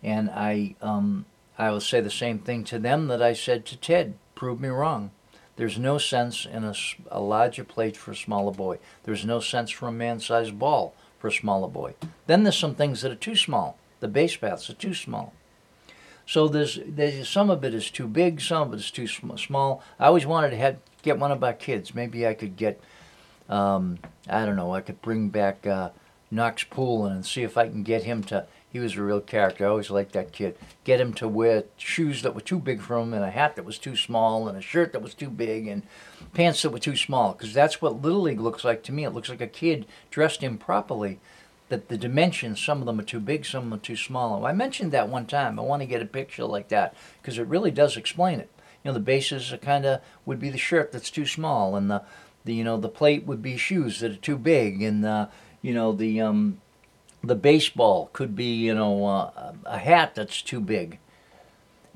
And 0.05 0.31
I 0.31 0.77
um, 0.81 1.27
I 1.59 1.71
will 1.71 1.81
say 1.81 2.01
the 2.01 2.11
same 2.11 2.39
thing 2.39 2.63
to 2.65 2.79
them 2.79 3.09
that 3.09 3.21
I 3.21 3.33
said 3.33 3.67
to 3.67 3.77
Ted. 3.77 4.15
Prove 4.37 4.61
me 4.61 4.69
wrong. 4.69 5.11
There's 5.57 5.79
no 5.79 5.99
sense 5.99 6.47
in 6.47 6.73
a 7.11 7.21
larger 7.21 7.65
plate 7.65 7.97
for 7.97 8.13
a 8.13 8.17
smaller 8.17 8.53
boy. 8.53 8.79
There's 9.03 9.25
no 9.25 9.41
sense 9.41 9.71
for 9.71 9.89
a 9.89 9.93
man-sized 9.93 10.57
ball 10.59 10.95
for 11.19 11.29
a 11.29 11.33
smaller 11.33 11.69
boy. 11.69 11.95
Then 12.27 12.45
there's 12.45 12.59
some 12.59 12.75
things 12.77 13.01
that 13.01 13.11
are 13.11 13.17
too 13.17 13.35
small. 13.35 13.79
The 13.99 14.07
base 14.07 14.37
paths 14.37 14.71
are 14.71 14.75
too 14.75 14.95
small. 14.95 15.33
So 16.27 16.49
there's, 16.49 16.81
there's 16.85 17.29
some 17.29 17.51
of 17.51 17.65
it 17.65 17.73
is 17.73 17.89
too 17.91 18.09
big, 18.09 18.41
some 18.41 18.69
of 18.69 18.75
it 18.75 18.81
is 18.81 18.91
too 18.91 19.07
sm- 19.07 19.37
small. 19.37 19.83
I 19.99 20.07
always 20.07 20.27
wanted 20.27 20.51
to 20.51 20.57
have, 20.57 20.79
get 21.03 21.19
one 21.19 21.31
of 21.31 21.43
our 21.45 21.53
kids. 21.53 21.95
Maybe 21.95 22.27
I 22.27 22.35
could 22.35 22.57
get, 22.57 22.81
um, 23.49 23.99
I 24.29 24.45
don't 24.45 24.57
know, 24.57 24.75
I 24.75 24.81
could 24.81 25.01
bring 25.01 25.29
back 25.29 25.65
uh, 25.67 25.91
Knox 26.31 26.65
Poole 26.65 27.07
and 27.07 27.25
see 27.25 27.45
if 27.45 27.57
I 27.57 27.69
can 27.69 27.85
get 27.85 28.03
him 28.03 28.25
to. 28.25 28.47
He 28.73 28.81
was 28.81 28.97
a 28.97 29.03
real 29.03 29.21
character. 29.21 29.65
I 29.65 29.71
always 29.71 29.89
liked 29.89 30.13
that 30.13 30.33
kid. 30.33 30.59
Get 30.85 31.01
him 31.01 31.15
to 31.15 31.29
wear 31.29 31.65
shoes 31.79 32.23
that 32.23 32.35
were 32.35 32.41
too 32.43 32.59
big 32.59 32.81
for 32.81 32.99
him, 32.99 33.15
and 33.15 33.25
a 33.25 33.31
hat 33.31 33.57
that 33.57 33.65
was 33.65 33.79
too 33.79 33.97
small, 33.97 34.49
and 34.49 34.59
a 34.59 34.61
shirt 34.61 34.93
that 34.93 35.01
was 35.01 35.15
too 35.15 35.31
big, 35.31 35.67
and 35.67 35.83
pants 36.35 36.61
that 36.61 36.71
were 36.71 36.79
too 36.79 36.97
small. 36.97 37.33
Because 37.33 37.55
that's 37.55 37.81
what 37.81 38.03
Little 38.03 38.23
League 38.23 38.41
looks 38.41 38.65
like 38.65 38.83
to 38.83 38.93
me. 38.93 39.05
It 39.05 39.15
looks 39.15 39.31
like 39.31 39.41
a 39.41 39.47
kid 39.47 39.87
dressed 40.11 40.43
improperly 40.43 41.21
that 41.69 41.89
the 41.89 41.99
dimensions, 41.99 42.63
some 42.63 42.81
of 42.81 42.87
them 42.87 43.01
are 43.01 43.05
too 43.05 43.21
big, 43.21 43.45
some 43.45 43.65
of 43.65 43.71
them 43.71 43.79
are 43.79 43.83
too 43.83 43.97
small. 43.97 44.47
I 44.47 44.53
mentioned 44.53 44.93
that 44.93 45.09
one 45.09 45.27
time. 45.27 45.59
I 45.59 45.63
want 45.63 45.83
to 45.83 45.87
get 45.87 46.03
a 46.03 46.07
picture 46.07 46.45
like 46.45 46.69
that 46.69 46.95
because 47.21 47.39
it 47.39 47.47
really 47.47 47.71
does 47.71 47.97
explain 47.97 48.39
it. 48.41 48.51
You 48.85 48.91
know, 48.91 48.95
the 48.95 49.01
bases 49.01 49.53
are 49.53 49.59
kind 49.59 49.85
of 49.85 50.01
would 50.25 50.39
be 50.39 50.51
the 50.51 50.59
shirt 50.59 50.93
that's 50.93 51.11
too 51.11 51.27
small, 51.27 51.75
and 51.75 51.91
the, 51.91 52.03
the 52.45 52.55
you 52.55 52.63
know 52.63 52.79
the 52.79 52.89
plate 52.89 53.27
would 53.27 53.43
be 53.43 53.57
shoes 53.57 54.01
that 54.01 54.13
are 54.13 54.17
too 54.17 54.39
big, 54.39 54.81
and 54.81 55.05
uh, 55.05 55.27
you 55.61 55.75
know 55.75 55.93
the 55.93 56.21
um, 56.21 56.61
the 57.25 57.35
baseball 57.35 58.11
could 58.13 58.37
be 58.37 58.55
you 58.55 58.75
know 58.75 59.05
uh, 59.07 59.53
a 59.65 59.79
hat 59.79 60.15
that's 60.15 60.41
too 60.41 60.61
big, 60.61 61.01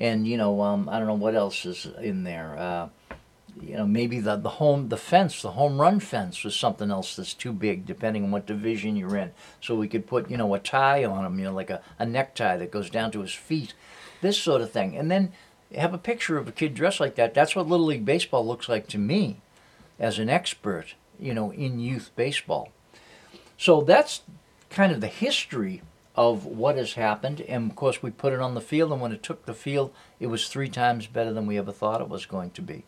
and 0.00 0.26
you 0.26 0.36
know 0.36 0.62
um, 0.62 0.88
I 0.88 0.98
don't 0.98 1.06
know 1.06 1.14
what 1.14 1.36
else 1.36 1.64
is 1.64 1.86
in 2.00 2.24
there. 2.24 2.56
Uh, 2.58 2.88
you 3.60 3.76
know 3.76 3.86
maybe 3.86 4.20
the, 4.20 4.36
the 4.36 4.48
home 4.48 4.88
the 4.88 4.96
fence 4.96 5.42
the 5.42 5.52
home 5.52 5.80
run 5.80 6.00
fence 6.00 6.44
was 6.44 6.54
something 6.54 6.90
else 6.90 7.16
that's 7.16 7.34
too 7.34 7.52
big 7.52 7.86
depending 7.86 8.24
on 8.24 8.30
what 8.30 8.46
division 8.46 8.96
you're 8.96 9.16
in. 9.16 9.32
So 9.60 9.74
we 9.74 9.88
could 9.88 10.06
put 10.06 10.30
you 10.30 10.36
know 10.36 10.54
a 10.54 10.58
tie 10.58 11.04
on 11.04 11.24
him 11.24 11.38
you 11.38 11.44
know 11.44 11.54
like 11.54 11.70
a, 11.70 11.82
a 11.98 12.06
necktie 12.06 12.56
that 12.56 12.70
goes 12.70 12.90
down 12.90 13.10
to 13.12 13.20
his 13.20 13.34
feet 13.34 13.74
this 14.20 14.38
sort 14.38 14.60
of 14.60 14.70
thing. 14.70 14.96
And 14.96 15.10
then 15.10 15.32
have 15.74 15.94
a 15.94 15.98
picture 15.98 16.36
of 16.36 16.48
a 16.48 16.52
kid 16.52 16.74
dressed 16.74 17.00
like 17.00 17.14
that. 17.14 17.32
That's 17.32 17.54
what 17.54 17.68
little 17.68 17.86
league 17.86 18.04
baseball 18.04 18.46
looks 18.46 18.68
like 18.68 18.86
to 18.88 18.98
me 18.98 19.38
as 19.98 20.18
an 20.18 20.28
expert 20.28 20.94
you 21.18 21.34
know 21.34 21.52
in 21.52 21.78
youth 21.78 22.10
baseball. 22.16 22.72
So 23.56 23.82
that's 23.82 24.22
kind 24.70 24.92
of 24.92 25.00
the 25.00 25.08
history 25.08 25.82
of 26.16 26.44
what 26.44 26.76
has 26.76 26.94
happened. 26.94 27.40
And 27.42 27.70
of 27.70 27.76
course 27.76 28.02
we 28.02 28.10
put 28.10 28.32
it 28.32 28.40
on 28.40 28.54
the 28.54 28.60
field 28.60 28.92
and 28.92 29.00
when 29.00 29.12
it 29.12 29.22
took 29.22 29.46
the 29.46 29.54
field 29.54 29.92
it 30.18 30.26
was 30.26 30.48
three 30.48 30.68
times 30.68 31.06
better 31.06 31.32
than 31.32 31.46
we 31.46 31.58
ever 31.58 31.72
thought 31.72 32.00
it 32.00 32.08
was 32.08 32.26
going 32.26 32.50
to 32.52 32.62
be 32.62 32.84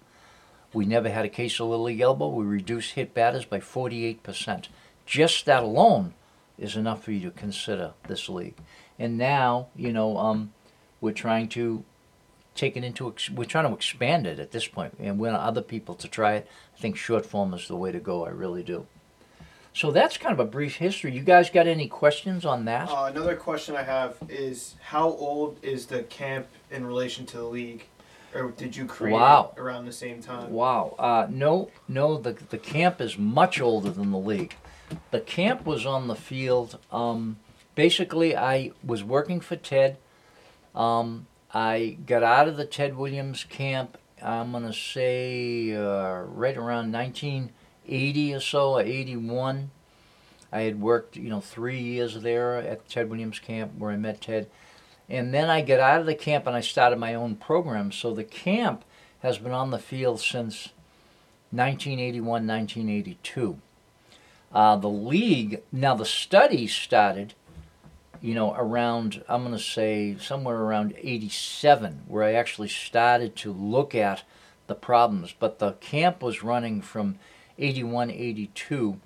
we 0.72 0.85
never 0.87 1.11
had 1.11 1.24
a 1.24 1.28
case 1.28 1.61
of 1.61 1.68
little 1.68 1.85
league 1.85 2.00
elbow. 2.00 2.28
We 2.28 2.44
reduced 2.44 2.94
hit 2.94 3.14
batters 3.14 3.44
by 3.44 3.61
48%. 3.61 4.68
Just 5.04 5.44
that 5.46 5.62
alone 5.62 6.14
is 6.58 6.76
enough 6.76 7.04
for 7.04 7.12
you 7.12 7.20
to 7.20 7.30
consider 7.30 7.92
this 8.06 8.28
league. 8.28 8.56
And 8.98 9.18
now, 9.18 9.68
you 9.76 9.92
know, 9.92 10.16
um, 10.16 10.52
we're 11.00 11.12
trying 11.12 11.48
to 11.50 11.85
take 12.54 12.76
it 12.76 12.85
into, 12.85 13.08
ex- 13.08 13.30
we're 13.30 13.44
trying 13.44 13.66
to 13.66 13.74
expand 13.74 14.26
it 14.26 14.38
at 14.38 14.52
this 14.52 14.66
point, 14.66 14.94
and 14.98 15.18
we 15.18 15.28
want 15.28 15.42
other 15.42 15.62
people 15.62 15.94
to 15.96 16.08
try 16.08 16.35
it. 16.35 16.48
I 16.76 16.80
think 16.80 16.96
short 16.96 17.26
form 17.26 17.52
is 17.54 17.68
the 17.68 17.76
way 17.76 17.92
to 17.92 18.00
go. 18.00 18.24
I 18.24 18.30
really 18.30 18.62
do. 18.62 18.87
So 19.74 19.90
that's 19.90 20.18
kind 20.18 20.35
of 20.35 20.40
a 20.40 20.48
brief 20.48 20.76
history. 20.76 21.12
You 21.12 21.22
guys 21.22 21.48
got 21.48 21.66
any 21.66 21.88
questions 21.88 22.44
on 22.44 22.66
that? 22.66 22.90
Uh, 22.90 23.04
another 23.04 23.35
question 23.37 23.74
I 23.74 23.82
have 23.82 24.16
is 24.28 24.74
how 24.82 25.08
old 25.08 25.58
is 25.62 25.87
the 25.87 26.02
camp 26.02 26.46
in 26.70 26.85
relation 26.85 27.24
to 27.26 27.38
the 27.38 27.44
league? 27.44 27.87
Or 28.34 28.50
did 28.50 28.74
you 28.76 28.86
create 28.86 29.12
Wow. 29.14 29.52
it 29.56 29.60
around 29.60 29.84
the 29.84 29.92
same 29.92 30.22
time? 30.22 30.50
Wow. 30.52 30.94
Uh, 30.98 31.26
no, 31.30 31.70
no. 31.88 32.16
The 32.18 32.32
the 32.50 32.58
camp 32.58 33.00
is 33.00 33.18
much 33.18 33.60
older 33.60 33.90
than 33.90 34.10
the 34.10 34.18
league. 34.18 34.54
The 35.10 35.20
camp 35.20 35.64
was 35.66 35.84
on 35.86 36.08
the 36.08 36.14
field. 36.16 36.78
Um, 36.90 37.36
basically, 37.74 38.36
I 38.36 38.72
was 38.84 39.02
working 39.04 39.40
for 39.40 39.56
Ted. 39.56 39.96
Um, 40.74 41.26
I 41.52 41.98
got 42.06 42.22
out 42.22 42.48
of 42.48 42.56
the 42.56 42.64
Ted 42.64 42.96
Williams 42.96 43.44
camp. 43.44 43.98
I'm 44.22 44.52
gonna 44.52 44.72
say 44.72 45.74
uh, 45.74 46.20
right 46.22 46.56
around 46.56 46.92
1980 46.92 48.34
or 48.34 48.40
so, 48.40 48.72
or 48.74 48.82
81. 48.82 49.70
I 50.54 50.60
had 50.62 50.80
worked, 50.80 51.16
you 51.16 51.30
know, 51.30 51.40
three 51.40 51.80
years 51.80 52.20
there 52.22 52.56
at 52.56 52.88
Ted 52.88 53.08
Williams 53.10 53.38
camp 53.38 53.72
where 53.78 53.90
I 53.90 53.96
met 53.96 54.20
Ted. 54.20 54.48
And 55.12 55.35
then 55.35 55.51
I 55.51 55.61
get 55.61 55.79
out 55.79 56.01
of 56.01 56.07
the 56.07 56.14
camp 56.14 56.46
and 56.46 56.57
I 56.57 56.62
started 56.62 56.98
my 56.98 57.12
own 57.12 57.37
program. 57.37 57.92
So 57.92 58.14
the 58.14 58.25
camp 58.25 58.83
has 59.20 59.37
been 59.37 59.53
on 59.53 59.70
the 59.70 59.79
field 59.79 60.20
since 60.20 60.70
1981, 61.51 62.46
1982. 62.46 63.59
Uh, 64.55 64.77
the 64.77 64.88
league, 64.88 65.61
now 65.70 65.94
the 65.94 66.07
study 66.07 66.66
started, 66.66 67.35
you 68.22 68.35
know, 68.35 68.55
around, 68.55 69.22
I'm 69.29 69.42
going 69.42 69.55
to 69.55 69.62
say 69.62 70.16
somewhere 70.18 70.57
around 70.57 70.94
87, 70.96 72.05
where 72.09 72.25
I 72.25 72.33
actually 72.33 72.68
started 72.68 73.37
to 73.37 73.53
look 73.53 73.94
at 73.94 74.22
the 74.66 74.75
problems. 74.75 75.35
But 75.38 75.59
the 75.59 75.72
camp 75.72 76.22
was 76.22 76.42
running 76.42 76.81
from 76.81 77.18
81, 77.59 78.11
82, 78.11 78.98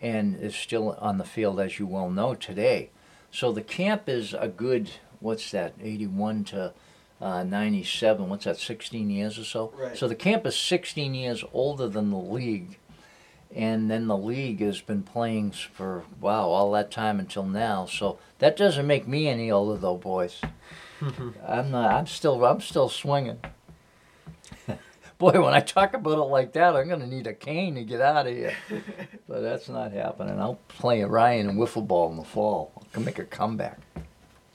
and 0.00 0.36
is 0.36 0.56
still 0.56 0.92
on 0.98 1.18
the 1.18 1.24
field, 1.24 1.60
as 1.60 1.78
you 1.78 1.86
well 1.86 2.08
know, 2.08 2.34
today. 2.34 2.88
So 3.30 3.52
the 3.52 3.62
camp 3.62 4.08
is 4.08 4.34
a 4.34 4.48
good, 4.48 4.90
what's 5.20 5.50
that, 5.52 5.74
81 5.80 6.44
to 6.44 6.72
uh, 7.20 7.44
97, 7.44 8.28
what's 8.28 8.44
that, 8.44 8.58
16 8.58 9.10
years 9.10 9.38
or 9.38 9.44
so? 9.44 9.72
Right. 9.76 9.96
So 9.96 10.08
the 10.08 10.14
camp 10.14 10.46
is 10.46 10.56
16 10.56 11.14
years 11.14 11.44
older 11.52 11.88
than 11.88 12.10
the 12.10 12.16
league. 12.16 12.78
And 13.54 13.90
then 13.90 14.06
the 14.06 14.16
league 14.16 14.60
has 14.60 14.80
been 14.80 15.02
playing 15.02 15.52
for, 15.52 16.04
wow, 16.20 16.48
all 16.48 16.70
that 16.72 16.90
time 16.90 17.18
until 17.18 17.44
now. 17.44 17.84
So 17.86 18.18
that 18.38 18.56
doesn't 18.56 18.86
make 18.86 19.08
me 19.08 19.26
any 19.26 19.50
older, 19.50 19.78
though, 19.78 19.96
boys. 19.96 20.40
I'm 21.46 21.70
not, 21.70 21.92
I'm 21.92 22.06
still, 22.06 22.44
I'm 22.44 22.60
still 22.60 22.88
swinging. 22.88 23.40
Boy, 25.18 25.32
when 25.32 25.52
I 25.52 25.60
talk 25.60 25.94
about 25.94 26.18
it 26.18 26.30
like 26.30 26.52
that, 26.52 26.76
I'm 26.76 26.88
going 26.88 27.00
to 27.00 27.06
need 27.06 27.26
a 27.26 27.34
cane 27.34 27.74
to 27.74 27.84
get 27.84 28.00
out 28.00 28.26
of 28.26 28.34
here. 28.34 28.54
but 29.28 29.40
that's 29.40 29.68
not 29.68 29.92
happening. 29.92 30.40
I'll 30.40 30.60
play 30.68 31.02
Ryan 31.02 31.50
and 31.50 31.58
wiffle 31.58 31.86
ball 31.86 32.10
in 32.10 32.16
the 32.16 32.24
fall. 32.24 32.72
I 32.80 32.94
can 32.94 33.04
make 33.04 33.18
a 33.18 33.24
comeback. 33.24 33.80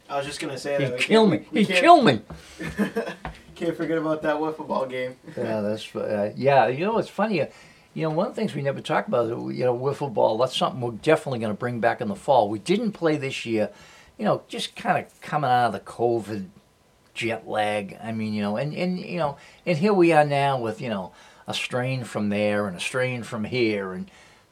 I 0.09 0.17
was 0.17 0.25
just 0.25 0.39
gonna 0.39 0.57
say 0.57 0.77
that. 0.77 0.81
He'd 0.81 0.93
we 0.93 0.99
kill 0.99 1.27
me. 1.27 1.45
He'd 1.51 1.67
kill 1.67 2.01
me. 2.01 2.21
Can't 3.55 3.75
forget 3.75 3.97
about 3.97 4.21
that 4.23 4.35
wiffle 4.35 4.67
ball 4.67 4.85
game. 4.85 5.15
Yeah, 5.37 5.61
that's 5.61 5.95
uh, 5.95 6.33
yeah. 6.35 6.67
You 6.67 6.85
know, 6.85 6.97
it's 6.97 7.09
funny. 7.09 7.41
uh, 7.41 7.47
You 7.93 8.03
know, 8.03 8.09
one 8.09 8.27
of 8.27 8.35
the 8.35 8.39
things 8.41 8.53
we 8.53 8.61
never 8.61 8.81
talk 8.81 9.07
about, 9.07 9.31
uh, 9.31 9.47
you 9.47 9.63
know, 9.63 9.77
wiffle 9.77 10.13
ball. 10.13 10.37
That's 10.37 10.55
something 10.57 10.81
we're 10.81 10.91
definitely 10.91 11.39
going 11.39 11.53
to 11.53 11.57
bring 11.57 11.79
back 11.79 12.01
in 12.01 12.09
the 12.09 12.15
fall. 12.15 12.49
We 12.49 12.59
didn't 12.59 12.91
play 12.91 13.15
this 13.15 13.45
year. 13.45 13.69
You 14.17 14.25
know, 14.25 14.43
just 14.49 14.75
kind 14.75 14.97
of 15.03 15.21
coming 15.21 15.49
out 15.49 15.67
of 15.67 15.73
the 15.73 15.79
COVID 15.79 16.47
jet 17.13 17.47
lag. 17.47 17.97
I 18.03 18.11
mean, 18.11 18.33
you 18.33 18.41
know, 18.41 18.57
and 18.57 18.73
and 18.75 18.99
you 18.99 19.17
know, 19.17 19.37
and 19.65 19.77
here 19.77 19.93
we 19.93 20.11
are 20.11 20.25
now 20.25 20.59
with 20.59 20.81
you 20.81 20.89
know 20.89 21.13
a 21.47 21.53
strain 21.53 22.03
from 22.03 22.29
there 22.29 22.67
and 22.67 22.75
a 22.75 22.79
strain 22.81 23.23
from 23.23 23.45
here, 23.45 23.93
and 23.93 24.11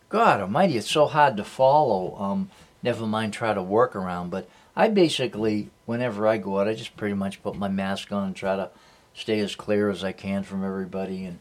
God 0.10 0.40
Almighty, 0.40 0.78
it's 0.78 0.90
so 0.90 1.08
hard 1.08 1.36
to 1.38 1.44
follow. 1.44 2.16
Um, 2.18 2.50
never 2.82 3.06
mind 3.06 3.34
try 3.34 3.54
to 3.54 3.62
work 3.62 3.96
around, 3.96 4.30
but 4.30 4.48
I 4.76 4.88
basically, 4.88 5.70
whenever 5.86 6.28
I 6.28 6.38
go 6.38 6.60
out, 6.60 6.68
I 6.68 6.74
just 6.74 6.98
pretty 6.98 7.14
much 7.14 7.44
put 7.44 7.56
my 7.56 7.68
mask 7.68 8.12
on 8.12 8.28
and 8.28 8.36
try 8.36 8.56
to 8.56 8.70
stay 9.14 9.40
as 9.40 9.56
clear 9.56 9.90
as 9.90 10.04
I 10.04 10.12
can 10.12 10.44
from 10.44 10.66
everybody, 10.66 11.26
and 11.26 11.40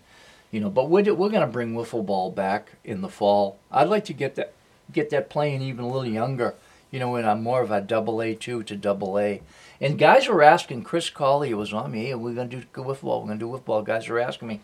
you 0.50 0.60
know. 0.60 0.68
But 0.68 0.90
we're 0.90 1.14
we're 1.14 1.30
gonna 1.30 1.46
bring 1.46 1.74
wiffle 1.74 2.04
ball 2.04 2.30
back 2.30 2.72
in 2.84 3.00
the 3.00 3.08
fall. 3.08 3.58
I'd 3.70 3.88
like 3.88 4.04
to 4.06 4.12
get 4.12 4.34
that 4.34 4.52
get 4.92 5.10
that 5.10 5.30
playing 5.30 5.62
even 5.62 5.84
a 5.84 5.88
little 5.88 6.06
younger. 6.06 6.54
You 6.90 6.98
know, 6.98 7.12
when 7.12 7.26
I'm 7.26 7.42
more 7.42 7.62
of 7.62 7.70
a 7.70 7.80
double 7.80 8.20
A 8.20 8.34
two 8.34 8.62
to 8.64 8.76
double 8.76 9.18
A. 9.18 9.40
And 9.80 9.98
guys 9.98 10.28
were 10.28 10.42
asking, 10.42 10.82
Chris 10.84 11.08
Colley 11.08 11.54
was 11.54 11.72
on 11.72 11.90
me, 11.90 12.04
hey, 12.04 12.14
we're 12.14 12.34
gonna 12.34 12.48
do 12.48 12.62
good 12.72 12.84
wiffle 12.84 13.02
ball, 13.02 13.22
we're 13.22 13.28
gonna 13.28 13.40
do 13.40 13.48
wiffle 13.48 13.64
ball. 13.64 13.82
Guys 13.82 14.08
were 14.08 14.20
asking 14.20 14.48
me. 14.48 14.60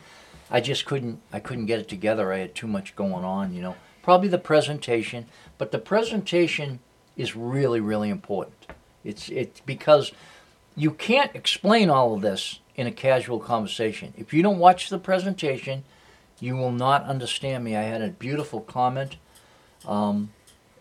I 0.50 0.60
just 0.60 0.84
couldn't 0.84 1.20
I 1.32 1.40
couldn't 1.40 1.66
get 1.66 1.80
it 1.80 1.88
together. 1.88 2.32
I 2.32 2.38
had 2.38 2.54
too 2.54 2.66
much 2.66 2.94
going 2.94 3.24
on, 3.24 3.54
you 3.54 3.62
know. 3.62 3.76
Probably 4.02 4.28
the 4.28 4.38
presentation, 4.38 5.26
but 5.56 5.72
the 5.72 5.78
presentation 5.78 6.80
is 7.16 7.34
really, 7.34 7.80
really 7.80 8.10
important. 8.10 8.57
It's 9.08 9.28
it 9.28 9.62
because 9.66 10.12
you 10.76 10.90
can't 11.08 11.34
explain 11.34 11.90
all 11.90 12.14
of 12.14 12.22
this 12.22 12.60
in 12.76 12.86
a 12.86 12.92
casual 12.92 13.40
conversation. 13.40 14.12
If 14.16 14.32
you 14.34 14.42
don't 14.42 14.60
watch 14.60 14.88
the 14.88 14.98
presentation, 14.98 15.82
you 16.40 16.56
will 16.60 16.72
not 16.86 17.00
understand 17.04 17.64
me. 17.64 17.70
I 17.76 17.82
had 17.92 18.02
a 18.02 18.08
beautiful 18.08 18.60
comment, 18.60 19.16
um, 19.86 20.30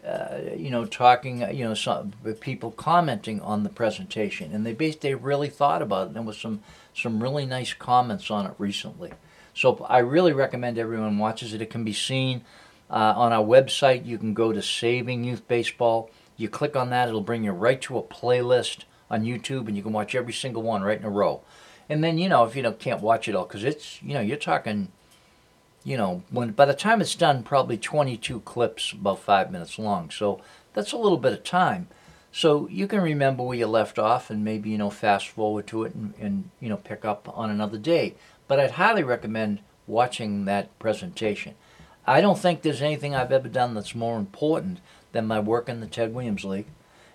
uh, 0.05 0.55
you 0.55 0.69
know, 0.69 0.85
talking, 0.85 1.41
you 1.57 1.65
know, 1.65 1.75
some 1.75 2.13
people 2.39 2.71
commenting 2.71 3.41
on 3.41 3.63
the 3.63 3.69
presentation, 3.69 4.53
and 4.53 4.65
they 4.65 4.73
based 4.73 5.01
they 5.01 5.15
really 5.15 5.49
thought 5.49 5.81
about 5.81 6.07
it. 6.07 6.13
There 6.13 6.27
was 6.31 6.37
some 6.37 6.59
some 6.93 7.23
really 7.23 7.45
nice 7.45 7.73
comments 7.73 8.29
on 8.29 8.45
it 8.45 8.53
recently. 8.59 9.11
So 9.53 9.85
I 9.89 9.99
really 9.99 10.33
recommend 10.33 10.77
everyone 10.77 11.17
watches 11.17 11.53
it. 11.53 11.61
It 11.61 11.71
can 11.71 11.83
be 11.83 11.93
seen 11.93 12.41
Uh, 12.89 13.13
on 13.23 13.33
our 13.33 13.45
website, 13.45 14.05
you 14.05 14.17
can 14.17 14.33
go 14.33 14.53
to 14.53 14.61
Saving 14.61 15.25
Youth 15.25 15.43
Baseball. 15.47 16.09
You 16.37 16.49
click 16.49 16.75
on 16.75 16.89
that, 16.91 17.09
it'll 17.09 17.21
bring 17.21 17.43
you 17.43 17.51
right 17.51 17.81
to 17.81 17.97
a 17.97 18.03
playlist 18.03 18.83
on 19.09 19.23
YouTube, 19.23 19.67
and 19.67 19.75
you 19.75 19.83
can 19.83 19.93
watch 19.93 20.15
every 20.15 20.33
single 20.33 20.61
one 20.61 20.83
right 20.83 20.99
in 20.99 21.05
a 21.05 21.09
row. 21.09 21.41
And 21.89 22.03
then, 22.03 22.17
you 22.17 22.29
know, 22.29 22.45
if 22.45 22.55
you 22.55 22.61
don't, 22.61 22.79
can't 22.79 23.01
watch 23.01 23.27
it 23.27 23.35
all, 23.35 23.45
because 23.45 23.63
it's, 23.63 24.01
you 24.03 24.13
know, 24.13 24.21
you're 24.21 24.37
talking, 24.37 24.91
you 25.83 25.97
know, 25.97 26.23
when 26.29 26.51
by 26.51 26.65
the 26.65 26.73
time 26.73 27.01
it's 27.01 27.15
done, 27.15 27.43
probably 27.43 27.77
22 27.77 28.41
clips, 28.41 28.91
about 28.91 29.19
five 29.19 29.51
minutes 29.51 29.79
long. 29.79 30.11
So 30.11 30.41
that's 30.73 30.91
a 30.91 30.97
little 30.97 31.17
bit 31.17 31.33
of 31.33 31.43
time. 31.43 31.87
So 32.31 32.67
you 32.67 32.87
can 32.87 33.01
remember 33.01 33.43
where 33.43 33.57
you 33.57 33.67
left 33.67 33.97
off 33.97 34.29
and 34.29 34.43
maybe, 34.43 34.69
you 34.69 34.77
know, 34.77 34.89
fast 34.89 35.29
forward 35.29 35.65
to 35.67 35.85
it 35.85 35.95
and, 35.95 36.13
and 36.19 36.49
you 36.59 36.69
know, 36.69 36.77
pick 36.77 37.05
up 37.05 37.27
on 37.35 37.49
another 37.49 37.77
day. 37.77 38.15
But 38.47 38.59
I'd 38.59 38.71
highly 38.71 39.01
recommend 39.01 39.59
watching 39.87 40.45
that 40.45 40.77
presentation. 40.77 41.55
I 42.05 42.21
don't 42.21 42.37
think 42.37 42.61
there's 42.61 42.81
anything 42.81 43.15
I've 43.15 43.31
ever 43.31 43.49
done 43.49 43.73
that's 43.73 43.95
more 43.95 44.17
important 44.17 44.79
than 45.17 45.25
my 45.25 45.39
work 45.39 45.67
in 45.67 45.81
the 45.81 45.87
Ted 45.87 46.13
Williams 46.13 46.45
League. 46.45 46.67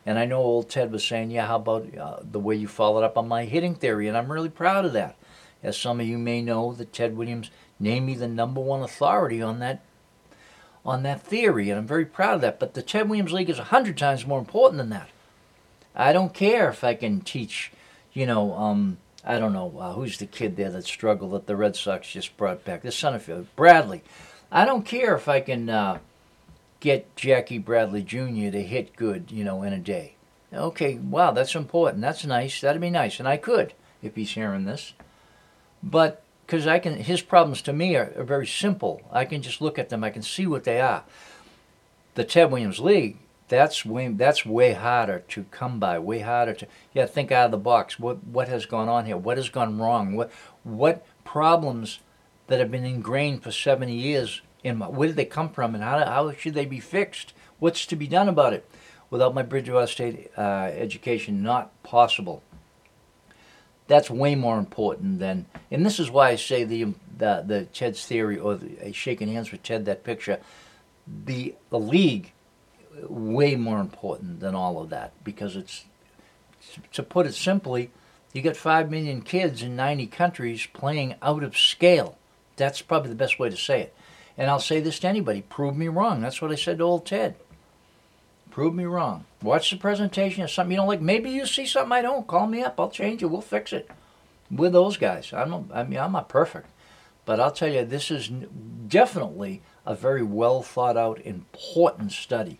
And 0.04 0.18
I 0.18 0.24
know 0.24 0.38
old 0.38 0.68
Ted 0.68 0.90
was 0.90 1.04
saying, 1.04 1.30
yeah, 1.30 1.46
how 1.46 1.56
about 1.56 1.96
uh, 1.96 2.16
the 2.20 2.40
way 2.40 2.56
you 2.56 2.66
followed 2.66 3.04
up 3.04 3.16
on 3.16 3.28
my 3.28 3.44
hitting 3.44 3.76
theory? 3.76 4.08
And 4.08 4.16
I'm 4.16 4.32
really 4.32 4.48
proud 4.48 4.84
of 4.84 4.92
that. 4.94 5.16
As 5.62 5.78
some 5.78 6.00
of 6.00 6.06
you 6.06 6.18
may 6.18 6.42
know, 6.42 6.72
that 6.72 6.92
Ted 6.92 7.16
Williams 7.16 7.52
named 7.78 8.06
me 8.06 8.16
the 8.16 8.26
number 8.26 8.60
one 8.60 8.82
authority 8.82 9.40
on 9.40 9.60
that 9.60 9.82
on 10.84 11.04
that 11.04 11.22
theory, 11.22 11.70
and 11.70 11.78
I'm 11.78 11.86
very 11.86 12.04
proud 12.04 12.34
of 12.34 12.40
that. 12.40 12.58
But 12.58 12.74
the 12.74 12.82
Ted 12.82 13.08
Williams 13.08 13.32
League 13.32 13.48
is 13.48 13.60
a 13.60 13.64
hundred 13.64 13.96
times 13.96 14.26
more 14.26 14.40
important 14.40 14.78
than 14.78 14.90
that. 14.90 15.10
I 15.94 16.12
don't 16.12 16.34
care 16.34 16.68
if 16.70 16.82
I 16.82 16.94
can 16.94 17.20
teach, 17.20 17.70
you 18.12 18.26
know, 18.26 18.52
um, 18.54 18.98
I 19.24 19.38
don't 19.38 19.52
know 19.52 19.72
uh, 19.78 19.92
who's 19.92 20.18
the 20.18 20.26
kid 20.26 20.56
there 20.56 20.70
that 20.70 20.84
struggled 20.84 21.32
that 21.34 21.46
the 21.46 21.54
Red 21.54 21.76
Sox 21.76 22.10
just 22.10 22.36
brought 22.36 22.64
back. 22.64 22.82
This 22.82 22.96
son 22.96 23.14
of 23.14 23.54
Bradley. 23.54 24.02
I 24.50 24.64
don't 24.64 24.84
care 24.84 25.14
if 25.14 25.28
I 25.28 25.40
can 25.40 25.70
uh, 25.70 25.98
get 26.82 27.14
Jackie 27.14 27.58
Bradley 27.58 28.02
Jr. 28.02 28.50
to 28.50 28.60
hit 28.60 28.96
good, 28.96 29.30
you 29.30 29.44
know, 29.44 29.62
in 29.62 29.72
a 29.72 29.78
day. 29.78 30.16
Okay, 30.52 30.96
wow, 30.96 31.30
that's 31.30 31.54
important. 31.54 32.02
That's 32.02 32.26
nice. 32.26 32.60
That'd 32.60 32.82
be 32.82 32.90
nice, 32.90 33.20
and 33.20 33.28
I 33.28 33.36
could 33.36 33.72
if 34.02 34.16
he's 34.16 34.32
hearing 34.32 34.64
this. 34.64 34.92
But 35.80 36.22
because 36.44 36.66
I 36.66 36.80
can, 36.80 36.96
his 36.96 37.22
problems 37.22 37.62
to 37.62 37.72
me 37.72 37.94
are, 37.96 38.12
are 38.16 38.24
very 38.24 38.48
simple. 38.48 39.00
I 39.12 39.24
can 39.24 39.42
just 39.42 39.62
look 39.62 39.78
at 39.78 39.88
them. 39.90 40.02
I 40.02 40.10
can 40.10 40.22
see 40.22 40.46
what 40.46 40.64
they 40.64 40.80
are. 40.80 41.04
The 42.14 42.24
Ted 42.24 42.50
Williams 42.50 42.80
League, 42.80 43.16
that's 43.46 43.86
way 43.86 44.08
that's 44.08 44.44
way 44.44 44.72
harder 44.72 45.20
to 45.28 45.44
come 45.52 45.78
by. 45.78 46.00
Way 46.00 46.18
harder 46.18 46.54
to 46.54 46.66
yeah 46.92 47.06
think 47.06 47.30
out 47.30 47.46
of 47.46 47.50
the 47.52 47.58
box. 47.58 47.98
What 47.98 48.24
what 48.24 48.48
has 48.48 48.66
gone 48.66 48.88
on 48.88 49.06
here? 49.06 49.16
What 49.16 49.36
has 49.36 49.48
gone 49.48 49.78
wrong? 49.78 50.16
What 50.16 50.32
what 50.64 51.06
problems 51.24 52.00
that 52.48 52.58
have 52.58 52.72
been 52.72 52.84
ingrained 52.84 53.42
for 53.42 53.52
70 53.52 53.94
years 53.94 54.42
in 54.64 54.78
my, 54.78 54.88
where 54.88 55.08
did 55.08 55.16
they 55.16 55.24
come 55.24 55.50
from 55.50 55.74
and 55.74 55.82
how, 55.82 56.04
how 56.04 56.32
should 56.32 56.54
they 56.54 56.66
be 56.66 56.80
fixed? 56.80 57.32
What's 57.58 57.86
to 57.86 57.96
be 57.96 58.06
done 58.06 58.28
about 58.28 58.52
it? 58.52 58.68
Without 59.10 59.34
my 59.34 59.42
Bridgewater 59.42 59.86
State 59.86 60.30
uh, 60.38 60.70
education, 60.72 61.42
not 61.42 61.70
possible. 61.82 62.42
That's 63.86 64.10
way 64.10 64.34
more 64.34 64.58
important 64.58 65.18
than, 65.18 65.46
and 65.70 65.84
this 65.84 66.00
is 66.00 66.10
why 66.10 66.30
I 66.30 66.36
say 66.36 66.64
the 66.64 66.94
the, 67.18 67.44
the 67.46 67.64
Ted's 67.66 68.04
theory 68.06 68.38
or 68.38 68.56
the, 68.56 68.88
uh, 68.88 68.92
shaking 68.92 69.28
hands 69.28 69.52
with 69.52 69.62
Ted 69.62 69.84
that 69.84 70.02
picture, 70.02 70.40
the 71.26 71.54
the 71.70 71.78
league, 71.78 72.32
way 73.08 73.54
more 73.54 73.80
important 73.80 74.40
than 74.40 74.54
all 74.54 74.80
of 74.80 74.90
that 74.90 75.12
because 75.24 75.56
it's 75.56 75.84
to 76.92 77.02
put 77.02 77.26
it 77.26 77.34
simply, 77.34 77.90
you 78.32 78.42
got 78.42 78.56
five 78.56 78.90
million 78.90 79.22
kids 79.22 79.62
in 79.62 79.76
90 79.76 80.06
countries 80.06 80.66
playing 80.72 81.16
out 81.20 81.42
of 81.42 81.56
scale. 81.56 82.18
That's 82.56 82.82
probably 82.82 83.10
the 83.10 83.16
best 83.16 83.38
way 83.38 83.50
to 83.50 83.56
say 83.56 83.82
it. 83.82 83.94
And 84.36 84.50
I'll 84.50 84.60
say 84.60 84.80
this 84.80 84.98
to 85.00 85.08
anybody 85.08 85.42
prove 85.42 85.76
me 85.76 85.88
wrong. 85.88 86.20
That's 86.20 86.40
what 86.40 86.52
I 86.52 86.56
said 86.56 86.78
to 86.78 86.84
old 86.84 87.06
Ted. 87.06 87.36
Prove 88.50 88.74
me 88.74 88.84
wrong. 88.84 89.24
Watch 89.42 89.70
the 89.70 89.76
presentation. 89.76 90.44
If 90.44 90.50
something 90.50 90.72
you 90.72 90.76
don't 90.76 90.86
like, 90.86 91.00
maybe 91.00 91.30
you 91.30 91.46
see 91.46 91.66
something 91.66 91.92
I 91.92 92.02
don't. 92.02 92.26
Call 92.26 92.46
me 92.46 92.62
up. 92.62 92.78
I'll 92.78 92.90
change 92.90 93.22
it. 93.22 93.26
We'll 93.26 93.40
fix 93.40 93.72
it. 93.72 93.90
With 94.50 94.72
those 94.72 94.98
guys. 94.98 95.32
I'm 95.32 95.50
not, 95.50 95.64
I 95.72 95.84
mean, 95.84 95.98
I'm 95.98 96.12
not 96.12 96.28
perfect. 96.28 96.68
But 97.24 97.40
I'll 97.40 97.50
tell 97.50 97.72
you, 97.72 97.84
this 97.84 98.10
is 98.10 98.28
definitely 98.88 99.62
a 99.86 99.94
very 99.94 100.22
well 100.22 100.62
thought 100.62 100.96
out, 100.96 101.24
important 101.24 102.12
study. 102.12 102.58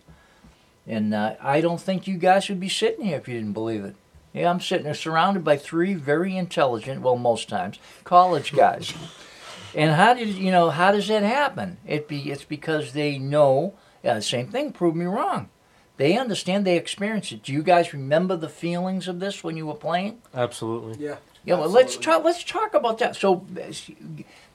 And 0.87 1.13
uh, 1.13 1.35
I 1.41 1.61
don't 1.61 1.79
think 1.79 2.07
you 2.07 2.17
guys 2.17 2.49
would 2.49 2.59
be 2.59 2.69
sitting 2.69 3.05
here 3.05 3.17
if 3.17 3.27
you 3.27 3.35
didn't 3.35 3.53
believe 3.53 3.85
it. 3.85 3.95
Yeah, 4.33 4.49
I'm 4.49 4.61
sitting 4.61 4.85
there 4.85 4.95
surrounded 4.95 5.43
by 5.43 5.57
three 5.57 5.93
very 5.93 6.35
intelligent, 6.35 7.01
well, 7.01 7.17
most 7.17 7.47
times, 7.49 7.77
college 8.03 8.51
guys. 8.53 8.93
And 9.75 9.91
how 9.91 10.13
did 10.13 10.29
you 10.29 10.51
know? 10.51 10.69
How 10.69 10.91
does 10.91 11.07
that 11.07 11.23
happen? 11.23 11.77
It 11.85 12.07
be 12.07 12.31
it's 12.31 12.43
because 12.43 12.93
they 12.93 13.17
know. 13.17 13.73
Yeah, 14.03 14.15
the 14.15 14.21
same 14.21 14.47
thing. 14.47 14.71
Prove 14.71 14.95
me 14.95 15.05
wrong. 15.05 15.49
They 15.97 16.17
understand. 16.17 16.65
They 16.65 16.77
experience 16.77 17.31
it. 17.31 17.43
Do 17.43 17.53
you 17.53 17.63
guys 17.63 17.93
remember 17.93 18.35
the 18.35 18.49
feelings 18.49 19.07
of 19.07 19.19
this 19.19 19.43
when 19.43 19.57
you 19.57 19.65
were 19.65 19.75
playing? 19.75 20.21
Absolutely. 20.33 21.03
Yeah. 21.03 21.17
Yeah. 21.45 21.55
Well, 21.55 21.69
let's 21.69 21.97
talk. 21.97 22.23
Let's 22.23 22.43
talk 22.43 22.73
about 22.73 22.99
that. 22.99 23.15
So, 23.15 23.45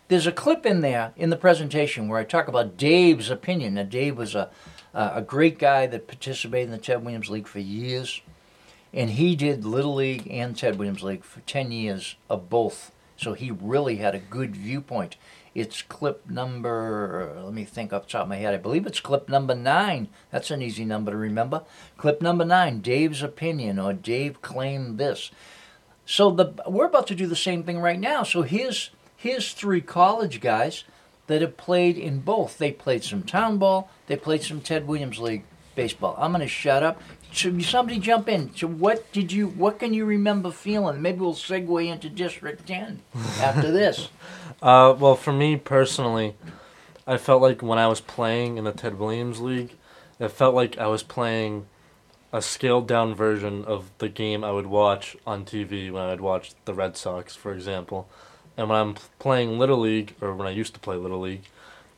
there's 0.09 0.27
a 0.27 0.33
clip 0.33 0.65
in 0.67 0.81
there 0.81 1.13
in 1.17 1.31
the 1.31 1.37
presentation 1.37 2.09
where 2.09 2.21
I 2.21 2.25
talk 2.25 2.49
about 2.49 2.77
Dave's 2.77 3.31
opinion. 3.31 3.75
Now, 3.75 3.85
Dave 3.85 4.17
was 4.17 4.35
a 4.35 4.51
a 4.95 5.23
great 5.23 5.59
guy 5.59 5.87
that 5.87 6.09
participated 6.09 6.67
in 6.67 6.73
the 6.73 6.79
Ted 6.79 7.05
Williams 7.05 7.31
League 7.31 7.47
for 7.47 7.61
years, 7.61 8.21
and 8.93 9.11
he 9.11 9.37
did 9.37 9.65
Little 9.65 9.95
League 9.95 10.27
and 10.31 10.57
Ted 10.57 10.77
Williams 10.77 11.03
League 11.03 11.25
for 11.25 11.41
ten 11.41 11.71
years 11.71 12.17
of 12.29 12.51
both 12.51 12.91
so 13.19 13.35
he 13.35 13.51
really 13.51 13.97
had 13.97 14.15
a 14.15 14.19
good 14.19 14.57
viewpoint. 14.57 15.17
It's 15.55 15.83
clip 15.83 16.31
number, 16.31 17.37
let 17.43 17.53
me 17.53 17.65
think 17.65 17.93
off 17.93 18.05
the 18.05 18.13
top 18.13 18.23
of 18.23 18.29
my 18.29 18.37
head. 18.37 18.55
I 18.55 18.59
believe 18.59 18.87
it's 18.87 19.01
clip 19.01 19.29
number 19.29 19.57
nine. 19.57 20.09
That's 20.31 20.51
an 20.53 20.63
easy 20.63 20.85
number 20.85 21.11
to 21.11 21.17
remember. 21.17 21.65
Clip 21.97 22.23
number 22.23 22.45
nine, 22.45 22.81
Dave's 22.81 23.23
opinion, 23.23 23.79
or 23.79 23.93
Dave 23.93 24.41
claimed 24.41 24.99
this. 24.99 25.33
So 26.07 26.31
the 26.31 26.55
we're 26.67 26.87
about 26.87 27.09
to 27.09 27.15
do 27.15 27.27
the 27.27 27.37
same 27.37 27.65
thing 27.65 27.81
right 27.81 27.99
now. 27.99 28.23
So 28.23 28.43
here's 28.43 28.91
here's 29.17 29.53
three 29.53 29.81
college 29.81 30.41
guys 30.41 30.85
that 31.27 31.43
have 31.43 31.57
played 31.57 31.99
in 31.99 32.21
both. 32.21 32.57
They 32.57 32.73
played 32.73 33.03
some 33.03 33.25
town 33.25 33.59
ball, 33.59 33.91
they 34.07 34.17
played 34.17 34.43
some 34.43 34.61
Ted 34.61 34.87
Williams 34.87 35.19
League 35.19 35.45
baseball. 35.75 36.17
I'm 36.19 36.33
going 36.33 36.41
to 36.41 36.49
shut 36.49 36.83
up. 36.83 37.01
Should 37.31 37.63
somebody 37.63 37.99
jump 37.99 38.29
in? 38.29 38.55
So 38.55 38.67
what 38.67 39.11
did 39.13 39.33
you? 39.33 39.49
What 39.49 39.79
can 39.79 39.95
you 39.95 40.05
remember 40.05 40.51
feeling? 40.51 41.03
Maybe 41.03 41.21
we'll 41.21 41.35
segue 41.35 41.87
into 41.87 42.09
District 42.09 42.67
Ten 42.67 43.03
after 43.41 43.71
this. 43.71 44.09
Uh, 44.61 44.93
well, 44.99 45.15
for 45.15 45.33
me 45.33 45.55
personally, 45.55 46.35
I 47.07 47.17
felt 47.17 47.41
like 47.41 47.63
when 47.63 47.79
I 47.79 47.87
was 47.87 48.01
playing 48.01 48.57
in 48.57 48.65
the 48.65 48.73
Ted 48.73 48.99
Williams 48.99 49.41
League, 49.41 49.77
it 50.19 50.31
felt 50.31 50.53
like 50.53 50.77
I 50.79 50.89
was 50.89 51.05
playing 51.05 51.67
a 52.33 52.43
scaled 52.43 52.89
down 52.89 53.15
version 53.15 53.65
of 53.65 53.91
the 53.99 54.09
game 54.09 54.43
I 54.43 54.51
would 54.51 54.67
watch 54.67 55.17
on 55.27 55.45
TV 55.45 55.91
when 55.91 56.03
I 56.03 56.11
would 56.11 56.21
watch 56.21 56.53
the 56.65 56.75
Red 56.75 56.97
Sox, 56.97 57.37
for 57.37 57.53
example. 57.53 58.09
And 58.57 58.69
when 58.69 58.79
I'm 58.79 58.95
playing 59.19 59.59
Little 59.59 59.79
League, 59.79 60.15
or 60.21 60.35
when 60.35 60.49
I 60.49 60.51
used 60.51 60.75
to 60.75 60.81
play 60.81 60.97
Little 60.97 61.21
League, 61.21 61.45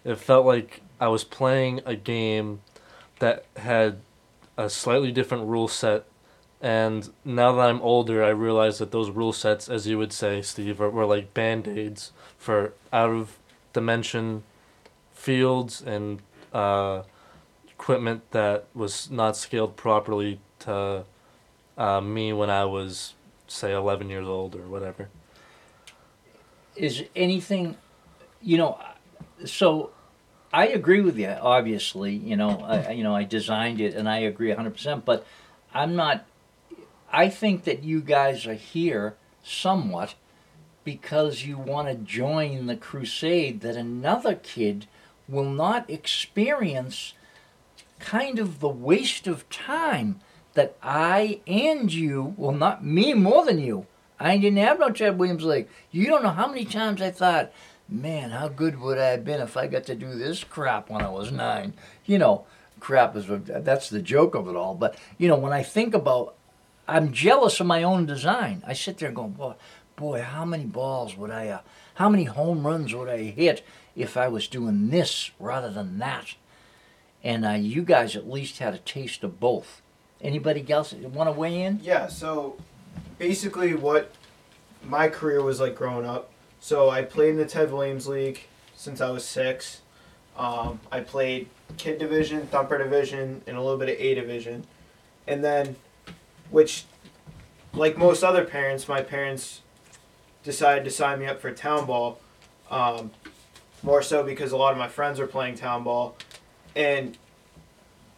it 0.04 0.16
felt 0.16 0.44
like 0.44 0.82
I 1.00 1.08
was 1.08 1.24
playing 1.24 1.80
a 1.86 1.96
game 1.96 2.60
that 3.18 3.46
had 3.56 4.00
a 4.61 4.68
slightly 4.68 5.11
different 5.11 5.48
rule 5.48 5.68
set. 5.68 6.04
And 6.61 7.08
now 7.24 7.52
that 7.52 7.62
I'm 7.62 7.80
older, 7.80 8.22
I 8.22 8.28
realize 8.28 8.78
that 8.78 8.90
those 8.90 9.11
rule 9.11 9.32
sets, 9.32 9.68
as 9.70 9.86
you 9.86 9.96
would 9.96 10.12
say, 10.12 10.42
Steve, 10.42 10.80
are, 10.80 10.90
were 10.90 11.06
like 11.06 11.32
band 11.32 11.66
aids 11.66 12.12
for 12.36 12.74
out 12.92 13.11
of 13.11 13.38
dimension 13.72 14.42
fields 15.14 15.80
and 15.80 16.20
uh, 16.52 17.02
equipment 17.70 18.30
that 18.32 18.66
was 18.74 19.11
not 19.11 19.36
scaled 19.36 19.76
properly 19.76 20.38
to 20.61 21.04
uh, 21.78 22.00
me 22.02 22.34
when 22.34 22.50
I 22.50 22.66
was, 22.66 23.14
say, 23.46 23.72
11 23.72 24.11
years 24.11 24.26
old 24.26 24.54
or 24.54 24.68
whatever. 24.68 25.08
Is 26.76 27.04
anything, 27.16 27.78
you 28.42 28.58
know, 28.58 28.78
so 29.46 29.90
I 30.53 30.68
agree 30.68 31.01
with 31.01 31.16
you. 31.16 31.28
Obviously, 31.28 32.14
you 32.14 32.36
know, 32.36 32.61
I, 32.61 32.90
you 32.92 33.05
know, 33.05 33.14
I 33.14 33.24
designed 33.24 33.80
it, 33.80 33.94
and 33.94 34.09
I 34.09 34.18
agree 34.18 34.51
hundred 34.51 34.74
percent. 34.74 35.05
But 35.05 35.26
I'm 35.72 35.94
not. 35.96 36.26
I 37.12 37.28
think 37.28 37.64
that 37.64 37.84
you 37.84 38.01
guys 38.01 38.46
are 38.46 38.55
here 38.55 39.16
somewhat 39.42 40.14
because 40.84 41.44
you 41.44 41.59
want 41.59 41.88
to 41.88 41.94
join 41.94 42.66
the 42.66 42.76
crusade 42.76 43.61
that 43.61 43.76
another 43.76 44.34
kid 44.34 44.86
will 45.28 45.48
not 45.48 45.88
experience 45.88 47.14
kind 47.98 48.38
of 48.38 48.61
the 48.61 48.68
waste 48.68 49.26
of 49.26 49.48
time 49.51 50.20
that 50.55 50.76
I 50.82 51.40
and 51.46 51.92
you, 51.92 52.34
well, 52.36 52.53
not 52.53 52.84
me 52.84 53.14
more 53.14 53.44
than 53.44 53.61
you. 53.61 53.86
I 54.18 54.36
didn't 54.36 54.59
have 54.59 54.80
no 54.80 54.90
Ted 54.90 55.18
Williams 55.18 55.44
League. 55.44 55.68
You 55.90 56.07
don't 56.07 56.22
know 56.22 56.30
how 56.30 56.48
many 56.48 56.64
times 56.64 57.01
I 57.01 57.11
thought, 57.11 57.53
man, 57.91 58.30
how 58.30 58.49
good 58.49 58.80
would 58.80 58.99
I 58.99 59.09
have 59.09 59.24
been 59.24 59.41
if 59.41 59.57
I 59.57 59.66
got 59.66 59.84
to 59.84 59.95
do 59.95 60.14
this 60.14 60.45
crap 60.45 60.91
when 60.91 61.03
I 61.03 61.09
was 61.09 61.32
nine? 61.32 61.74
You 62.07 62.18
know, 62.18 62.47
crap 62.78 63.16
is 63.16 63.26
that's 63.45 63.91
the 63.91 64.03
joke 64.03 64.34
of 64.34 64.49
it 64.49 64.57
all. 64.57 64.74
But 64.74 64.99
you 65.18 65.28
know, 65.28 65.36
when 65.36 65.53
I 65.53 65.62
think 65.62 65.95
about, 65.95 66.34
I'm 66.86 67.12
jealous 67.12 67.61
of 67.61 67.66
my 67.66 67.82
own 67.82 68.07
design. 68.07 68.62
I 68.66 68.72
sit 68.72 68.99
there 68.99 69.12
going, 69.12 69.32
boy, 69.32 69.55
boy, 69.97 70.22
how 70.22 70.45
many 70.45 70.64
balls 70.64 71.16
would 71.16 71.30
I, 71.30 71.49
uh, 71.49 71.61
how 71.95 72.09
many 72.09 72.24
home 72.24 72.66
runs 72.66 72.95
would 72.95 73.09
I 73.09 73.24
hit 73.24 73.64
if 73.95 74.16
I 74.16 74.28
was 74.28 74.49
doing 74.49 74.91
this 74.91 75.30
rather 75.38 75.70
than 75.70 75.99
that? 75.99 76.34
and 77.22 77.45
uh, 77.45 77.51
you 77.51 77.82
guys 77.82 78.16
at 78.16 78.28
least 78.28 78.59
had 78.59 78.74
a 78.74 78.78
taste 78.78 79.22
of 79.24 79.41
both. 79.41 79.82
Anybody 80.20 80.64
else 80.70 80.93
want 80.93 81.28
to 81.28 81.32
weigh 81.32 81.62
in? 81.62 81.80
Yeah, 81.82 82.07
so 82.07 82.57
basically 83.18 83.74
what 83.74 84.12
my 84.84 85.09
career 85.09 85.43
was 85.43 85.61
like 85.61 85.74
growing 85.74 86.07
up. 86.07 86.30
So 86.61 86.90
I 86.90 87.02
played 87.02 87.30
in 87.30 87.36
the 87.38 87.46
Ted 87.46 87.72
Williams 87.72 88.06
League 88.06 88.46
since 88.74 89.00
I 89.00 89.11
was 89.11 89.24
six. 89.24 89.80
Um, 90.36 90.80
I 90.92 91.00
played 91.00 91.48
kid 91.78 91.98
division, 91.98 92.46
thumper 92.46 92.78
division, 92.78 93.42
and 93.46 93.56
a 93.56 93.61
little 93.61 93.78
bit 93.78 93.88
of 93.88 93.96
A 93.98 94.14
division. 94.14 94.64
And 95.26 95.42
then, 95.42 95.76
which, 96.50 96.84
like 97.72 97.96
most 97.96 98.22
other 98.22 98.44
parents, 98.44 98.88
my 98.88 99.02
parents 99.02 99.62
decided 100.42 100.84
to 100.84 100.90
sign 100.90 101.18
me 101.18 101.26
up 101.26 101.40
for 101.40 101.50
town 101.50 101.86
ball. 101.86 102.20
Um, 102.70 103.11
more 103.82 104.02
so 104.02 104.22
because 104.22 104.52
a 104.52 104.56
lot 104.56 104.72
of 104.72 104.78
my 104.78 104.88
friends 104.88 105.18
were 105.18 105.26
playing 105.26 105.54
town 105.54 105.82
ball. 105.82 106.16
And 106.76 107.16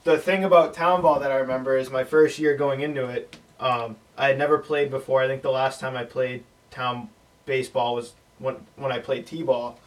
the 0.05 0.19
thing 0.19 0.43
about 0.43 0.75
town 0.75 1.03
ball 1.03 1.21
that 1.21 1.31
I 1.31 1.37
remember 1.37 1.77
is 1.77 1.91
my 1.91 2.05
first 2.05 2.39
year 2.39 2.57
going 2.57 2.81
into 2.81 3.07
it, 3.07 3.37
um, 3.61 3.97
I 4.19 4.29
had 4.29 4.39
never 4.39 4.59
played 4.59 4.91
before. 4.91 5.23
I 5.23 5.29
think 5.29 5.43
the 5.43 5.51
last 5.51 5.79
time 5.81 5.97
I 5.97 6.05
played 6.05 6.43
town 6.71 7.09
baseball 7.47 7.95
was 7.95 8.15
when 8.43 8.57
when 8.77 8.93
I 8.93 8.99
played 8.99 9.27
t-ball. 9.27 9.79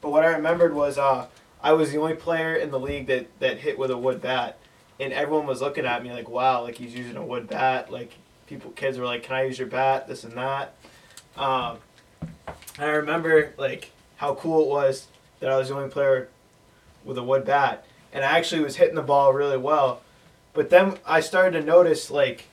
But 0.00 0.10
what 0.10 0.24
I 0.24 0.28
remembered 0.28 0.74
was 0.74 0.96
uh, 0.96 1.26
I 1.62 1.72
was 1.72 1.92
the 1.92 1.98
only 1.98 2.14
player 2.14 2.54
in 2.54 2.70
the 2.70 2.78
league 2.80 3.06
that 3.08 3.26
that 3.40 3.58
hit 3.58 3.78
with 3.78 3.90
a 3.90 3.98
wood 3.98 4.22
bat, 4.22 4.58
and 4.98 5.12
everyone 5.12 5.46
was 5.46 5.60
looking 5.60 5.84
at 5.84 6.02
me 6.02 6.12
like, 6.12 6.28
"Wow, 6.28 6.62
like 6.62 6.76
he's 6.76 6.94
using 6.94 7.16
a 7.16 7.24
wood 7.24 7.48
bat." 7.48 7.90
Like 7.90 8.12
people, 8.46 8.70
kids 8.70 8.98
were 8.98 9.04
like, 9.04 9.24
"Can 9.24 9.36
I 9.36 9.44
use 9.44 9.58
your 9.58 9.68
bat?" 9.68 10.06
This 10.06 10.24
and 10.24 10.34
that. 10.34 10.74
Um, 11.36 11.78
I 12.78 12.86
remember 12.86 13.52
like 13.58 13.90
how 14.16 14.34
cool 14.34 14.62
it 14.62 14.68
was 14.68 15.08
that 15.40 15.50
I 15.50 15.56
was 15.56 15.68
the 15.68 15.74
only 15.74 15.90
player 15.90 16.28
with 17.04 17.18
a 17.18 17.22
wood 17.22 17.44
bat, 17.44 17.84
and 18.12 18.24
I 18.24 18.38
actually 18.38 18.62
was 18.62 18.76
hitting 18.76 18.94
the 18.94 19.02
ball 19.02 19.32
really 19.32 19.58
well. 19.58 20.00
But 20.52 20.70
then 20.70 20.98
I 21.04 21.20
started 21.20 21.58
to 21.58 21.66
notice 21.66 22.10
like 22.10 22.46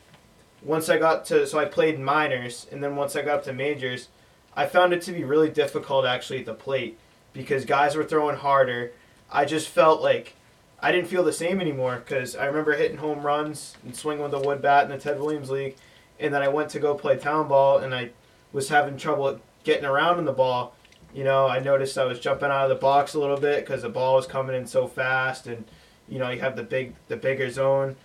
once 0.64 0.90
I 0.90 0.98
got 0.98 1.26
to 1.26 1.46
so 1.46 1.60
I 1.60 1.66
played 1.66 2.00
minors, 2.00 2.66
and 2.72 2.84
then 2.84 2.96
once 2.96 3.16
I 3.16 3.22
got 3.22 3.40
up 3.40 3.44
to 3.46 3.54
majors, 3.54 4.08
I 4.56 4.66
found 4.66 4.94
it 4.94 5.02
to 5.04 5.12
be 5.12 5.24
really 5.24 5.50
difficult 5.50 6.06
actually 6.06 6.40
at 6.40 6.46
the 6.46 6.54
plate 6.54 6.98
because 7.34 7.66
guys 7.66 7.96
were 7.96 8.04
throwing 8.04 8.38
harder. 8.38 8.92
I 9.32 9.46
just 9.46 9.70
felt 9.70 10.02
like 10.02 10.36
I 10.82 10.92
didn't 10.92 11.08
feel 11.08 11.24
the 11.24 11.34
same 11.34 11.62
anymore 11.62 12.02
because 12.06 12.36
I 12.36 12.46
remember 12.46 12.74
hitting 12.74 12.98
home 12.98 13.22
runs 13.22 13.78
and 13.84 13.96
swinging 13.96 14.24
with 14.24 14.34
a 14.34 14.40
wood 14.40 14.62
bat 14.62 14.86
in 14.86 14.92
the 14.92 14.98
Ted 14.98 15.20
Williams 15.20 15.50
League, 15.50 15.76
and 16.20 16.34
then 16.34 16.42
I 16.42 16.48
went 16.48 16.70
to 16.72 16.80
go 16.80 16.96
play 16.96 17.18
town 17.18 17.48
ball 17.48 17.78
and 17.78 17.94
I 17.94 18.10
was 18.52 18.70
having 18.70 18.98
trouble 18.98 19.40
getting 19.64 19.86
around 19.86 20.20
in 20.20 20.26
the 20.26 20.34
ball. 20.34 20.76
You 21.14 21.24
know, 21.24 21.48
I 21.48 21.60
noticed 21.60 21.98
I 21.98 22.06
was 22.06 22.20
jumping 22.20 22.50
out 22.50 22.64
of 22.64 22.70
the 22.70 22.76
box 22.76 23.14
a 23.14 23.20
little 23.20 23.38
bit 23.38 23.66
because 23.66 23.82
the 23.84 23.90
ball 23.90 24.16
was 24.16 24.26
coming 24.26 24.56
in 24.56 24.66
so 24.66 24.88
fast, 24.88 25.48
and 25.48 25.66
you 26.08 26.20
know 26.20 26.30
you 26.30 26.40
have 26.40 26.56
the 26.56 26.64
big 26.64 26.96
the 27.08 27.18
bigger 27.18 27.50
zone. 27.50 27.96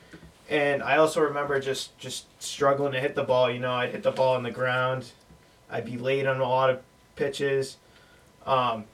And 0.48 0.82
I 0.82 0.96
also 0.96 1.20
remember 1.20 1.58
just 1.60 1.96
just 1.98 2.26
struggling 2.42 2.92
to 2.92 3.00
hit 3.00 3.14
the 3.14 3.24
ball. 3.24 3.50
You 3.50 3.58
know, 3.58 3.72
I'd 3.72 3.90
hit 3.90 4.02
the 4.02 4.10
ball 4.10 4.34
on 4.36 4.42
the 4.42 4.50
ground. 4.50 5.12
I'd 5.70 5.84
be 5.84 5.98
late 5.98 6.26
on 6.26 6.40
a 6.40 6.48
lot 6.48 6.70
of 6.70 6.80
pitches. 7.16 7.76
Um, 8.46 8.84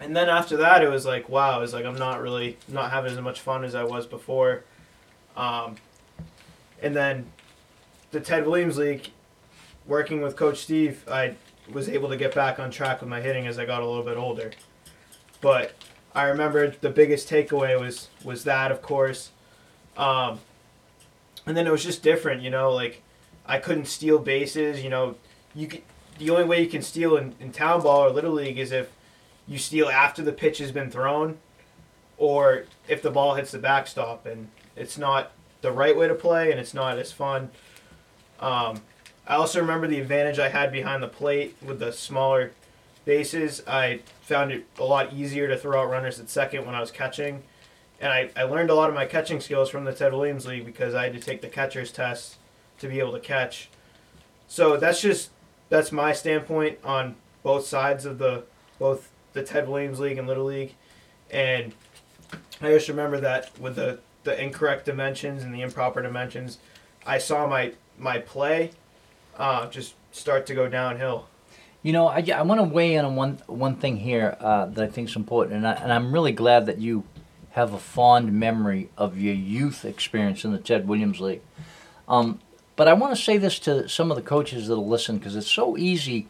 and 0.00 0.14
then 0.14 0.28
after 0.28 0.56
that, 0.58 0.82
it 0.82 0.88
was 0.88 1.06
like, 1.06 1.28
wow, 1.28 1.58
it 1.58 1.60
was 1.62 1.72
like 1.72 1.84
I'm 1.84 1.96
not 1.96 2.20
really 2.20 2.58
not 2.68 2.90
having 2.90 3.12
as 3.12 3.20
much 3.20 3.40
fun 3.40 3.64
as 3.64 3.74
I 3.74 3.84
was 3.84 4.06
before. 4.06 4.64
Um, 5.36 5.76
and 6.82 6.94
then 6.94 7.26
the 8.10 8.20
Ted 8.20 8.46
Williams 8.46 8.78
League, 8.78 9.10
working 9.86 10.20
with 10.20 10.36
Coach 10.36 10.58
Steve, 10.58 11.04
I 11.08 11.36
was 11.72 11.88
able 11.88 12.08
to 12.08 12.16
get 12.16 12.34
back 12.34 12.58
on 12.58 12.70
track 12.70 13.00
with 13.00 13.08
my 13.08 13.20
hitting 13.20 13.46
as 13.46 13.58
I 13.58 13.64
got 13.64 13.82
a 13.82 13.86
little 13.86 14.04
bit 14.04 14.16
older. 14.16 14.52
But 15.40 15.72
I 16.14 16.24
remember 16.24 16.70
the 16.80 16.90
biggest 16.90 17.28
takeaway 17.28 17.78
was 17.78 18.08
was 18.24 18.44
that, 18.44 18.70
of 18.70 18.82
course. 18.82 19.30
Um, 19.96 20.40
and 21.46 21.56
then 21.56 21.66
it 21.66 21.70
was 21.70 21.84
just 21.84 22.02
different, 22.02 22.42
you 22.42 22.50
know, 22.50 22.72
like 22.72 23.02
I 23.46 23.58
couldn't 23.58 23.86
steal 23.86 24.18
bases, 24.18 24.82
you 24.82 24.90
know, 24.90 25.16
you 25.56 25.66
could, 25.66 25.82
the 26.18 26.30
only 26.30 26.44
way 26.44 26.62
you 26.62 26.68
can 26.68 26.82
steal 26.82 27.16
in, 27.16 27.34
in 27.40 27.50
town 27.50 27.82
ball 27.82 28.04
or 28.04 28.10
little 28.10 28.32
league 28.32 28.58
is 28.58 28.70
if 28.70 28.92
you 29.48 29.58
steal 29.58 29.88
after 29.88 30.22
the 30.22 30.32
pitch 30.32 30.58
has 30.58 30.70
been 30.70 30.90
thrown 30.90 31.38
or 32.18 32.64
if 32.88 33.02
the 33.02 33.10
ball 33.10 33.34
hits 33.34 33.50
the 33.50 33.58
backstop 33.58 34.26
and 34.26 34.48
it's 34.76 34.98
not 34.98 35.32
the 35.62 35.72
right 35.72 35.96
way 35.96 36.06
to 36.06 36.14
play 36.14 36.50
and 36.50 36.60
it's 36.60 36.74
not 36.74 36.98
as 36.98 37.10
fun. 37.10 37.50
Um, 38.38 38.82
I 39.26 39.34
also 39.34 39.60
remember 39.60 39.86
the 39.86 40.00
advantage 40.00 40.38
I 40.38 40.50
had 40.50 40.70
behind 40.70 41.02
the 41.02 41.08
plate 41.08 41.56
with 41.62 41.78
the 41.78 41.92
smaller 41.92 42.52
bases. 43.04 43.62
I 43.66 44.00
found 44.20 44.52
it 44.52 44.66
a 44.78 44.84
lot 44.84 45.12
easier 45.12 45.48
to 45.48 45.56
throw 45.56 45.82
out 45.82 45.90
runners 45.90 46.20
at 46.20 46.28
second 46.28 46.66
when 46.66 46.74
I 46.74 46.80
was 46.80 46.90
catching. 46.90 47.42
And 48.00 48.12
I, 48.12 48.30
I 48.36 48.42
learned 48.42 48.68
a 48.68 48.74
lot 48.74 48.90
of 48.90 48.94
my 48.94 49.06
catching 49.06 49.40
skills 49.40 49.70
from 49.70 49.84
the 49.84 49.92
Ted 49.92 50.12
Williams 50.12 50.46
League 50.46 50.66
because 50.66 50.94
I 50.94 51.04
had 51.04 51.14
to 51.14 51.20
take 51.20 51.40
the 51.40 51.48
catcher's 51.48 51.90
test 51.90 52.36
to 52.78 52.88
be 52.88 53.00
able 53.00 53.12
to 53.12 53.20
catch. 53.20 53.70
So 54.48 54.76
that's 54.76 55.00
just 55.00 55.30
that's 55.68 55.92
my 55.92 56.12
standpoint 56.12 56.78
on 56.84 57.16
both 57.42 57.66
sides 57.66 58.04
of 58.04 58.18
the 58.18 58.44
both 58.78 59.10
the 59.32 59.42
Ted 59.42 59.68
Williams 59.68 60.00
League 60.00 60.18
and 60.18 60.26
Little 60.26 60.44
League. 60.44 60.74
And 61.30 61.74
I 62.60 62.70
just 62.70 62.88
remember 62.88 63.20
that 63.20 63.58
with 63.58 63.76
the, 63.76 64.00
the 64.24 64.42
incorrect 64.42 64.86
dimensions 64.86 65.42
and 65.42 65.54
the 65.54 65.60
improper 65.62 66.02
dimensions, 66.02 66.58
I 67.06 67.18
saw 67.18 67.46
my 67.46 67.72
my 67.98 68.18
play 68.18 68.72
uh, 69.38 69.68
just 69.68 69.94
start 70.12 70.46
to 70.46 70.54
go 70.54 70.68
downhill. 70.68 71.28
You 71.82 71.92
know, 71.92 72.08
I, 72.08 72.24
I 72.34 72.42
want 72.42 72.60
to 72.60 72.64
weigh 72.64 72.94
in 72.94 73.04
on 73.04 73.16
one 73.16 73.38
one 73.46 73.76
thing 73.76 73.98
here 73.98 74.36
uh, 74.40 74.66
that 74.66 74.82
I 74.84 74.88
think 74.88 75.08
is 75.08 75.16
important, 75.16 75.56
and, 75.56 75.66
I, 75.66 75.72
and 75.74 75.92
I'm 75.92 76.12
really 76.12 76.32
glad 76.32 76.66
that 76.66 76.78
you 76.78 77.04
have 77.50 77.72
a 77.72 77.78
fond 77.78 78.32
memory 78.32 78.90
of 78.98 79.18
your 79.18 79.34
youth 79.34 79.84
experience 79.84 80.44
in 80.44 80.52
the 80.52 80.58
Ted 80.58 80.88
Williams 80.88 81.20
League. 81.20 81.40
Um, 82.08 82.40
but 82.76 82.88
I 82.88 82.92
want 82.92 83.16
to 83.16 83.22
say 83.22 83.38
this 83.38 83.58
to 83.60 83.88
some 83.88 84.10
of 84.10 84.16
the 84.16 84.22
coaches 84.22 84.68
that'll 84.68 84.86
listen 84.86 85.18
because 85.18 85.34
it's 85.34 85.50
so 85.50 85.76
easy 85.76 86.28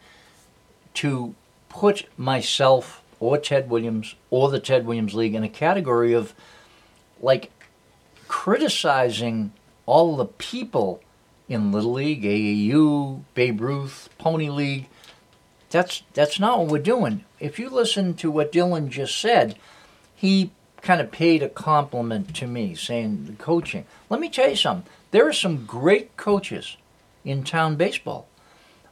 to 0.95 1.35
put 1.69 2.07
myself 2.17 3.03
or 3.19 3.37
Ted 3.37 3.69
Williams 3.69 4.15
or 4.29 4.49
the 4.49 4.59
Ted 4.59 4.85
Williams 4.85 5.13
League 5.13 5.35
in 5.35 5.43
a 5.43 5.49
category 5.49 6.13
of 6.13 6.33
like 7.21 7.51
criticizing 8.27 9.51
all 9.85 10.15
the 10.15 10.25
people 10.25 11.01
in 11.49 11.71
Little 11.71 11.93
League, 11.93 12.23
AAU, 12.23 13.23
Babe 13.33 13.61
Ruth, 13.61 14.09
Pony 14.17 14.49
League. 14.49 14.89
That's 15.69 16.03
that's 16.13 16.39
not 16.39 16.59
what 16.59 16.67
we're 16.69 16.79
doing. 16.79 17.25
If 17.39 17.59
you 17.59 17.69
listen 17.69 18.13
to 18.15 18.31
what 18.31 18.51
Dylan 18.51 18.89
just 18.89 19.17
said, 19.19 19.57
he 20.15 20.51
kind 20.81 21.01
of 21.01 21.11
paid 21.11 21.43
a 21.43 21.49
compliment 21.49 22.35
to 22.35 22.47
me 22.47 22.75
saying 22.75 23.25
the 23.25 23.33
coaching. 23.33 23.85
Let 24.09 24.19
me 24.19 24.29
tell 24.29 24.49
you 24.49 24.55
something. 24.55 24.89
There 25.11 25.27
are 25.27 25.33
some 25.33 25.65
great 25.65 26.15
coaches 26.17 26.77
in 27.23 27.43
town 27.43 27.75
baseball. 27.75 28.27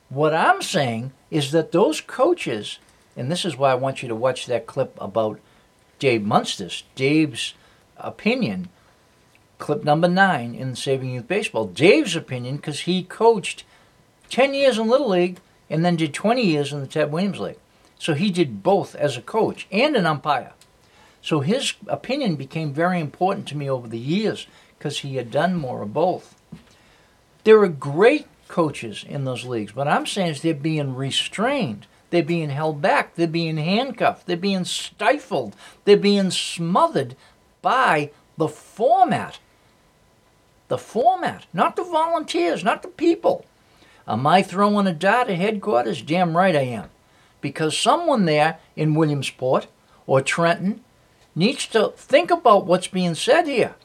What 0.09 0.33
I'm 0.33 0.61
saying 0.61 1.11
is 1.31 1.51
that 1.51 1.71
those 1.71 2.01
coaches, 2.01 2.79
and 3.15 3.31
this 3.31 3.45
is 3.45 3.57
why 3.57 3.71
I 3.71 3.75
want 3.75 4.01
you 4.01 4.07
to 4.07 4.15
watch 4.15 4.45
that 4.45 4.67
clip 4.67 4.97
about 5.01 5.39
Dave 5.99 6.23
Munsters, 6.23 6.83
Dave's 6.95 7.53
opinion, 7.97 8.69
clip 9.57 9.83
number 9.83 10.07
nine 10.07 10.53
in 10.53 10.75
Saving 10.75 11.11
Youth 11.11 11.27
Baseball. 11.27 11.65
Dave's 11.65 12.15
opinion, 12.15 12.57
because 12.57 12.81
he 12.81 13.03
coached 13.03 13.63
10 14.29 14.53
years 14.53 14.77
in 14.77 14.87
Little 14.87 15.09
League 15.09 15.39
and 15.69 15.83
then 15.83 15.95
did 15.95 16.13
20 16.13 16.43
years 16.43 16.73
in 16.73 16.81
the 16.81 16.87
Ted 16.87 17.11
Williams 17.11 17.39
League. 17.39 17.59
So 17.97 18.13
he 18.13 18.29
did 18.29 18.61
both 18.61 18.95
as 18.95 19.17
a 19.17 19.21
coach 19.21 19.67
and 19.71 19.95
an 19.95 20.05
umpire. 20.05 20.51
So 21.25 21.39
his 21.39 21.73
opinion 21.87 22.35
became 22.35 22.71
very 22.71 22.99
important 22.99 23.47
to 23.47 23.57
me 23.57 23.67
over 23.67 23.87
the 23.87 23.97
years 23.97 24.45
because 24.77 24.99
he 24.99 25.15
had 25.15 25.31
done 25.31 25.55
more 25.55 25.81
of 25.81 25.91
both. 25.91 26.39
There 27.45 27.59
are 27.61 27.67
great 27.67 28.27
coaches 28.47 29.03
in 29.09 29.25
those 29.25 29.43
leagues. 29.43 29.75
What 29.75 29.87
I'm 29.87 30.05
saying 30.05 30.29
is 30.29 30.41
they're 30.43 30.53
being 30.53 30.93
restrained. 30.93 31.87
They're 32.11 32.21
being 32.21 32.51
held 32.51 32.79
back. 32.79 33.15
They're 33.15 33.25
being 33.25 33.57
handcuffed. 33.57 34.27
They're 34.27 34.37
being 34.37 34.65
stifled. 34.65 35.55
They're 35.85 35.97
being 35.97 36.29
smothered 36.29 37.15
by 37.63 38.11
the 38.37 38.47
format. 38.47 39.39
The 40.67 40.77
format, 40.77 41.47
not 41.51 41.75
the 41.75 41.85
volunteers, 41.85 42.63
not 42.63 42.83
the 42.83 42.87
people. 42.87 43.47
Am 44.07 44.27
I 44.27 44.43
throwing 44.43 44.85
a 44.85 44.93
dart 44.93 45.29
at 45.29 45.39
headquarters? 45.39 46.03
Damn 46.03 46.37
right 46.37 46.55
I 46.55 46.61
am. 46.61 46.91
Because 47.41 47.75
someone 47.75 48.25
there 48.25 48.59
in 48.75 48.93
Williamsport 48.93 49.65
or 50.05 50.21
Trenton 50.21 50.81
needs 51.35 51.67
to 51.67 51.89
think 51.95 52.31
about 52.31 52.65
what's 52.65 52.87
being 52.87 53.15
said 53.15 53.47
here. 53.47 53.75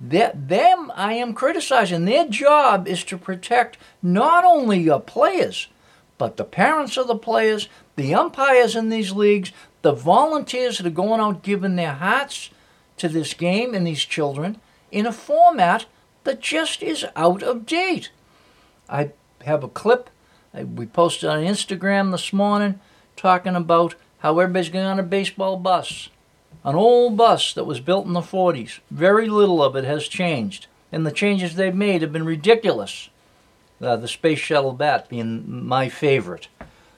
That 0.00 0.48
them 0.48 0.92
I 0.94 1.14
am 1.14 1.34
criticizing. 1.34 2.04
Their 2.04 2.28
job 2.28 2.88
is 2.88 3.04
to 3.04 3.18
protect 3.18 3.78
not 4.02 4.44
only 4.44 4.78
your 4.78 5.00
players, 5.00 5.68
but 6.16 6.36
the 6.36 6.44
parents 6.44 6.96
of 6.96 7.06
the 7.06 7.16
players, 7.16 7.68
the 7.96 8.14
umpires 8.14 8.74
in 8.74 8.88
these 8.88 9.12
leagues, 9.12 9.52
the 9.82 9.92
volunteers 9.92 10.78
that 10.78 10.86
are 10.86 10.90
going 10.90 11.20
out 11.20 11.42
giving 11.42 11.76
their 11.76 11.94
hearts 11.94 12.50
to 12.96 13.08
this 13.08 13.34
game 13.34 13.74
and 13.74 13.86
these 13.86 14.04
children 14.04 14.60
in 14.90 15.06
a 15.06 15.12
format 15.12 15.86
that 16.24 16.40
just 16.40 16.82
is 16.82 17.04
out 17.16 17.42
of 17.42 17.66
date. 17.66 18.10
I 18.88 19.10
have 19.44 19.62
a 19.62 19.68
clip 19.68 20.10
we 20.52 20.86
posted 20.86 21.28
on 21.28 21.44
Instagram 21.44 22.10
this 22.10 22.32
morning 22.32 22.80
talking 23.16 23.54
about 23.54 23.94
how 24.18 24.38
everybody's 24.38 24.70
going 24.70 24.86
on 24.86 24.98
a 24.98 25.04
baseball 25.04 25.56
bus. 25.56 26.08
An 26.64 26.74
old 26.74 27.16
bus 27.16 27.52
that 27.54 27.64
was 27.64 27.80
built 27.80 28.06
in 28.06 28.12
the 28.12 28.20
40s. 28.20 28.80
Very 28.90 29.28
little 29.28 29.62
of 29.62 29.76
it 29.76 29.84
has 29.84 30.08
changed. 30.08 30.66
And 30.90 31.06
the 31.06 31.12
changes 31.12 31.54
they've 31.54 31.74
made 31.74 32.02
have 32.02 32.12
been 32.12 32.24
ridiculous. 32.24 33.10
Uh, 33.80 33.96
the 33.96 34.08
Space 34.08 34.38
Shuttle 34.38 34.72
Bat 34.72 35.08
being 35.08 35.66
my 35.66 35.88
favorite. 35.88 36.48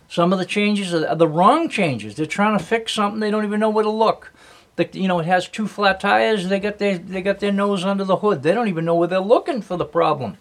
Some 0.08 0.32
of 0.32 0.38
the 0.38 0.44
changes 0.44 0.94
are 0.94 1.14
the 1.14 1.28
wrong 1.28 1.68
changes. 1.68 2.14
They're 2.14 2.26
trying 2.26 2.58
to 2.58 2.64
fix 2.64 2.92
something 2.92 3.20
they 3.20 3.30
don't 3.30 3.44
even 3.44 3.60
know 3.60 3.70
where 3.70 3.84
to 3.84 3.90
look. 3.90 4.32
The, 4.76 4.88
you 4.92 5.06
know, 5.06 5.20
it 5.20 5.26
has 5.26 5.46
two 5.46 5.68
flat 5.68 6.00
tires. 6.00 6.48
They 6.48 6.58
got 6.58 6.78
their 6.78 6.98
they 6.98 7.22
got 7.22 7.38
their 7.38 7.52
nose 7.52 7.84
under 7.84 8.02
the 8.02 8.16
hood. 8.16 8.42
They 8.42 8.52
don't 8.52 8.68
even 8.68 8.84
know 8.84 8.94
where 8.94 9.08
they're 9.08 9.20
looking 9.20 9.62
for 9.62 9.76
the 9.76 9.84
problem. 9.84 10.38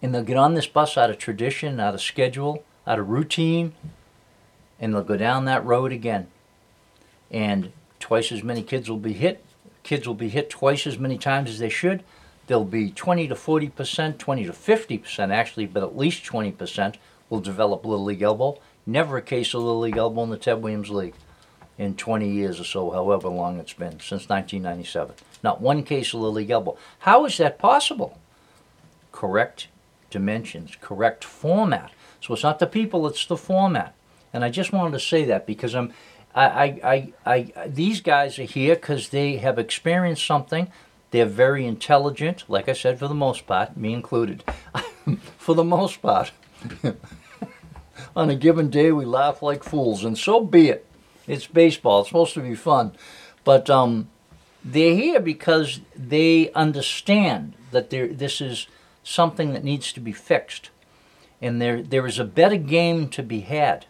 And 0.00 0.14
they'll 0.14 0.24
get 0.24 0.36
on 0.36 0.54
this 0.54 0.66
bus 0.66 0.96
out 0.96 1.10
of 1.10 1.18
tradition, 1.18 1.78
out 1.78 1.94
of 1.94 2.00
schedule, 2.00 2.64
out 2.86 2.98
of 2.98 3.08
routine, 3.08 3.72
and 4.80 4.92
they'll 4.92 5.04
go 5.04 5.16
down 5.16 5.44
that 5.44 5.64
road 5.64 5.92
again. 5.92 6.26
And 7.32 7.72
twice 7.98 8.30
as 8.30 8.44
many 8.44 8.62
kids 8.62 8.88
will 8.88 8.98
be 8.98 9.14
hit. 9.14 9.42
Kids 9.82 10.06
will 10.06 10.14
be 10.14 10.28
hit 10.28 10.50
twice 10.50 10.86
as 10.86 10.98
many 10.98 11.18
times 11.18 11.50
as 11.50 11.58
they 11.58 11.68
should. 11.68 12.04
There'll 12.46 12.64
be 12.64 12.90
20 12.90 13.28
to 13.28 13.34
40 13.34 13.68
percent, 13.70 14.18
20 14.18 14.44
to 14.44 14.52
50 14.52 14.98
percent 14.98 15.32
actually, 15.32 15.66
but 15.66 15.82
at 15.82 15.96
least 15.96 16.24
20 16.24 16.52
percent 16.52 16.98
will 17.30 17.40
develop 17.40 17.84
Little 17.84 18.04
League 18.04 18.22
elbow. 18.22 18.60
Never 18.84 19.16
a 19.16 19.22
case 19.22 19.54
of 19.54 19.62
Little 19.62 19.80
League 19.80 19.96
elbow 19.96 20.24
in 20.24 20.30
the 20.30 20.36
Ted 20.36 20.62
Williams 20.62 20.90
League 20.90 21.14
in 21.78 21.96
20 21.96 22.28
years 22.28 22.60
or 22.60 22.64
so, 22.64 22.90
however 22.90 23.28
long 23.28 23.58
it's 23.58 23.72
been, 23.72 23.92
since 23.92 24.28
1997. 24.28 25.14
Not 25.42 25.60
one 25.60 25.82
case 25.82 26.12
of 26.12 26.20
Little 26.20 26.34
League 26.34 26.50
elbow. 26.50 26.76
How 27.00 27.24
is 27.24 27.38
that 27.38 27.58
possible? 27.58 28.18
Correct 29.10 29.68
dimensions, 30.10 30.76
correct 30.80 31.24
format. 31.24 31.90
So 32.20 32.34
it's 32.34 32.42
not 32.42 32.58
the 32.58 32.66
people, 32.66 33.06
it's 33.06 33.26
the 33.26 33.36
format. 33.36 33.94
And 34.32 34.44
I 34.44 34.50
just 34.50 34.72
wanted 34.72 34.92
to 34.92 35.00
say 35.00 35.24
that 35.24 35.46
because 35.46 35.74
I'm, 35.74 35.92
I, 36.34 36.44
I, 36.44 37.12
I, 37.26 37.52
I 37.56 37.68
these 37.68 38.00
guys 38.00 38.38
are 38.38 38.44
here 38.44 38.74
because 38.74 39.10
they 39.10 39.36
have 39.36 39.58
experienced 39.58 40.26
something. 40.26 40.68
They're 41.10 41.26
very 41.26 41.66
intelligent, 41.66 42.44
like 42.48 42.68
I 42.68 42.72
said, 42.72 42.98
for 42.98 43.06
the 43.06 43.14
most 43.14 43.46
part, 43.46 43.76
me 43.76 43.92
included. 43.92 44.44
for 45.36 45.54
the 45.54 45.64
most 45.64 46.00
part. 46.00 46.32
On 48.16 48.30
a 48.30 48.34
given 48.34 48.70
day, 48.70 48.92
we 48.92 49.04
laugh 49.04 49.42
like 49.42 49.62
fools, 49.62 50.04
and 50.04 50.16
so 50.16 50.42
be 50.42 50.68
it. 50.68 50.86
It's 51.26 51.46
baseball. 51.46 52.00
It's 52.00 52.08
supposed 52.08 52.34
to 52.34 52.40
be 52.40 52.54
fun, 52.54 52.92
but 53.44 53.68
um, 53.68 54.08
they're 54.64 54.94
here 54.94 55.20
because 55.20 55.80
they 55.94 56.50
understand 56.52 57.54
that 57.70 57.90
this 57.90 58.40
is 58.40 58.66
something 59.02 59.52
that 59.52 59.64
needs 59.64 59.92
to 59.92 60.00
be 60.00 60.12
fixed, 60.12 60.70
and 61.40 61.60
there 61.60 61.82
there 61.82 62.06
is 62.06 62.18
a 62.18 62.24
better 62.24 62.56
game 62.56 63.08
to 63.10 63.22
be 63.22 63.40
had. 63.40 63.86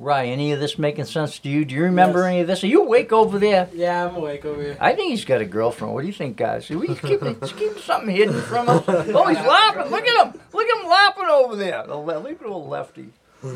Right, 0.00 0.26
any 0.28 0.52
of 0.52 0.60
this 0.60 0.78
making 0.78 1.06
sense 1.06 1.40
to 1.40 1.48
you? 1.48 1.64
Do 1.64 1.74
you 1.74 1.82
remember 1.82 2.20
Yes. 2.20 2.26
any 2.28 2.40
of 2.42 2.46
this? 2.46 2.62
Are 2.62 2.68
you 2.68 2.82
awake 2.82 3.12
over 3.12 3.36
there? 3.40 3.68
Yeah, 3.74 4.06
I'm 4.06 4.14
awake 4.14 4.44
over 4.44 4.62
here. 4.62 4.76
I 4.80 4.94
think 4.94 5.10
he's 5.10 5.24
got 5.24 5.40
a 5.40 5.44
girlfriend. 5.44 5.92
What 5.92 6.02
do 6.02 6.06
you 6.06 6.12
think, 6.12 6.36
guys? 6.36 6.66
Should 6.66 6.78
we 6.78 6.94
keep, 6.94 7.20
keep 7.56 7.78
something 7.80 8.14
hidden 8.14 8.40
from 8.42 8.68
us? 8.68 8.84
Oh, 8.86 9.26
he's 9.26 9.38
laughing. 9.38 9.90
Look 9.90 10.06
at 10.06 10.26
him. 10.26 10.40
Look 10.52 10.68
at 10.68 10.80
him 10.82 10.88
laughing 10.88 11.26
over 11.28 11.56
there. 11.56 11.84
The 11.84 11.96
le- 11.96 12.18
Look 12.20 12.40
at 12.40 12.46
old 12.46 12.68
Lefty. 12.68 13.08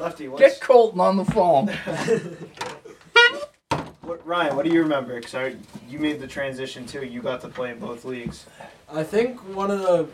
Lefty, 0.00 0.28
what's, 0.28 0.40
Get 0.42 0.58
Colton 0.62 1.00
on 1.00 1.18
the 1.18 1.24
phone. 1.26 1.66
what, 4.02 4.26
Ryan, 4.26 4.56
what 4.56 4.64
do 4.64 4.72
you 4.72 4.80
remember? 4.82 5.20
Because 5.20 5.54
you 5.88 5.98
made 5.98 6.18
the 6.20 6.26
transition 6.26 6.86
too. 6.86 7.04
You 7.04 7.20
got 7.20 7.42
to 7.42 7.48
play 7.48 7.72
in 7.72 7.78
both 7.78 8.04
leagues. 8.06 8.46
I 8.90 9.02
think 9.02 9.38
one 9.54 9.70
of 9.70 9.80
the 9.82 10.08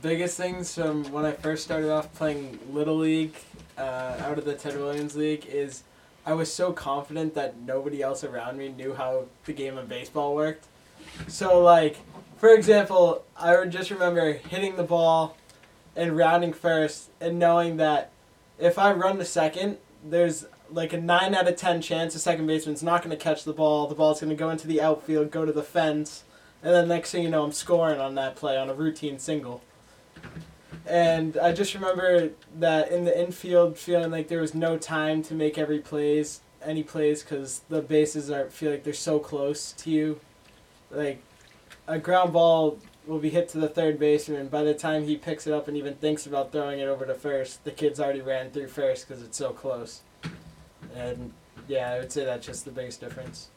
biggest 0.00 0.36
things 0.36 0.74
from 0.74 1.04
when 1.12 1.24
I 1.24 1.32
first 1.32 1.64
started 1.64 1.90
off 1.90 2.12
playing 2.14 2.58
Little 2.70 2.96
League 2.98 3.34
uh, 3.82 4.16
out 4.20 4.38
of 4.38 4.44
the 4.44 4.54
Ted 4.54 4.76
Williams 4.78 5.16
League 5.16 5.44
is 5.46 5.82
I 6.24 6.34
was 6.34 6.52
so 6.52 6.72
confident 6.72 7.34
that 7.34 7.58
nobody 7.58 8.00
else 8.00 8.22
around 8.22 8.56
me 8.56 8.68
knew 8.68 8.94
how 8.94 9.26
the 9.44 9.52
game 9.52 9.76
of 9.76 9.88
baseball 9.88 10.34
worked. 10.36 10.66
So, 11.26 11.60
like, 11.60 11.96
for 12.36 12.50
example, 12.50 13.24
I 13.36 13.56
would 13.56 13.72
just 13.72 13.90
remember 13.90 14.34
hitting 14.34 14.76
the 14.76 14.84
ball 14.84 15.36
and 15.96 16.16
rounding 16.16 16.52
first 16.52 17.10
and 17.20 17.38
knowing 17.38 17.76
that 17.78 18.12
if 18.58 18.78
I 18.78 18.92
run 18.92 19.18
to 19.18 19.24
second, 19.24 19.78
there's 20.04 20.46
like 20.70 20.92
a 20.92 21.00
9 21.00 21.34
out 21.34 21.48
of 21.48 21.56
10 21.56 21.82
chance 21.82 22.14
the 22.14 22.20
second 22.20 22.46
baseman's 22.46 22.82
not 22.82 23.02
going 23.02 23.10
to 23.10 23.22
catch 23.22 23.42
the 23.42 23.52
ball. 23.52 23.88
The 23.88 23.94
ball's 23.96 24.20
going 24.20 24.30
to 24.30 24.36
go 24.36 24.50
into 24.50 24.68
the 24.68 24.80
outfield, 24.80 25.32
go 25.32 25.44
to 25.44 25.52
the 25.52 25.62
fence, 25.62 26.22
and 26.62 26.72
then 26.72 26.86
next 26.86 27.10
thing 27.10 27.24
you 27.24 27.30
know, 27.30 27.42
I'm 27.42 27.52
scoring 27.52 28.00
on 28.00 28.14
that 28.14 28.36
play 28.36 28.56
on 28.56 28.70
a 28.70 28.74
routine 28.74 29.18
single. 29.18 29.60
And 30.92 31.38
I 31.38 31.52
just 31.52 31.72
remember 31.72 32.32
that 32.58 32.92
in 32.92 33.06
the 33.06 33.18
infield, 33.18 33.78
feeling 33.78 34.10
like 34.10 34.28
there 34.28 34.42
was 34.42 34.54
no 34.54 34.76
time 34.76 35.22
to 35.22 35.34
make 35.34 35.56
every 35.56 35.78
plays, 35.78 36.42
any 36.62 36.82
plays, 36.82 37.22
because 37.22 37.62
the 37.70 37.80
bases 37.80 38.30
are 38.30 38.50
feel 38.50 38.72
like 38.72 38.84
they're 38.84 38.92
so 38.92 39.18
close 39.18 39.72
to 39.72 39.90
you. 39.90 40.20
Like 40.90 41.22
a 41.86 41.98
ground 41.98 42.34
ball 42.34 42.78
will 43.06 43.20
be 43.20 43.30
hit 43.30 43.48
to 43.48 43.58
the 43.58 43.70
third 43.70 43.98
baseman, 43.98 44.38
and 44.38 44.50
by 44.50 44.64
the 44.64 44.74
time 44.74 45.04
he 45.04 45.16
picks 45.16 45.46
it 45.46 45.54
up 45.54 45.66
and 45.66 45.78
even 45.78 45.94
thinks 45.94 46.26
about 46.26 46.52
throwing 46.52 46.78
it 46.78 46.88
over 46.88 47.06
to 47.06 47.14
first, 47.14 47.64
the 47.64 47.70
kid's 47.70 47.98
already 47.98 48.20
ran 48.20 48.50
through 48.50 48.68
first 48.68 49.08
because 49.08 49.22
it's 49.22 49.38
so 49.38 49.54
close. 49.54 50.02
And 50.94 51.32
yeah, 51.68 51.92
I 51.92 52.00
would 52.00 52.12
say 52.12 52.26
that's 52.26 52.46
just 52.46 52.66
the 52.66 52.70
biggest 52.70 53.00
difference. 53.00 53.48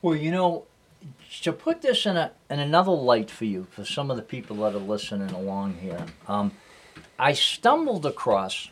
Well, 0.00 0.16
you 0.16 0.30
know, 0.30 0.64
to 1.42 1.52
put 1.52 1.82
this 1.82 2.06
in 2.06 2.16
a 2.16 2.32
in 2.50 2.60
another 2.60 2.92
light 2.92 3.30
for 3.30 3.44
you, 3.44 3.66
for 3.70 3.84
some 3.84 4.10
of 4.10 4.16
the 4.16 4.22
people 4.22 4.56
that 4.56 4.74
are 4.74 4.78
listening 4.78 5.30
along 5.30 5.74
here, 5.74 6.04
um, 6.28 6.52
I 7.18 7.32
stumbled 7.32 8.06
across 8.06 8.70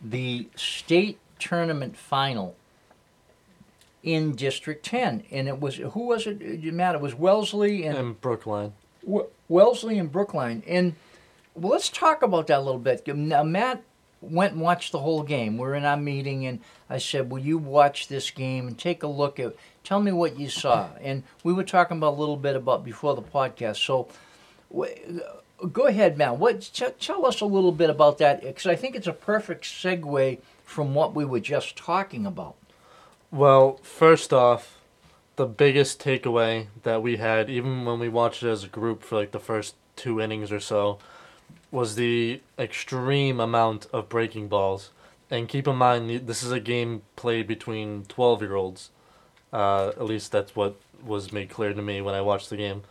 the 0.00 0.48
state 0.56 1.18
tournament 1.38 1.96
final 1.96 2.56
in 4.02 4.34
District 4.34 4.84
Ten, 4.84 5.24
and 5.30 5.48
it 5.48 5.60
was 5.60 5.76
who 5.76 6.06
was 6.06 6.26
it? 6.26 6.62
Matter. 6.72 6.98
It 6.98 7.02
was 7.02 7.14
Wellesley 7.14 7.84
and 7.84 7.96
in 7.96 8.12
Brookline. 8.14 8.72
W- 9.04 9.28
Wellesley 9.48 9.98
and 9.98 10.10
Brookline. 10.10 10.62
And 10.66 10.94
well, 11.54 11.72
let's 11.72 11.88
talk 11.88 12.22
about 12.22 12.46
that 12.48 12.58
a 12.58 12.62
little 12.62 12.80
bit. 12.80 13.06
Now, 13.06 13.42
Matt 13.42 13.82
went 14.20 14.54
and 14.54 14.62
watched 14.62 14.92
the 14.92 15.00
whole 15.00 15.22
game. 15.22 15.58
We're 15.58 15.74
in 15.74 15.84
our 15.84 15.96
meeting, 15.96 16.46
and 16.46 16.60
I 16.88 16.98
said, 16.98 17.30
"Will 17.30 17.40
you 17.40 17.58
watch 17.58 18.08
this 18.08 18.30
game 18.30 18.66
and 18.66 18.78
take 18.78 19.02
a 19.02 19.08
look 19.08 19.38
at? 19.38 19.54
Tell 19.84 20.00
me 20.00 20.12
what 20.12 20.38
you 20.38 20.48
saw." 20.48 20.88
And 21.00 21.22
we 21.42 21.52
were 21.52 21.64
talking 21.64 21.96
about 21.96 22.14
a 22.14 22.20
little 22.20 22.36
bit 22.36 22.56
about 22.56 22.84
before 22.84 23.14
the 23.14 23.22
podcast. 23.22 23.76
So, 23.76 24.08
go 25.72 25.86
ahead, 25.86 26.16
Matt. 26.16 26.38
What 26.38 26.70
tell 27.00 27.26
us 27.26 27.40
a 27.40 27.46
little 27.46 27.72
bit 27.72 27.90
about 27.90 28.18
that? 28.18 28.42
Because 28.42 28.66
I 28.66 28.76
think 28.76 28.94
it's 28.94 29.06
a 29.06 29.12
perfect 29.12 29.64
segue 29.64 30.38
from 30.64 30.94
what 30.94 31.14
we 31.14 31.24
were 31.24 31.40
just 31.40 31.76
talking 31.76 32.26
about. 32.26 32.56
Well, 33.30 33.78
first 33.82 34.32
off, 34.32 34.78
the 35.36 35.46
biggest 35.46 36.00
takeaway 36.00 36.66
that 36.82 37.02
we 37.02 37.16
had, 37.16 37.48
even 37.48 37.84
when 37.84 37.98
we 37.98 38.08
watched 38.08 38.42
it 38.42 38.50
as 38.50 38.64
a 38.64 38.68
group 38.68 39.02
for 39.02 39.16
like 39.16 39.30
the 39.30 39.40
first 39.40 39.74
two 39.96 40.20
innings 40.20 40.52
or 40.52 40.60
so, 40.60 40.98
was 41.70 41.94
the 41.94 42.40
extreme 42.58 43.40
amount 43.40 43.86
of 43.92 44.08
breaking 44.08 44.48
balls. 44.48 44.90
And 45.30 45.48
keep 45.48 45.66
in 45.66 45.76
mind, 45.76 46.26
this 46.26 46.42
is 46.42 46.52
a 46.52 46.60
game 46.60 47.02
played 47.16 47.46
between 47.46 48.04
12 48.04 48.42
year 48.42 48.54
olds. 48.54 48.90
Uh, 49.52 49.88
at 49.88 50.04
least 50.04 50.32
that's 50.32 50.56
what 50.56 50.80
was 51.04 51.32
made 51.32 51.50
clear 51.50 51.74
to 51.74 51.82
me 51.82 52.00
when 52.00 52.14
I 52.14 52.20
watched 52.20 52.50
the 52.50 52.56
game. 52.56 52.82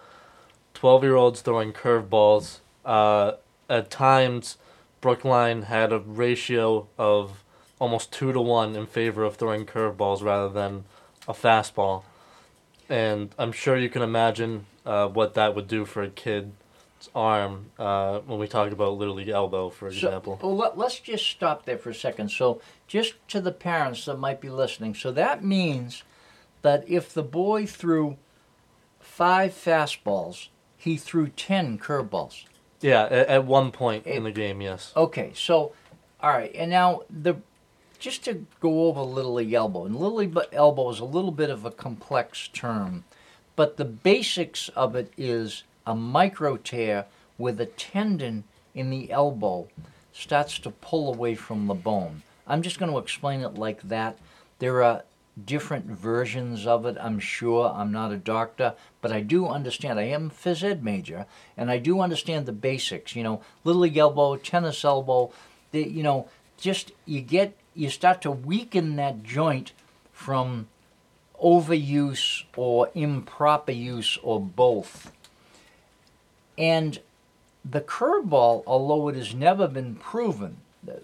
12 0.73 1.03
year 1.03 1.15
olds 1.15 1.41
throwing 1.41 1.73
curveballs. 1.73 2.59
Uh, 2.85 3.33
at 3.69 3.89
times, 3.89 4.57
Brookline 4.99 5.63
had 5.63 5.91
a 5.91 5.99
ratio 5.99 6.87
of 6.97 7.43
almost 7.79 8.11
two 8.11 8.31
to 8.31 8.39
one 8.39 8.75
in 8.75 8.85
favor 8.85 9.23
of 9.23 9.35
throwing 9.35 9.65
curveballs 9.65 10.21
rather 10.21 10.49
than 10.49 10.83
a 11.27 11.33
fastball. 11.33 12.03
And 12.89 13.33
I'm 13.39 13.51
sure 13.51 13.77
you 13.77 13.89
can 13.89 14.01
imagine 14.01 14.65
uh, 14.85 15.07
what 15.07 15.33
that 15.33 15.55
would 15.55 15.67
do 15.67 15.85
for 15.85 16.03
a 16.03 16.09
kid's 16.09 16.51
arm 17.15 17.71
uh, 17.79 18.19
when 18.19 18.37
we 18.37 18.47
talk 18.47 18.71
about 18.71 18.97
Little 18.97 19.15
League 19.15 19.29
elbow, 19.29 19.69
for 19.69 19.87
example. 19.87 20.37
So, 20.39 20.47
well, 20.47 20.57
let, 20.57 20.77
let's 20.77 20.99
just 20.99 21.25
stop 21.25 21.65
there 21.65 21.77
for 21.77 21.89
a 21.89 21.95
second. 21.95 22.29
So, 22.29 22.61
just 22.87 23.15
to 23.29 23.41
the 23.41 23.51
parents 23.51 24.05
that 24.05 24.17
might 24.17 24.41
be 24.41 24.49
listening, 24.49 24.93
so 24.93 25.11
that 25.13 25.43
means 25.43 26.03
that 26.61 26.83
if 26.87 27.13
the 27.13 27.23
boy 27.23 27.65
threw 27.65 28.17
five 28.99 29.51
fastballs, 29.53 30.47
he 30.77 30.97
threw 30.97 31.27
10 31.27 31.79
curveballs. 31.79 32.45
yeah, 32.81 33.03
at, 33.03 33.27
at 33.27 33.45
one 33.45 33.71
point 33.71 34.05
It- 34.07 34.15
in 34.15 34.23
the 34.23 34.31
game, 34.31 34.61
yes. 34.61 34.91
Okay, 34.95 35.31
so, 35.35 35.73
all 36.21 36.29
right, 36.31 36.51
and 36.55 36.69
now 36.71 37.01
the 37.09 37.35
just 37.99 38.23
to 38.25 38.47
go 38.59 38.85
over 38.87 39.01
Little 39.01 39.37
elbow, 39.55 39.85
and 39.85 39.95
Little 39.95 40.41
elbow 40.51 40.89
is 40.89 40.99
a 40.99 41.05
little 41.05 41.31
bit 41.31 41.51
of 41.51 41.65
a 41.65 41.71
complex 41.71 42.47
term, 42.47 43.03
but 43.55 43.77
the 43.77 43.85
basics 43.85 44.69
of 44.69 44.95
it 44.95 45.13
is 45.17 45.63
a 45.85 45.93
micro 45.95 46.57
tear 46.57 47.05
where 47.37 47.53
the 47.53 47.67
tendon 47.67 48.43
in 48.73 48.89
the 48.89 49.11
elbow 49.11 49.67
starts 50.13 50.57
to 50.59 50.71
pull 50.71 51.13
away 51.13 51.35
from 51.35 51.67
the 51.67 51.75
bone. 51.75 52.23
I'm 52.47 52.63
just 52.63 52.79
going 52.79 52.91
to 52.91 52.97
explain 52.97 53.41
it 53.41 53.53
like 53.55 53.81
that. 53.83 54.17
There 54.57 54.81
are 54.83 55.03
different 55.45 55.85
versions 55.85 56.67
of 56.67 56.85
it, 56.85 56.97
I'm 56.99 57.19
sure. 57.19 57.71
I'm 57.73 57.91
not 57.91 58.11
a 58.11 58.17
doctor, 58.17 58.73
but 59.01 59.11
I 59.11 59.21
do 59.21 59.47
understand. 59.47 59.99
I 59.99 60.03
am 60.03 60.29
phys 60.29 60.63
ed 60.63 60.83
major, 60.83 61.25
and 61.55 61.71
I 61.71 61.77
do 61.77 62.01
understand 62.01 62.45
the 62.45 62.51
basics. 62.51 63.15
You 63.15 63.23
know, 63.23 63.41
Little 63.63 63.81
League 63.81 63.97
elbow, 63.97 64.35
tennis 64.35 64.83
elbow, 64.83 65.31
the, 65.71 65.87
you 65.87 66.03
know, 66.03 66.27
just 66.57 66.91
you 67.05 67.21
get 67.21 67.55
you 67.73 67.89
start 67.89 68.21
to 68.21 68.31
weaken 68.31 68.97
that 68.97 69.23
joint 69.23 69.71
from 70.11 70.67
overuse 71.41 72.43
or 72.55 72.89
improper 72.93 73.71
use 73.71 74.17
or 74.21 74.39
both. 74.39 75.11
And 76.57 76.99
the 77.63 77.81
curveball, 77.81 78.63
although 78.67 79.07
it 79.07 79.15
has 79.15 79.33
never 79.33 79.67
been 79.67 79.95
proven, 79.95 80.57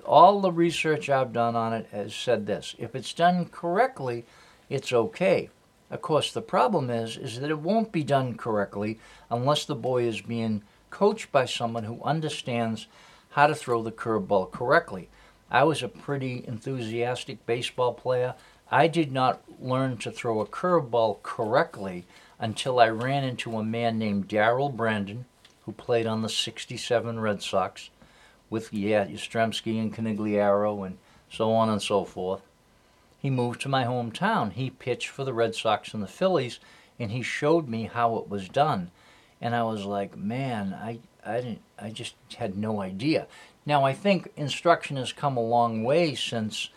all 0.06 0.42
the 0.42 0.52
research 0.52 1.10
I've 1.10 1.34
done 1.34 1.56
on 1.56 1.74
it 1.74 1.88
has 1.92 2.16
said 2.16 2.46
this: 2.46 2.76
if 2.80 2.96
it's 2.96 3.14
done 3.14 3.46
correctly, 3.46 4.26
it's 4.70 4.92
okay. 4.92 5.50
Of 5.90 6.02
course, 6.02 6.32
the 6.32 6.42
problem 6.42 6.90
is 6.90 7.18
is 7.18 7.40
that 7.40 7.50
it 7.50 7.60
won't 7.60 7.92
be 7.92 8.04
done 8.04 8.36
correctly 8.36 9.00
unless 9.30 9.66
the 9.66 9.76
boy 9.76 10.04
is 10.04 10.22
being 10.22 10.64
coached 10.90 11.32
by 11.32 11.46
someone 11.46 11.84
who 11.84 12.02
understands 12.04 12.88
how 13.32 13.48
to 13.48 13.56
throw 13.56 13.84
the 13.84 13.92
curveball 13.92 14.52
correctly. 14.52 15.10
I 15.50 15.64
was 15.64 15.84
a 15.84 15.88
pretty 15.88 16.44
enthusiastic 16.48 17.46
baseball 17.46 17.94
player. 17.94 18.36
I 18.70 18.88
did 18.88 19.12
not 19.12 19.42
learn 19.62 19.98
to 19.98 20.12
throw 20.12 20.42
a 20.42 20.46
curveball 20.46 21.22
correctly 21.24 22.06
until 22.40 22.80
I 22.80 22.90
ran 22.90 23.24
into 23.24 23.58
a 23.58 23.64
man 23.64 23.98
named 23.98 24.28
Darrell 24.28 24.70
Brandon, 24.70 25.26
who 25.66 25.72
played 25.72 26.06
on 26.06 26.22
the 26.22 26.30
67 26.30 27.20
Red 27.20 27.42
Sox 27.42 27.90
with 28.50 28.74
yeah, 28.74 29.06
Yastrzemski 29.06 29.80
and 29.80 29.94
Conigliaro 29.94 30.86
and 30.86 30.98
so 31.30 31.52
on 31.52 31.70
and 31.70 31.82
so 31.82 32.06
forth. 32.06 32.42
He 33.20 33.30
moved 33.30 33.62
to 33.62 33.70
my 33.70 33.84
hometown. 33.84 34.54
He 34.54 34.70
pitched 34.70 35.10
for 35.10 35.24
the 35.24 35.34
Red 35.34 35.56
Sox 35.56 35.94
and 35.94 36.04
the 36.04 36.08
Phillies, 36.08 36.60
and 37.00 37.12
he 37.12 37.22
showed 37.22 37.68
me 37.68 37.84
how 37.86 38.18
it 38.18 38.30
was 38.30 38.48
done. 38.48 38.92
And 39.42 39.56
I 39.56 39.64
was 39.64 39.86
like, 39.86 40.16
man, 40.16 40.74
I, 40.74 41.00
I 41.26 41.42
didn't 41.42 41.62
I 41.80 41.90
just 41.90 42.16
had 42.36 42.58
no 42.58 42.82
idea. 42.82 43.28
Now 43.66 43.84
I 43.84 43.94
think 43.94 44.32
instruction 44.36 44.98
has 44.98 45.12
come 45.12 45.38
a 45.38 45.42
long 45.42 45.84
way 45.84 46.16
since 46.16 46.70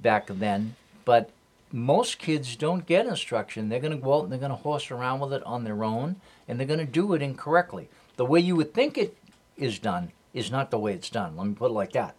back 0.00 0.26
then, 0.26 0.76
but 1.04 1.30
most 1.70 2.18
kids 2.18 2.56
don't 2.56 2.86
get 2.86 3.06
instruction. 3.06 3.68
They're 3.68 3.80
going 3.80 3.96
to 3.96 4.02
go 4.02 4.14
out 4.14 4.24
and 4.24 4.32
they're 4.32 4.38
going 4.38 4.50
to 4.50 4.56
horse 4.56 4.90
around 4.90 5.20
with 5.20 5.32
it 5.32 5.42
on 5.44 5.64
their 5.64 5.84
own, 5.84 6.16
and 6.48 6.58
they're 6.58 6.66
going 6.66 6.80
to 6.80 6.86
do 6.86 7.14
it 7.14 7.22
incorrectly. 7.22 7.88
The 8.16 8.26
way 8.26 8.40
you 8.40 8.56
would 8.56 8.74
think 8.74 8.98
it 8.98 9.16
is 9.56 9.78
done 9.78 10.12
is 10.32 10.50
not 10.50 10.70
the 10.70 10.78
way 10.78 10.92
it's 10.94 11.10
done. 11.10 11.36
Let 11.36 11.46
me 11.46 11.54
put 11.54 11.70
it 11.70 11.74
like 11.74 11.92
that. 11.92 12.14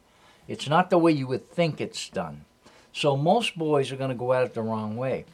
It's 0.48 0.68
not 0.68 0.90
the 0.90 0.98
way 0.98 1.12
you 1.12 1.28
would 1.28 1.50
think 1.50 1.80
it's 1.80 2.10
done. 2.10 2.46
So 2.92 3.18
most 3.18 3.58
boys 3.58 3.92
are 3.92 3.96
going 3.96 4.10
to 4.10 4.16
go 4.16 4.34
at 4.34 4.44
it 4.44 4.54
the 4.54 4.62
wrong 4.62 4.98
way. 4.98 5.26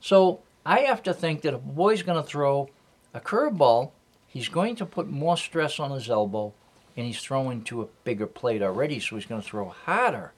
So 0.00 0.40
I 0.66 0.80
have 0.80 1.02
to 1.04 1.14
think 1.14 1.42
that 1.42 1.54
if 1.54 1.60
a 1.60 1.62
boy's 1.62 2.02
going 2.02 2.22
to 2.22 2.28
throw 2.28 2.68
a 3.14 3.20
curveball, 3.20 3.92
he's 4.26 4.48
going 4.48 4.76
to 4.76 4.86
put 4.86 5.08
more 5.08 5.36
stress 5.36 5.80
on 5.80 5.90
his 5.90 6.10
elbow, 6.10 6.52
and 6.96 7.06
he's 7.06 7.20
throwing 7.20 7.62
to 7.64 7.82
a 7.82 7.88
bigger 8.04 8.26
plate 8.26 8.62
already, 8.62 9.00
so 9.00 9.16
he's 9.16 9.26
going 9.26 9.40
to 9.40 9.46
throw 9.46 9.68
harder 9.68 10.32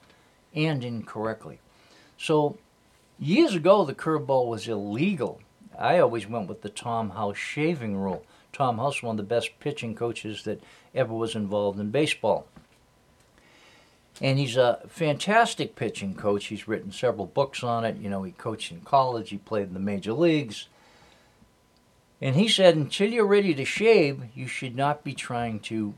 and 0.55 0.83
incorrectly. 0.83 1.59
So 2.17 2.57
years 3.19 3.55
ago, 3.55 3.83
the 3.83 3.95
curveball 3.95 4.47
was 4.47 4.67
illegal. 4.67 5.41
I 5.77 5.99
always 5.99 6.27
went 6.27 6.47
with 6.47 6.61
the 6.61 6.69
Tom 6.69 7.11
House 7.11 7.37
shaving 7.37 7.97
rule. 7.97 8.23
Tom 8.53 8.77
House, 8.77 9.01
one 9.01 9.13
of 9.13 9.17
the 9.17 9.23
best 9.35 9.59
pitching 9.59 9.95
coaches 9.95 10.43
that 10.43 10.61
ever 10.93 11.13
was 11.13 11.35
involved 11.35 11.79
in 11.79 11.91
baseball. 11.91 12.47
And 14.19 14.37
he's 14.37 14.57
a 14.57 14.79
fantastic 14.87 15.75
pitching 15.75 16.13
coach. 16.13 16.45
He's 16.45 16.67
written 16.67 16.91
several 16.91 17.25
books 17.25 17.63
on 17.63 17.85
it. 17.85 17.97
You 17.97 18.09
know, 18.09 18.23
he 18.23 18.31
coached 18.33 18.71
in 18.71 18.81
college, 18.81 19.29
he 19.29 19.37
played 19.37 19.67
in 19.67 19.73
the 19.73 19.79
major 19.79 20.13
leagues. 20.13 20.67
And 22.21 22.35
he 22.35 22.47
said, 22.47 22.75
until 22.75 23.09
you're 23.09 23.25
ready 23.25 23.55
to 23.55 23.65
shave, 23.65 24.21
you 24.35 24.45
should 24.45 24.75
not 24.75 25.03
be 25.03 25.13
trying 25.13 25.59
to 25.61 25.95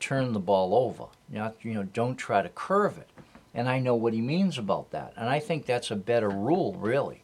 turn 0.00 0.34
the 0.34 0.38
ball 0.38 0.74
over. 0.74 1.06
Not, 1.30 1.54
you 1.62 1.72
know, 1.72 1.84
don't 1.84 2.16
try 2.16 2.42
to 2.42 2.50
curve 2.50 2.98
it. 2.98 3.08
And 3.54 3.68
I 3.68 3.78
know 3.78 3.94
what 3.94 4.12
he 4.12 4.20
means 4.20 4.58
about 4.58 4.90
that. 4.90 5.14
And 5.16 5.30
I 5.30 5.38
think 5.38 5.64
that's 5.64 5.90
a 5.90 5.96
better 5.96 6.28
rule, 6.28 6.74
really. 6.74 7.22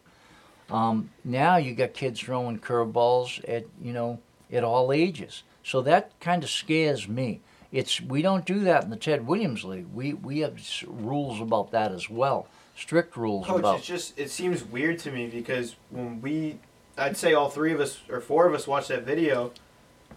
Um, 0.71 1.11
now 1.23 1.57
you 1.57 1.73
got 1.75 1.93
kids 1.93 2.19
throwing 2.19 2.59
curveballs 2.59 3.43
at, 3.47 3.65
you 3.81 3.93
know, 3.93 4.19
at 4.51 4.63
all 4.63 4.91
ages. 4.91 5.43
So 5.63 5.81
that 5.81 6.19
kind 6.19 6.43
of 6.43 6.49
scares 6.49 7.07
me. 7.07 7.41
It's 7.71 8.01
we 8.01 8.21
don't 8.21 8.45
do 8.45 8.59
that 8.61 8.83
in 8.83 8.89
the 8.89 8.95
Ted 8.95 9.27
Williams 9.27 9.63
League. 9.63 9.87
We 9.93 10.13
we 10.13 10.39
have 10.39 10.59
rules 10.87 11.39
about 11.39 11.71
that 11.71 11.91
as 11.91 12.09
well. 12.09 12.47
Strict 12.75 13.15
rules 13.17 13.45
Coach, 13.45 13.59
about. 13.59 13.77
it's 13.77 13.85
just 13.87 14.17
it 14.17 14.31
seems 14.31 14.63
weird 14.63 14.97
to 14.99 15.11
me 15.11 15.27
because 15.27 15.75
when 15.89 16.21
we, 16.21 16.59
I'd 16.97 17.17
say 17.17 17.33
all 17.33 17.49
three 17.49 17.73
of 17.73 17.79
us 17.79 17.99
or 18.09 18.21
four 18.21 18.47
of 18.47 18.53
us 18.53 18.65
watched 18.67 18.87
that 18.87 19.03
video, 19.03 19.51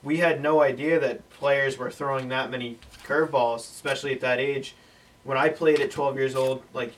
we 0.03 0.19
had 0.19 0.41
no 0.41 0.63
idea 0.63 0.99
that 1.01 1.29
players 1.31 1.77
were 1.77 1.91
throwing 1.91 2.29
that 2.29 2.51
many 2.51 2.79
curveballs, 3.05 3.59
especially 3.59 4.13
at 4.13 4.21
that 4.21 4.39
age. 4.39 4.75
When 5.25 5.37
I 5.37 5.49
played 5.49 5.81
at 5.81 5.91
12 5.91 6.17
years 6.17 6.35
old, 6.35 6.63
like 6.73 6.93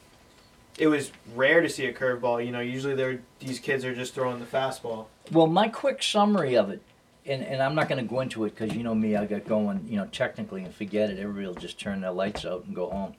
it 0.79 0.87
was 0.87 1.13
rare 1.35 1.63
to 1.63 1.69
see 1.69 1.87
a 1.87 1.93
curveball. 1.93 2.45
You 2.45 2.53
know, 2.53 2.61
usually 2.61 2.95
they're 2.95 3.21
these 3.41 3.59
kids 3.59 3.85
are 3.85 3.95
just 3.95 4.15
throwing 4.15 4.41
the 4.41 4.47
fastball. 4.47 5.07
Well, 5.33 5.47
my 5.47 5.69
quick 5.69 6.03
summary 6.03 6.55
of 6.57 6.71
it, 6.71 6.83
and, 7.27 7.43
and 7.43 7.63
I'm 7.63 7.75
not 7.75 7.89
going 7.89 8.03
to 8.03 8.09
go 8.09 8.21
into 8.21 8.45
it 8.45 8.55
because 8.55 8.77
you 8.77 8.83
know 8.83 8.95
me, 8.95 9.17
I 9.17 9.25
got 9.25 9.47
going, 9.47 9.87
you 9.89 9.97
know, 9.97 10.07
technically 10.07 10.63
and 10.63 10.75
forget 10.75 11.11
it. 11.11 11.19
Everybody 11.19 11.47
will 11.47 11.55
just 11.55 11.81
turn 11.81 12.01
their 12.01 12.11
lights 12.11 12.45
out 12.45 12.65
and 12.65 12.75
go 12.75 12.91
home. 12.91 13.15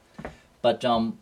But 0.62 0.86
um, 0.86 1.20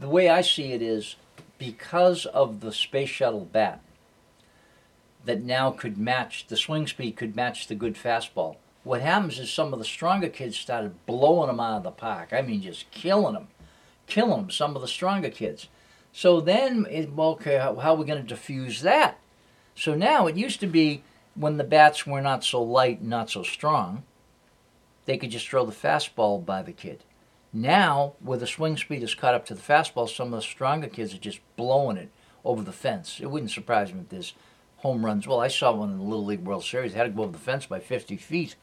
the 0.00 0.08
way 0.08 0.28
I 0.28 0.40
see 0.40 0.72
it 0.72 0.82
is 0.82 1.16
because 1.58 2.26
of 2.26 2.60
the 2.60 2.72
space 2.72 3.08
shuttle 3.08 3.48
bat 3.52 3.80
that 5.24 5.42
now 5.42 5.70
could 5.70 5.98
match 5.98 6.46
the 6.48 6.56
swing 6.56 6.86
speed, 6.86 7.16
could 7.16 7.36
match 7.36 7.66
the 7.66 7.74
good 7.74 7.94
fastball. 7.94 8.56
What 8.82 9.02
happens 9.02 9.38
is 9.38 9.52
some 9.52 9.72
of 9.72 9.78
the 9.78 9.84
stronger 9.84 10.28
kids 10.28 10.56
started 10.56 11.04
blowing 11.06 11.48
them 11.48 11.60
out 11.60 11.76
of 11.76 11.82
the 11.82 11.90
park. 11.90 12.32
I 12.32 12.40
mean, 12.40 12.62
just 12.62 12.90
killing 12.90 13.34
them, 13.34 13.48
killing 14.06 14.42
them. 14.42 14.50
Some 14.50 14.74
of 14.74 14.82
the 14.82 14.88
stronger 14.88 15.28
kids. 15.28 15.68
So 16.12 16.40
then, 16.40 16.86
it, 16.90 17.10
okay, 17.16 17.58
how, 17.58 17.76
how 17.76 17.92
are 17.92 17.96
we 17.96 18.06
going 18.06 18.22
to 18.22 18.26
diffuse 18.26 18.80
that? 18.80 19.18
So 19.74 19.94
now 19.94 20.26
it 20.26 20.36
used 20.36 20.60
to 20.60 20.66
be 20.66 21.02
when 21.34 21.56
the 21.56 21.64
bats 21.64 22.06
were 22.06 22.20
not 22.20 22.44
so 22.44 22.62
light 22.62 23.02
not 23.02 23.30
so 23.30 23.42
strong, 23.42 24.04
they 25.06 25.16
could 25.18 25.30
just 25.30 25.48
throw 25.48 25.64
the 25.64 25.72
fastball 25.72 26.44
by 26.44 26.62
the 26.62 26.72
kid. 26.72 27.04
Now, 27.52 28.14
where 28.20 28.38
the 28.38 28.46
swing 28.46 28.76
speed 28.76 29.02
is 29.02 29.14
caught 29.14 29.34
up 29.34 29.44
to 29.46 29.54
the 29.54 29.62
fastball, 29.62 30.08
some 30.08 30.28
of 30.28 30.40
the 30.40 30.42
stronger 30.42 30.86
kids 30.86 31.14
are 31.14 31.18
just 31.18 31.40
blowing 31.56 31.96
it 31.96 32.10
over 32.44 32.62
the 32.62 32.72
fence. 32.72 33.18
It 33.20 33.30
wouldn't 33.30 33.50
surprise 33.50 33.92
me 33.92 34.00
if 34.00 34.08
there's 34.08 34.34
home 34.78 35.04
runs. 35.04 35.26
Well, 35.26 35.40
I 35.40 35.48
saw 35.48 35.72
one 35.72 35.90
in 35.90 35.98
the 35.98 36.04
Little 36.04 36.24
League 36.24 36.44
World 36.44 36.64
Series. 36.64 36.92
They 36.92 36.98
had 36.98 37.04
to 37.04 37.10
go 37.10 37.22
over 37.22 37.32
the 37.32 37.38
fence 37.38 37.66
by 37.66 37.80
50 37.80 38.16
feet. 38.16 38.56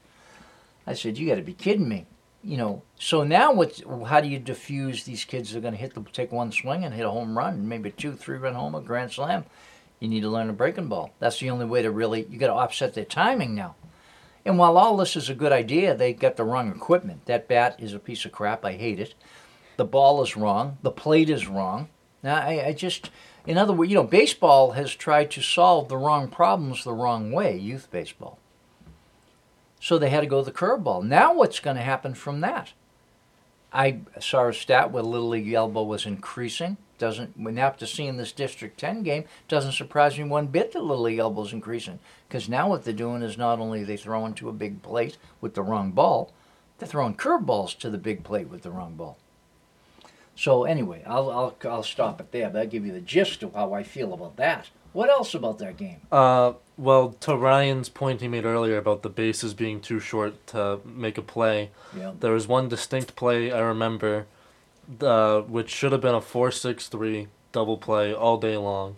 I 0.85 0.93
said, 0.93 1.17
"You 1.17 1.27
got 1.27 1.35
to 1.35 1.41
be 1.41 1.53
kidding 1.53 1.89
me!" 1.89 2.05
You 2.41 2.57
know. 2.57 2.83
So 2.97 3.23
now, 3.23 3.51
what? 3.51 3.81
How 4.07 4.21
do 4.21 4.27
you 4.27 4.39
diffuse 4.39 5.03
these 5.03 5.25
kids? 5.25 5.51
that 5.51 5.57
are 5.57 5.61
going 5.61 5.73
to 5.73 5.79
hit 5.79 5.93
the 5.93 6.01
take 6.01 6.31
one 6.31 6.51
swing 6.51 6.85
and 6.85 6.93
hit 6.93 7.05
a 7.05 7.11
home 7.11 7.37
run, 7.37 7.67
maybe 7.67 7.91
two, 7.91 8.13
three 8.13 8.37
run 8.37 8.53
homer, 8.53 8.79
grand 8.79 9.11
slam. 9.11 9.45
You 9.99 10.07
need 10.07 10.21
to 10.21 10.29
learn 10.29 10.49
a 10.49 10.53
breaking 10.53 10.87
ball. 10.87 11.11
That's 11.19 11.39
the 11.39 11.49
only 11.49 11.65
way 11.65 11.81
to 11.81 11.91
really. 11.91 12.27
You 12.29 12.37
got 12.37 12.47
to 12.47 12.53
offset 12.53 12.93
their 12.93 13.05
timing 13.05 13.55
now. 13.55 13.75
And 14.45 14.57
while 14.57 14.77
all 14.77 14.95
this 14.95 15.15
is 15.15 15.29
a 15.29 15.35
good 15.35 15.51
idea, 15.51 15.95
they 15.95 16.13
got 16.13 16.37
the 16.37 16.43
wrong 16.43 16.71
equipment. 16.71 17.25
That 17.25 17.47
bat 17.47 17.75
is 17.79 17.93
a 17.93 17.99
piece 17.99 18.23
of 18.23 18.31
crap. 18.31 18.63
I 18.63 18.73
hate 18.73 18.99
it. 18.99 19.13
The 19.75 19.85
ball 19.85 20.21
is 20.23 20.37
wrong. 20.37 20.77
The 20.83 20.91
plate 20.91 21.29
is 21.29 21.47
wrong. 21.47 21.89
Now, 22.23 22.35
I, 22.35 22.67
I 22.67 22.73
just, 22.73 23.09
in 23.45 23.57
other 23.57 23.73
words, 23.73 23.91
you 23.91 23.95
know, 23.95 24.03
baseball 24.03 24.71
has 24.71 24.95
tried 24.95 25.31
to 25.31 25.41
solve 25.41 25.89
the 25.89 25.97
wrong 25.97 26.29
problems 26.29 26.83
the 26.83 26.93
wrong 26.93 27.31
way, 27.31 27.57
youth 27.57 27.89
baseball. 27.91 28.39
So 29.79 29.97
they 29.97 30.09
had 30.09 30.21
to 30.21 30.27
go 30.27 30.41
the 30.41 30.51
curveball. 30.51 31.03
Now, 31.03 31.33
what's 31.33 31.59
going 31.59 31.75
to 31.77 31.83
happen 31.83 32.13
from 32.13 32.41
that? 32.41 32.73
I 33.73 33.99
saw 34.19 34.47
a 34.47 34.53
stat 34.53 34.91
where 34.91 35.03
Little 35.03 35.29
League 35.29 35.51
elbow 35.51 35.83
was 35.83 36.05
increasing. 36.05 36.77
Doesn't 36.97 37.37
when 37.39 37.57
after 37.59 37.85
seeing 37.85 38.17
this 38.17 38.31
District 38.31 38.79
10 38.79 39.03
game, 39.03 39.25
doesn't 39.47 39.73
surprise 39.73 40.17
me 40.17 40.23
one 40.23 40.47
bit 40.47 40.71
that 40.71 40.83
Little 40.83 41.03
League 41.03 41.19
elbow's 41.19 41.53
increasing. 41.53 41.99
Because 42.27 42.49
now 42.49 42.69
what 42.69 42.83
they're 42.83 42.93
doing 42.93 43.21
is 43.21 43.37
not 43.37 43.59
only 43.59 43.83
they 43.83 43.97
throwing 43.97 44.33
to 44.35 44.49
a 44.49 44.53
big 44.53 44.81
plate 44.81 45.17
with 45.39 45.53
the 45.53 45.61
wrong 45.61 45.91
ball, 45.91 46.33
they're 46.79 46.87
throwing 46.87 47.15
curveballs 47.15 47.77
to 47.79 47.89
the 47.89 47.97
big 47.97 48.23
plate 48.23 48.49
with 48.49 48.63
the 48.63 48.71
wrong 48.71 48.95
ball. 48.95 49.17
So 50.35 50.63
anyway, 50.65 51.03
I'll 51.05 51.29
I'll 51.31 51.55
I'll 51.65 51.83
stop 51.83 52.19
it 52.21 52.31
there. 52.31 52.49
But 52.49 52.59
I'll 52.59 52.67
give 52.67 52.85
you 52.85 52.93
the 52.93 53.01
gist 53.01 53.43
of 53.43 53.53
how 53.53 53.73
I 53.73 53.83
feel 53.83 54.13
about 54.13 54.37
that. 54.37 54.69
What 54.93 55.09
else 55.09 55.33
about 55.35 55.59
that 55.59 55.77
game? 55.77 56.01
Uh, 56.11 56.53
well, 56.77 57.09
to 57.19 57.35
Ryan's 57.35 57.89
point 57.89 58.21
he 58.21 58.27
made 58.27 58.45
earlier 58.45 58.77
about 58.77 59.03
the 59.03 59.09
bases 59.09 59.53
being 59.53 59.79
too 59.81 59.99
short 59.99 60.47
to 60.47 60.79
make 60.85 61.17
a 61.17 61.21
play, 61.21 61.69
Yeah. 61.95 62.13
there 62.19 62.31
was 62.31 62.47
one 62.47 62.67
distinct 62.67 63.15
play 63.15 63.51
I 63.51 63.59
remember, 63.59 64.25
uh, 65.01 65.41
which 65.41 65.69
should 65.69 65.91
have 65.91 66.01
been 66.01 66.15
a 66.15 66.21
four-six-three 66.21 67.27
double 67.51 67.77
play 67.77 68.13
all 68.13 68.37
day 68.37 68.57
long. 68.57 68.95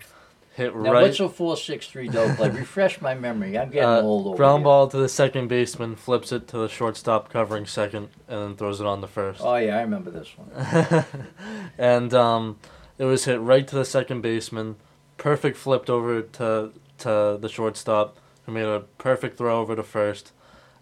Hit 0.60 0.76
Now 0.76 0.92
right. 0.92 1.04
what's 1.04 1.22
a 1.22 1.30
four 1.30 1.56
six 1.56 1.88
three 1.88 2.10
double 2.10 2.36
play? 2.36 2.50
Refresh 2.50 3.00
my 3.00 3.14
memory. 3.14 3.58
I'm 3.58 3.70
getting 3.70 3.88
uh, 3.88 4.02
old 4.02 4.28
over 4.28 4.36
ground 4.36 4.60
here. 4.60 4.64
ball 4.66 4.90
to 4.90 4.98
the 4.98 5.08
second 5.08 5.48
baseman, 5.48 5.96
flips 5.96 6.34
it 6.34 6.50
to 6.50 6.58
the 6.58 6.68
shortstop 6.68 7.30
covering 7.30 7.66
second, 7.66 8.10
and 8.28 8.42
then 8.42 8.56
throws 8.58 8.82
it 8.82 8.86
on 8.86 9.00
the 9.00 9.08
first. 9.08 9.40
Oh 9.42 9.56
yeah, 9.56 9.78
I 9.78 9.82
remember 9.82 10.12
this 10.12 10.36
one. 10.36 11.06
and 11.78 12.14
um, 12.14 12.60
it 12.98 13.06
was 13.06 13.24
hit 13.24 13.40
right 13.40 13.66
to 13.66 13.76
the 13.76 13.86
second 13.86 14.20
baseman. 14.20 14.76
Perfect 15.16 15.56
flipped 15.56 15.90
over 15.90 16.22
to 16.22 16.74
to 16.98 17.38
the 17.40 17.48
shortstop, 17.50 18.18
who 18.46 18.52
made 18.52 18.66
a 18.66 18.82
perfect 18.98 19.38
throw 19.38 19.62
over 19.62 19.78
to 19.78 19.84
first, 19.84 20.34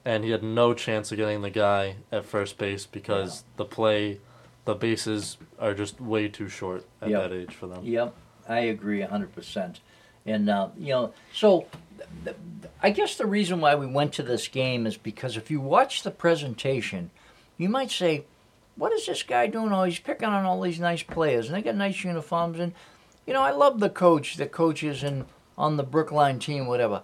and 0.03 0.23
he 0.23 0.31
had 0.31 0.41
no 0.41 0.73
chance 0.73 1.11
of 1.11 1.19
getting 1.19 1.43
the 1.43 1.51
guy 1.51 1.97
at 2.11 2.25
first 2.25 2.57
base 2.57 2.87
because 2.87 3.43
the 3.57 3.65
play 3.65 4.19
the 4.67 4.75
bases 4.75 5.37
are 5.57 5.73
just 5.73 5.99
way 5.99 6.27
too 6.27 6.47
short 6.49 6.85
at 7.01 7.09
Yep. 7.09 7.21
that 7.29 7.35
age 7.35 7.55
for 7.55 7.65
them. 7.67 7.83
Yep, 7.83 8.13
I 8.47 8.59
agree 8.59 9.01
hundred 9.01 9.33
percent. 9.33 9.79
And 10.25 10.49
uh, 10.49 10.67
you 10.77 10.89
know, 10.89 11.13
so 11.33 11.65
th- 12.25 12.35
th- 12.61 12.71
I 12.83 12.89
guess 12.91 13.15
the 13.15 13.25
reason 13.25 13.61
why 13.61 13.75
we 13.75 13.87
went 13.87 14.13
to 14.13 14.23
this 14.23 14.47
game 14.49 14.85
is 14.85 14.97
because 14.97 15.37
if 15.37 15.49
you 15.49 15.59
watch 15.61 16.03
the 16.03 16.11
presentation, 16.11 17.09
you 17.57 17.69
might 17.69 17.89
say, 17.91 18.25
"What 18.75 18.91
is 18.91 19.05
this 19.05 19.23
guy 19.23 19.47
doing? 19.47 19.71
Oh, 19.71 19.83
he's 19.85 19.99
picking 19.99 20.27
on 20.27 20.43
all 20.45 20.61
these 20.61 20.79
nice 20.81 21.01
players, 21.01 21.47
and 21.47 21.55
they 21.55 21.61
got 21.61 21.75
nice 21.75 22.03
uniforms." 22.03 22.59
And 22.59 22.73
you 23.25 23.33
know, 23.33 23.41
I 23.41 23.51
love 23.51 23.79
the 23.79 23.89
coach 23.89 24.35
that 24.35 24.51
coaches 24.51 25.01
in 25.03 25.25
on 25.57 25.77
the 25.77 25.83
Brookline 25.83 26.39
team, 26.39 26.67
whatever. 26.67 27.03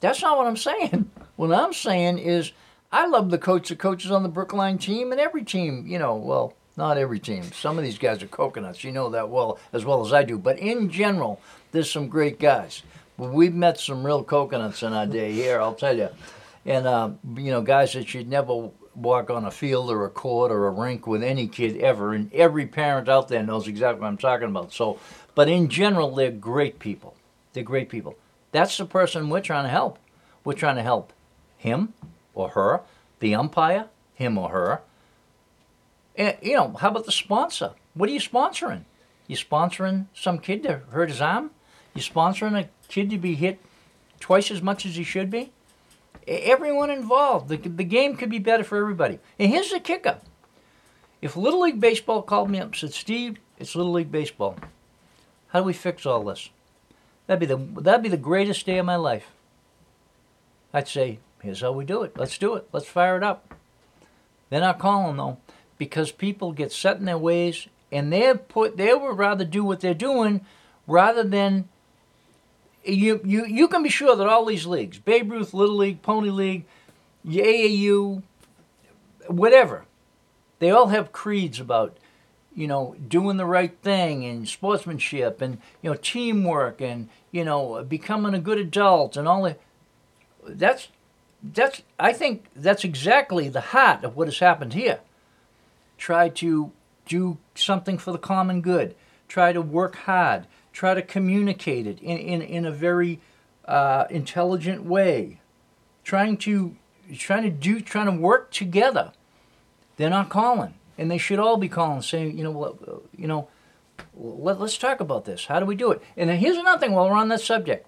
That's 0.00 0.20
not 0.20 0.36
what 0.36 0.46
I'm 0.46 0.56
saying. 0.58 1.10
What 1.36 1.50
I'm 1.52 1.72
saying 1.72 2.18
is, 2.18 2.52
I 2.92 3.06
love 3.08 3.30
the 3.30 3.38
coach 3.38 3.68
that 3.70 3.80
coaches 3.80 4.12
on 4.12 4.22
the 4.22 4.28
Brookline 4.28 4.78
team 4.78 5.10
and 5.10 5.20
every 5.20 5.42
team. 5.42 5.84
You 5.88 5.98
know, 5.98 6.14
well, 6.14 6.54
not 6.76 6.98
every 6.98 7.18
team. 7.18 7.44
Some 7.52 7.78
of 7.78 7.84
these 7.84 7.98
guys 7.98 8.22
are 8.22 8.26
coconuts. 8.26 8.84
You 8.84 8.92
know 8.92 9.10
that 9.10 9.28
well 9.28 9.58
as 9.72 9.84
well 9.84 10.04
as 10.04 10.12
I 10.12 10.24
do. 10.24 10.38
But 10.38 10.58
in 10.58 10.90
general, 10.90 11.40
there's 11.72 11.90
some 11.90 12.08
great 12.08 12.38
guys. 12.38 12.82
We've 13.16 13.54
met 13.54 13.78
some 13.78 14.04
real 14.04 14.24
coconuts 14.24 14.82
in 14.82 14.92
our 14.92 15.06
day 15.06 15.32
here. 15.32 15.60
I'll 15.60 15.74
tell 15.74 15.96
you, 15.96 16.08
and 16.66 16.86
uh, 16.86 17.10
you 17.36 17.50
know, 17.52 17.62
guys 17.62 17.92
that 17.92 18.12
you'd 18.12 18.28
never 18.28 18.70
walk 18.94 19.30
on 19.30 19.44
a 19.44 19.50
field 19.50 19.90
or 19.90 20.04
a 20.04 20.10
court 20.10 20.50
or 20.50 20.66
a 20.66 20.70
rink 20.70 21.06
with 21.06 21.22
any 21.22 21.46
kid 21.46 21.76
ever. 21.78 22.12
And 22.14 22.32
every 22.32 22.66
parent 22.66 23.08
out 23.08 23.28
there 23.28 23.42
knows 23.42 23.68
exactly 23.68 24.00
what 24.00 24.08
I'm 24.08 24.16
talking 24.16 24.48
about. 24.48 24.72
So, 24.72 24.98
but 25.34 25.48
in 25.48 25.68
general, 25.68 26.14
they're 26.14 26.30
great 26.30 26.78
people. 26.78 27.16
They're 27.52 27.62
great 27.62 27.88
people. 27.88 28.16
That's 28.52 28.76
the 28.76 28.84
person 28.84 29.30
we're 29.30 29.40
trying 29.40 29.64
to 29.64 29.70
help. 29.70 29.98
We're 30.44 30.54
trying 30.54 30.76
to 30.76 30.82
help 30.82 31.12
him 31.56 31.94
or 32.34 32.50
her, 32.50 32.80
the 33.20 33.34
umpire, 33.34 33.86
him 34.14 34.38
or 34.38 34.50
her. 34.50 34.80
And, 36.16 36.36
you 36.42 36.54
know, 36.54 36.74
how 36.78 36.88
about 36.88 37.06
the 37.06 37.12
sponsor? 37.12 37.72
What 37.94 38.08
are 38.08 38.12
you 38.12 38.20
sponsoring? 38.20 38.84
You 39.26 39.36
sponsoring 39.36 40.06
some 40.14 40.38
kid 40.38 40.62
to 40.64 40.82
hurt 40.90 41.08
his 41.08 41.20
arm? 41.20 41.50
You 41.94 42.02
sponsoring 42.02 42.58
a 42.58 42.68
kid 42.88 43.10
to 43.10 43.18
be 43.18 43.34
hit 43.34 43.58
twice 44.20 44.50
as 44.50 44.62
much 44.62 44.84
as 44.86 44.96
he 44.96 45.04
should 45.04 45.30
be? 45.30 45.52
Everyone 46.26 46.90
involved. 46.90 47.48
The, 47.48 47.56
the 47.56 47.84
game 47.84 48.16
could 48.16 48.30
be 48.30 48.38
better 48.38 48.64
for 48.64 48.78
everybody. 48.78 49.18
And 49.38 49.50
here's 49.50 49.70
the 49.70 49.80
kicker. 49.80 50.18
If 51.20 51.36
Little 51.36 51.62
League 51.62 51.80
Baseball 51.80 52.22
called 52.22 52.50
me 52.50 52.58
up 52.58 52.66
and 52.66 52.76
said, 52.76 52.92
Steve, 52.92 53.38
it's 53.58 53.74
Little 53.74 53.92
League 53.92 54.12
Baseball. 54.12 54.56
How 55.48 55.60
do 55.60 55.64
we 55.64 55.72
fix 55.72 56.04
all 56.04 56.24
this? 56.24 56.50
That'd 57.26 57.40
be 57.40 57.46
the 57.46 57.80
that'd 57.80 58.02
be 58.02 58.08
the 58.08 58.16
greatest 58.16 58.66
day 58.66 58.78
of 58.78 58.86
my 58.86 58.96
life. 58.96 59.30
I'd 60.72 60.88
say, 60.88 61.20
here's 61.40 61.60
how 61.60 61.72
we 61.72 61.84
do 61.84 62.02
it. 62.02 62.16
Let's 62.16 62.36
do 62.36 62.54
it. 62.54 62.68
Let's 62.72 62.86
fire 62.86 63.16
it 63.16 63.22
up. 63.22 63.54
They're 64.50 64.60
not 64.60 64.78
calling 64.78 65.16
though, 65.16 65.38
because 65.84 66.12
people 66.12 66.52
get 66.52 66.72
set 66.72 66.96
in 66.98 67.04
their 67.04 67.18
ways 67.18 67.68
and 67.92 68.12
they're 68.12 68.34
put 68.34 68.76
they 68.76 68.92
would 68.92 69.18
rather 69.18 69.44
do 69.44 69.64
what 69.64 69.80
they're 69.80 69.94
doing 69.94 70.44
rather 70.86 71.22
than 71.22 71.68
you 72.84 73.20
you 73.24 73.46
you 73.46 73.68
can 73.68 73.82
be 73.82 73.88
sure 73.88 74.16
that 74.16 74.28
all 74.28 74.44
these 74.44 74.66
leagues, 74.66 74.98
Babe 74.98 75.30
Ruth, 75.30 75.54
Little 75.54 75.76
League, 75.76 76.02
Pony 76.02 76.30
League, 76.30 76.64
AAU, 77.26 78.22
whatever, 79.28 79.84
they 80.58 80.70
all 80.70 80.88
have 80.88 81.12
creeds 81.12 81.60
about 81.60 81.96
you 82.54 82.68
know, 82.68 82.94
doing 83.08 83.36
the 83.36 83.44
right 83.44 83.76
thing 83.82 84.24
and 84.24 84.48
sportsmanship 84.48 85.42
and, 85.42 85.58
you 85.82 85.90
know, 85.90 85.96
teamwork 86.00 86.80
and, 86.80 87.08
you 87.32 87.44
know, 87.44 87.82
becoming 87.82 88.34
a 88.34 88.38
good 88.38 88.58
adult 88.58 89.16
and 89.16 89.26
all 89.26 89.42
that. 89.42 89.58
That's, 90.46 90.88
that's, 91.42 91.82
I 91.98 92.12
think 92.12 92.46
that's 92.54 92.84
exactly 92.84 93.48
the 93.48 93.60
heart 93.60 94.04
of 94.04 94.16
what 94.16 94.28
has 94.28 94.38
happened 94.38 94.74
here. 94.74 95.00
Try 95.98 96.28
to 96.30 96.72
do 97.06 97.38
something 97.54 97.98
for 97.98 98.12
the 98.12 98.18
common 98.18 98.60
good. 98.60 98.94
Try 99.28 99.52
to 99.52 99.62
work 99.62 99.96
hard. 99.96 100.46
Try 100.72 100.94
to 100.94 101.02
communicate 101.02 101.86
it 101.86 102.00
in, 102.00 102.18
in, 102.18 102.42
in 102.42 102.64
a 102.64 102.72
very 102.72 103.20
uh, 103.66 104.06
intelligent 104.10 104.84
way. 104.84 105.40
Trying 106.02 106.36
to, 106.38 106.76
trying 107.16 107.44
to 107.44 107.50
do, 107.50 107.80
trying 107.80 108.06
to 108.06 108.12
work 108.12 108.50
together. 108.50 109.12
They're 109.96 110.10
not 110.10 110.28
calling 110.28 110.74
and 110.98 111.10
they 111.10 111.18
should 111.18 111.38
all 111.38 111.56
be 111.56 111.68
calling, 111.68 112.02
saying, 112.02 112.36
you 112.36 112.44
know, 112.44 113.02
you 113.16 113.26
know, 113.26 113.48
let, 114.16 114.60
us 114.60 114.78
talk 114.78 115.00
about 115.00 115.24
this. 115.24 115.46
How 115.46 115.60
do 115.60 115.66
we 115.66 115.74
do 115.74 115.90
it? 115.90 116.02
And 116.16 116.30
here's 116.30 116.56
another 116.56 116.78
thing. 116.78 116.92
While 116.92 117.08
we're 117.08 117.16
on 117.16 117.28
that 117.28 117.40
subject, 117.40 117.86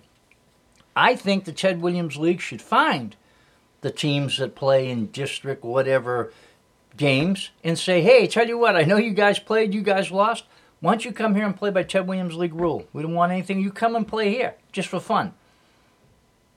I 0.94 1.14
think 1.14 1.44
the 1.44 1.52
Ted 1.52 1.80
Williams 1.80 2.16
League 2.16 2.40
should 2.40 2.62
find 2.62 3.16
the 3.80 3.90
teams 3.90 4.38
that 4.38 4.54
play 4.54 4.88
in 4.88 5.06
district 5.06 5.64
whatever 5.64 6.32
games 6.96 7.50
and 7.62 7.78
say, 7.78 8.00
hey, 8.00 8.26
tell 8.26 8.46
you 8.46 8.58
what, 8.58 8.76
I 8.76 8.82
know 8.82 8.96
you 8.96 9.12
guys 9.12 9.38
played, 9.38 9.74
you 9.74 9.82
guys 9.82 10.10
lost. 10.10 10.44
Why 10.80 10.92
don't 10.92 11.04
you 11.04 11.12
come 11.12 11.34
here 11.34 11.46
and 11.46 11.56
play 11.56 11.70
by 11.70 11.82
Ted 11.82 12.06
Williams 12.06 12.36
League 12.36 12.54
rule? 12.54 12.86
We 12.92 13.02
don't 13.02 13.14
want 13.14 13.32
anything. 13.32 13.60
You 13.60 13.70
come 13.70 13.96
and 13.96 14.06
play 14.06 14.30
here 14.30 14.54
just 14.72 14.88
for 14.88 15.00
fun. 15.00 15.34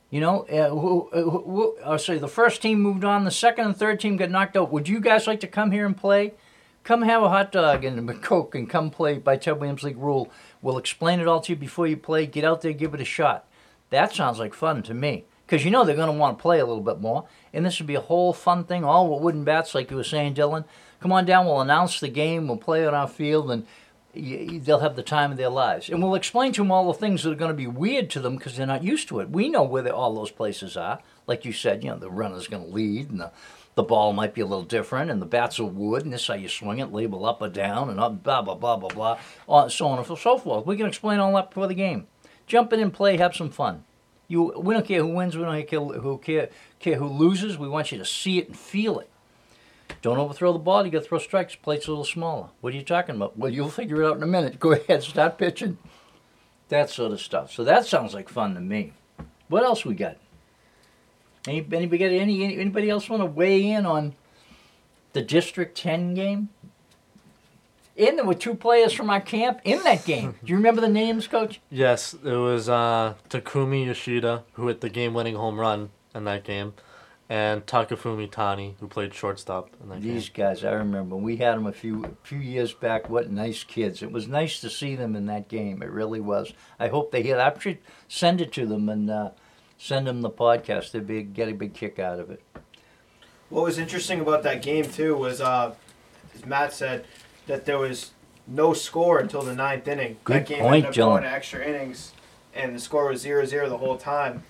You 0.10 0.22
know, 0.22 0.42
uh, 0.44 0.70
who, 0.70 1.10
who, 1.14 1.30
who, 1.30 1.78
uh, 1.78 1.98
the 1.98 2.28
first 2.28 2.62
team 2.62 2.80
moved 2.82 3.04
on, 3.04 3.26
the 3.26 3.32
second 3.32 3.66
and 3.66 3.78
third 3.78 4.00
team 4.00 4.18
got 4.18 4.32
knocked 4.32 4.58
out. 4.58 4.72
Would 4.72 4.90
you 4.90 5.00
guys 5.00 5.28
like 5.28 5.40
to 5.42 5.48
come 5.48 5.72
here 5.72 5.86
and 5.86 5.96
play? 5.96 6.34
Come 6.84 7.04
have 7.04 7.22
a 7.22 7.30
hot 7.30 7.52
dog 7.52 7.86
and 7.86 8.10
a 8.10 8.14
Coke 8.20 8.56
and 8.56 8.70
come 8.70 8.90
play 8.90 9.20
by 9.20 9.38
Ted 9.38 9.60
Williams 9.60 9.84
League 9.84 9.98
rule. 9.98 10.32
We'll 10.62 10.80
explain 10.80 11.20
it 11.20 11.28
all 11.28 11.42
to 11.42 11.52
you 11.52 11.56
before 11.56 11.86
you 11.86 11.96
play. 11.96 12.26
Get 12.26 12.44
out 12.44 12.62
there, 12.62 12.74
give 12.74 12.94
it 12.94 13.02
a 13.02 13.06
shot. 13.06 13.46
That 13.92 14.14
sounds 14.14 14.40
like 14.40 14.54
fun 14.54 14.84
to 14.84 14.94
me. 14.94 15.26
Because 15.46 15.64
you 15.66 15.72
know 15.72 15.84
they're 15.84 15.96
going 15.96 16.12
to 16.12 16.18
want 16.20 16.38
to 16.38 16.42
play 16.42 16.60
a 16.60 16.66
little 16.66 16.84
bit 16.84 17.00
more. 17.00 17.28
And 17.54 17.66
this 17.66 17.80
would 17.80 17.88
be 17.88 17.96
a 17.96 18.02
whole 18.02 18.34
fun 18.34 18.64
thing, 18.64 18.84
all 18.84 19.10
with 19.10 19.22
wooden 19.22 19.44
bats, 19.44 19.76
like 19.76 19.90
you 19.92 19.98
were 19.98 20.04
saying, 20.04 20.36
Dylan. 20.36 20.66
Come 21.00 21.12
on 21.12 21.26
down, 21.26 21.46
we'll 21.46 21.62
announce 21.62 22.00
the 22.00 22.10
game, 22.10 22.48
we'll 22.48 22.58
play 22.58 22.86
on 22.86 22.94
our 22.94 23.08
field, 23.08 23.50
and 23.52 23.66
they'll 24.14 24.80
have 24.80 24.96
the 24.96 25.04
time 25.04 25.32
of 25.32 25.38
their 25.38 25.50
lives. 25.50 25.90
And 25.90 26.02
we'll 26.02 26.16
explain 26.16 26.52
to 26.54 26.62
them 26.62 26.72
all 26.72 26.92
the 26.92 26.98
things 26.98 27.24
that 27.24 27.32
are 27.32 27.36
going 27.36 27.52
to 27.52 27.56
be 27.56 27.68
weird 27.68 28.10
to 28.12 28.20
them 28.20 28.36
because 28.36 28.58
they're 28.58 28.66
not 28.66 28.84
used 28.84 29.08
to 29.10 29.20
it. 29.20 29.30
We 29.30 29.50
know 29.50 29.64
where 29.64 29.94
all 29.94 30.16
those 30.16 30.32
places 30.32 30.76
are. 30.76 31.00
Like 31.28 31.46
you 31.46 31.54
said, 31.54 31.84
you 31.84 31.92
know, 31.92 31.98
the 31.98 32.10
runner's 32.10 32.48
going 32.48 32.66
to 32.66 32.74
lead 32.74 33.12
and 33.12 33.20
the, 33.20 33.32
the 33.76 33.84
ball 33.84 34.14
might 34.14 34.34
be 34.34 34.42
a 34.42 34.46
little 34.46 34.64
different 34.64 35.12
and 35.12 35.22
the 35.22 35.28
bats 35.28 35.60
are 35.60 35.66
wood 35.66 36.04
and 36.04 36.12
this 36.12 36.22
is 36.22 36.28
how 36.28 36.34
you 36.34 36.50
swing 36.50 36.80
it, 36.80 36.92
label 36.92 37.26
up 37.26 37.42
or 37.42 37.50
down 37.50 37.90
and 37.90 38.00
up, 38.00 38.24
blah, 38.24 38.42
blah, 38.42 38.56
blah, 38.56 38.78
blah, 38.78 38.90
blah, 39.48 39.68
so 39.68 39.88
on 39.88 40.00
and 40.00 40.18
so 40.18 40.38
forth. 40.38 40.66
We 40.66 40.76
can 40.76 40.88
explain 40.88 41.20
all 41.20 41.34
that 41.36 41.52
before 41.52 41.68
the 41.68 41.76
game. 41.76 42.08
Jump 42.48 42.74
in 42.74 42.80
and 42.80 42.92
play, 42.92 43.18
have 43.18 43.36
some 43.36 43.52
fun. 43.52 43.84
You, 44.30 44.54
we 44.58 44.74
don't 44.74 44.86
care 44.86 45.02
who 45.02 45.08
wins, 45.08 45.36
we 45.36 45.44
don't 45.44 45.68
care 45.68 45.80
who, 45.80 46.18
care, 46.20 46.50
care 46.80 46.96
who 46.96 47.08
loses. 47.08 47.58
We 47.58 47.68
want 47.68 47.92
you 47.92 47.98
to 47.98 48.06
see 48.06 48.38
it 48.38 48.48
and 48.48 48.58
feel 48.58 49.00
it. 49.00 49.10
Don't 50.04 50.20
overthrow 50.20 50.54
the 50.54 50.60
ball. 50.60 50.86
You 50.86 50.92
got 50.92 51.04
to 51.04 51.10
throw 51.10 51.18
strikes. 51.18 51.56
Plate's 51.56 51.88
a 51.88 51.90
little 51.90 52.06
smaller. 52.06 52.50
What 52.62 52.74
are 52.74 52.78
you 52.78 52.84
talking 52.84 53.16
about? 53.16 53.38
Well, 53.38 53.52
you'll 53.52 53.70
figure 53.70 54.04
it 54.04 54.08
out 54.08 54.18
in 54.18 54.24
a 54.24 54.28
minute. 54.28 54.60
Go 54.60 54.72
ahead, 54.74 55.04
start 55.04 55.38
pitching. 55.38 55.80
That 56.70 56.92
sort 56.92 57.12
of 57.12 57.20
stuff. 57.20 57.52
So 57.52 57.64
that 57.64 57.88
sounds 57.88 58.14
like 58.14 58.30
fun 58.30 58.54
to 58.54 58.62
me. 58.62 58.94
What 59.48 59.64
else 59.64 59.84
we 59.84 59.96
got? 59.96 60.18
Any, 61.48 61.66
anybody 61.72 61.98
got 61.98 62.12
any? 62.12 62.44
Anybody 62.44 62.90
else 62.90 63.10
want 63.10 63.22
to 63.22 63.26
weigh 63.26 63.72
in 63.72 63.88
on 63.88 64.14
the 65.14 65.24
District 65.24 65.76
Ten 65.76 66.14
game? 66.14 66.50
And 68.00 68.18
there 68.18 68.26
were 68.26 68.34
two 68.34 68.56
players 68.56 68.94
from 68.94 69.10
our 69.10 69.20
camp 69.20 69.60
in 69.66 69.84
that 69.84 70.06
game. 70.06 70.36
Do 70.42 70.52
you 70.52 70.56
remember 70.56 70.80
the 70.80 70.88
names, 70.88 71.28
Coach? 71.28 71.60
Yes, 71.70 72.14
it 72.14 72.38
was 72.38 72.70
uh, 72.70 73.16
Takumi 73.30 73.86
Yoshida 73.86 74.46
who 74.54 74.68
hit 74.68 74.80
the 74.80 74.90
game-winning 74.90 75.36
home 75.36 75.60
run 75.60 75.90
in 76.16 76.24
that 76.24 76.46
game, 76.46 76.74
and 77.28 77.66
Takafumi 77.66 78.32
Tani 78.32 78.78
who 78.80 78.88
played 78.88 79.14
shortstop 79.14 79.70
in 79.84 79.90
that 79.90 80.02
game. 80.02 80.14
These 80.14 80.30
game. 80.30 80.46
guys, 80.46 80.64
I 80.64 80.72
remember 80.72 81.18
we 81.18 81.36
had 81.38 81.56
them 81.56 81.68
a 81.68 81.74
few 81.74 82.06
a 82.06 82.12
few 82.24 82.40
years 82.40 82.72
back. 82.74 83.10
What 83.10 83.30
nice 83.30 83.66
kids! 83.66 84.02
It 84.02 84.14
was 84.14 84.30
nice 84.30 84.62
to 84.62 84.70
see 84.70 84.96
them 84.96 85.16
in 85.16 85.26
that 85.26 85.50
game. 85.50 85.84
It 85.84 85.92
really 85.92 86.22
was. 86.22 86.54
I 86.80 86.88
hope 86.88 87.12
they 87.12 87.22
hit. 87.22 87.38
I 87.38 87.54
should 87.60 87.80
send 88.08 88.40
it 88.40 88.54
to 88.54 88.66
them 88.66 88.88
and 88.88 89.10
uh, 89.10 89.32
send 89.78 90.08
them 90.08 90.22
the 90.22 90.30
podcast. 90.30 90.92
They'd 90.92 91.06
be 91.06 91.22
get 91.24 91.50
a 91.50 91.54
big 91.54 91.74
kick 91.74 92.00
out 92.00 92.20
of 92.20 92.32
it. 92.32 92.42
What 93.50 93.66
was 93.66 93.78
interesting 93.78 94.22
about 94.22 94.44
that 94.44 94.62
game 94.62 94.86
too 94.86 95.18
was, 95.18 95.42
uh, 95.42 95.76
as 96.34 96.46
Matt 96.46 96.72
said, 96.72 97.06
that 97.50 97.66
there 97.66 97.80
was 97.80 98.12
no 98.48 98.74
score 98.74 99.18
until 99.18 99.42
the 99.42 99.56
ninth 99.56 99.88
inning. 99.88 100.18
Good 100.24 100.42
that 100.42 100.48
game 100.48 100.62
point, 100.62 100.86
ended 100.86 101.02
up 101.02 101.08
going 101.08 101.24
to 101.24 101.30
extra 101.30 101.66
innings, 101.66 102.14
and 102.54 102.76
the 102.76 102.80
score 102.80 103.10
was 103.10 103.26
0-0 103.26 103.68
the 103.68 103.78
whole 103.78 103.98
time. 103.98 104.44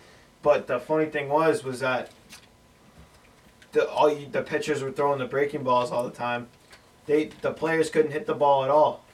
But 0.43 0.67
the 0.67 0.79
funny 0.79 1.05
thing 1.05 1.29
was, 1.29 1.63
was 1.63 1.79
that 1.79 2.11
the 3.71 3.89
all 3.89 4.11
you, 4.11 4.27
the 4.27 4.41
pitchers 4.41 4.83
were 4.83 4.91
throwing 4.91 5.19
the 5.19 5.25
breaking 5.25 5.63
balls 5.63 5.91
all 5.91 6.03
the 6.03 6.15
time. 6.15 6.47
They 7.05 7.29
the 7.41 7.51
players 7.51 7.89
couldn't 7.89 8.11
hit 8.11 8.25
the 8.25 8.35
ball 8.35 8.63
at 8.63 8.69
all. 8.69 9.05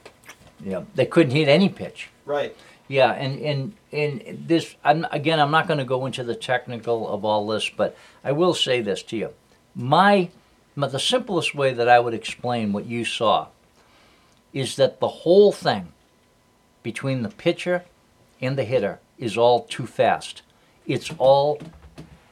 Yeah, 0.64 0.84
they 0.94 1.06
couldn't 1.06 1.32
hit 1.32 1.48
any 1.48 1.68
pitch. 1.68 2.10
Right. 2.24 2.56
Yeah, 2.88 3.12
and 3.12 3.40
and 3.40 3.72
and 3.92 4.44
this 4.48 4.76
I'm, 4.84 5.06
again, 5.10 5.40
I'm 5.40 5.50
not 5.50 5.66
going 5.66 5.78
to 5.78 5.84
go 5.84 6.06
into 6.06 6.24
the 6.24 6.34
technical 6.34 7.08
of 7.08 7.24
all 7.24 7.46
this, 7.48 7.68
but 7.68 7.96
I 8.24 8.32
will 8.32 8.54
say 8.54 8.80
this 8.80 9.02
to 9.04 9.16
you: 9.16 9.30
my, 9.74 10.30
my 10.74 10.88
the 10.88 11.00
simplest 11.00 11.54
way 11.54 11.72
that 11.72 11.88
I 11.88 11.98
would 11.98 12.14
explain 12.14 12.72
what 12.72 12.86
you 12.86 13.04
saw 13.04 13.48
is 14.56 14.76
that 14.76 15.00
the 15.00 15.08
whole 15.08 15.52
thing 15.52 15.92
between 16.82 17.20
the 17.20 17.28
pitcher 17.28 17.84
and 18.40 18.56
the 18.56 18.64
hitter 18.64 18.98
is 19.18 19.36
all 19.36 19.64
too 19.64 19.86
fast. 19.86 20.40
It's 20.86 21.10
all 21.18 21.60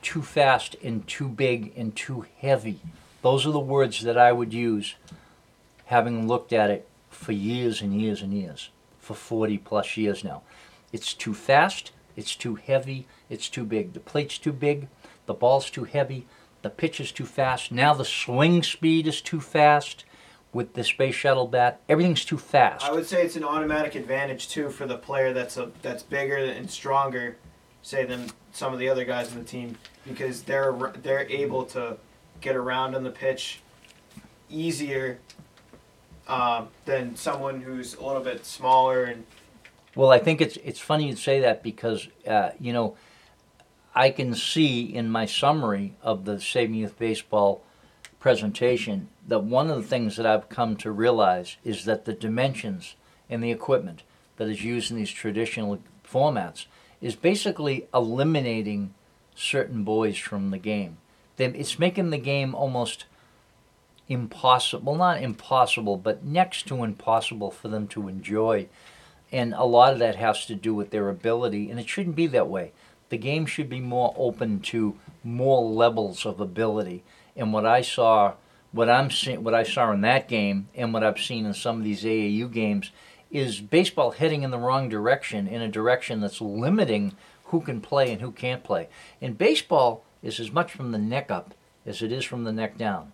too 0.01 0.23
fast 0.23 0.75
and 0.83 1.07
too 1.07 1.29
big 1.29 1.75
and 1.77 1.95
too 1.95 2.25
heavy. 2.39 2.81
Those 3.21 3.47
are 3.47 3.51
the 3.53 3.61
words 3.61 4.01
that 4.05 4.17
I 4.17 4.33
would 4.33 4.55
use. 4.55 4.95
having 5.87 6.27
looked 6.27 6.55
at 6.55 6.71
it 6.71 6.89
for 7.11 7.33
years 7.33 7.83
and 7.83 8.01
years 8.01 8.23
and 8.23 8.33
years, 8.33 8.71
for 8.99 9.13
40 9.13 9.59
plus 9.59 9.99
years 9.99 10.25
now. 10.25 10.41
It's 10.95 11.13
too 11.13 11.35
fast, 11.35 11.93
it's 12.17 12.35
too 12.35 12.55
heavy, 12.55 13.07
it's 13.29 13.51
too 13.51 13.67
big. 13.67 13.93
The 13.93 14.01
plate's 14.01 14.39
too 14.39 14.55
big, 14.55 14.89
the 15.27 15.35
ball's 15.35 15.69
too 15.69 15.85
heavy, 15.85 16.27
the 16.63 16.71
pitch 16.71 17.01
is 17.01 17.13
too 17.13 17.27
fast. 17.27 17.71
Now 17.71 17.93
the 17.93 18.07
swing 18.07 18.63
speed 18.63 19.07
is 19.07 19.21
too 19.21 19.43
fast 19.43 20.07
with 20.55 20.73
the 20.73 20.85
space 20.85 21.15
shuttle 21.15 21.49
bat. 21.49 21.81
Everything's 21.89 22.25
too 22.25 22.39
fast. 22.39 22.85
I 22.85 22.93
would 22.93 23.07
say 23.07 23.23
it's 23.25 23.37
an 23.37 23.45
automatic 23.45 23.97
advantage 23.97 24.49
too 24.49 24.71
for 24.71 24.87
the 24.87 24.97
player 24.97 25.35
that's 25.35 25.57
a 25.57 25.71
that's 25.83 26.03
bigger 26.03 26.37
and 26.37 26.71
stronger, 26.71 27.37
say 27.83 28.05
than 28.05 28.31
some 28.53 28.73
of 28.73 28.79
the 28.79 28.89
other 28.89 29.05
guys 29.05 29.33
on 29.33 29.39
the 29.39 29.45
team 29.45 29.77
because 30.07 30.45
they're 30.45 30.73
they're 31.03 31.29
able 31.29 31.65
to 31.67 31.99
get 32.41 32.57
around 32.57 32.95
on 32.95 33.03
the 33.03 33.11
pitch 33.11 33.61
easier 34.49 35.19
um, 36.29 36.69
than 36.85 37.17
someone 37.17 37.61
who's 37.61 37.95
a 37.95 38.05
little 38.05 38.23
bit 38.23 38.47
smaller 38.47 39.05
and 39.05 39.25
Well, 39.97 40.11
I 40.11 40.19
think 40.21 40.41
it's 40.41 40.57
it's 40.59 40.81
funny 40.81 41.09
you 41.09 41.17
say 41.17 41.41
that 41.41 41.63
because 41.63 42.09
uh, 42.27 42.51
you 42.61 42.73
know 42.73 42.97
I 43.93 44.11
can 44.11 44.35
see 44.35 44.83
in 44.83 45.11
my 45.11 45.27
summary 45.27 45.95
of 46.01 46.25
the 46.25 46.41
Saving 46.41 46.77
Youth 46.77 46.99
Baseball 46.99 47.63
presentation 48.21 49.09
that 49.27 49.45
one 49.45 49.71
of 49.71 49.77
the 49.77 49.89
things 49.89 50.17
that 50.17 50.27
I've 50.27 50.49
come 50.49 50.77
to 50.77 50.91
realize 50.91 51.57
is 51.65 51.85
that 51.85 52.05
the 52.05 52.13
dimensions 52.13 52.95
and 53.31 53.43
the 53.43 53.51
equipment 53.51 54.03
that 54.37 54.49
is 54.49 54.65
used 54.65 54.91
in 54.91 54.97
these 54.97 55.11
traditional 55.11 55.79
formats 56.07 56.67
is 57.01 57.17
basically 57.17 57.87
eliminating 57.93 58.95
certain 59.35 59.85
boys 59.85 60.17
from 60.17 60.51
the 60.51 60.59
game. 60.59 60.99
It's 61.39 61.79
making 61.79 62.11
the 62.11 62.19
game 62.19 62.55
almost 62.55 63.07
impossible, 64.09 64.95
not 64.95 65.23
impossible, 65.23 65.97
but 65.97 66.25
next 66.25 66.67
to 66.69 66.85
impossible 66.85 67.51
for 67.51 67.69
them 67.69 67.89
to 67.89 68.09
enjoy. 68.09 68.69
And 69.33 69.55
a 69.55 69.65
lot 69.65 69.95
of 69.95 69.99
that 69.99 70.17
has 70.17 70.47
to 70.47 70.55
do 70.55 70.75
with 70.75 70.91
their 70.91 71.09
ability, 71.09 71.71
and 71.71 71.81
it 71.81 71.89
shouldn't 71.89 72.15
be 72.15 72.27
that 72.29 72.49
way. 72.49 72.73
The 73.09 73.19
game 73.19 73.47
should 73.47 73.69
be 73.69 73.81
more 73.81 74.15
open 74.17 74.61
to 74.61 74.99
more 75.23 75.63
levels 75.63 76.25
of 76.25 76.41
ability. 76.41 77.03
And 77.35 77.53
what 77.53 77.67
I 77.67 77.81
saw, 77.83 78.35
what 78.75 78.91
I'm 78.91 79.09
seeing, 79.09 79.45
what 79.45 79.55
I 79.55 79.63
saw 79.63 79.93
in 79.93 80.01
that 80.01 80.27
game, 80.27 80.69
and 80.75 80.93
what 80.93 81.05
I've 81.05 81.21
seen 81.21 81.47
in 81.47 81.55
some 81.55 81.79
of 81.79 81.85
these 81.85 82.03
AAU 82.03 82.51
games, 82.53 82.91
is 83.31 83.61
baseball 83.61 84.11
heading 84.11 84.43
in 84.43 84.51
the 84.51 84.59
wrong 84.59 84.89
direction, 84.89 85.47
in 85.47 85.63
a 85.63 85.69
direction 85.69 86.21
that's 86.21 86.41
limiting 86.41 87.15
who 87.47 87.61
can 87.61 87.81
play 87.81 88.11
and 88.11 88.21
who 88.21 88.33
can't 88.33 88.65
play. 88.65 88.89
And 89.21 89.39
baseball 89.39 90.05
is 90.25 90.41
as 90.41 90.51
much 90.51 90.73
from 90.73 90.91
the 90.91 90.99
neck 90.99 91.31
up 91.31 91.55
as 91.87 92.03
it 92.03 92.11
is 92.11 92.25
from 92.25 92.43
the 92.43 92.53
neck 92.53 92.77
down. 92.77 93.13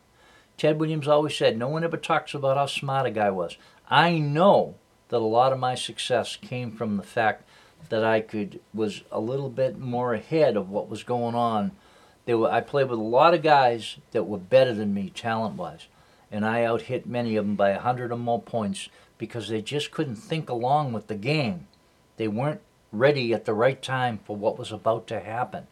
Ted 0.56 0.80
Williams 0.80 1.08
always 1.08 1.36
said, 1.36 1.58
no 1.58 1.68
one 1.68 1.84
ever 1.84 1.98
talks 1.98 2.32
about 2.32 2.56
how 2.56 2.66
smart 2.66 3.06
a 3.06 3.10
guy 3.10 3.30
was. 3.30 3.58
I 3.90 4.18
know 4.18 4.76
that 5.08 5.16
a 5.16 5.18
lot 5.18 5.52
of 5.52 5.58
my 5.58 5.74
success 5.74 6.36
came 6.36 6.70
from 6.70 6.96
the 6.96 7.02
fact 7.02 7.44
that 7.90 8.04
I 8.04 8.20
could 8.20 8.60
was 8.72 9.02
a 9.10 9.20
little 9.20 9.50
bit 9.50 9.78
more 9.78 10.14
ahead 10.14 10.56
of 10.56 10.70
what 10.70 10.88
was 10.88 11.02
going 11.02 11.34
on. 11.34 11.72
There 12.24 12.38
were, 12.38 12.50
I 12.50 12.60
played 12.60 12.88
with 12.88 12.98
a 12.98 13.02
lot 13.02 13.34
of 13.34 13.42
guys 13.42 13.96
that 14.12 14.24
were 14.24 14.38
better 14.38 14.74
than 14.74 14.94
me 14.94 15.10
talent 15.10 15.56
wise, 15.56 15.86
and 16.30 16.44
I 16.44 16.64
out 16.64 16.82
hit 16.82 17.06
many 17.06 17.36
of 17.36 17.44
them 17.44 17.56
by 17.56 17.70
a 17.70 17.80
hundred 17.80 18.12
or 18.12 18.18
more 18.18 18.42
points 18.42 18.88
because 19.18 19.48
they 19.48 19.62
just 19.62 19.90
couldn't 19.90 20.16
think 20.16 20.48
along 20.48 20.92
with 20.92 21.06
the 21.06 21.14
game. 21.14 21.66
They 22.16 22.28
weren't 22.28 22.60
ready 22.92 23.32
at 23.32 23.44
the 23.44 23.54
right 23.54 23.80
time 23.80 24.18
for 24.24 24.36
what 24.36 24.58
was 24.58 24.72
about 24.72 25.06
to 25.08 25.20
happen. 25.20 25.66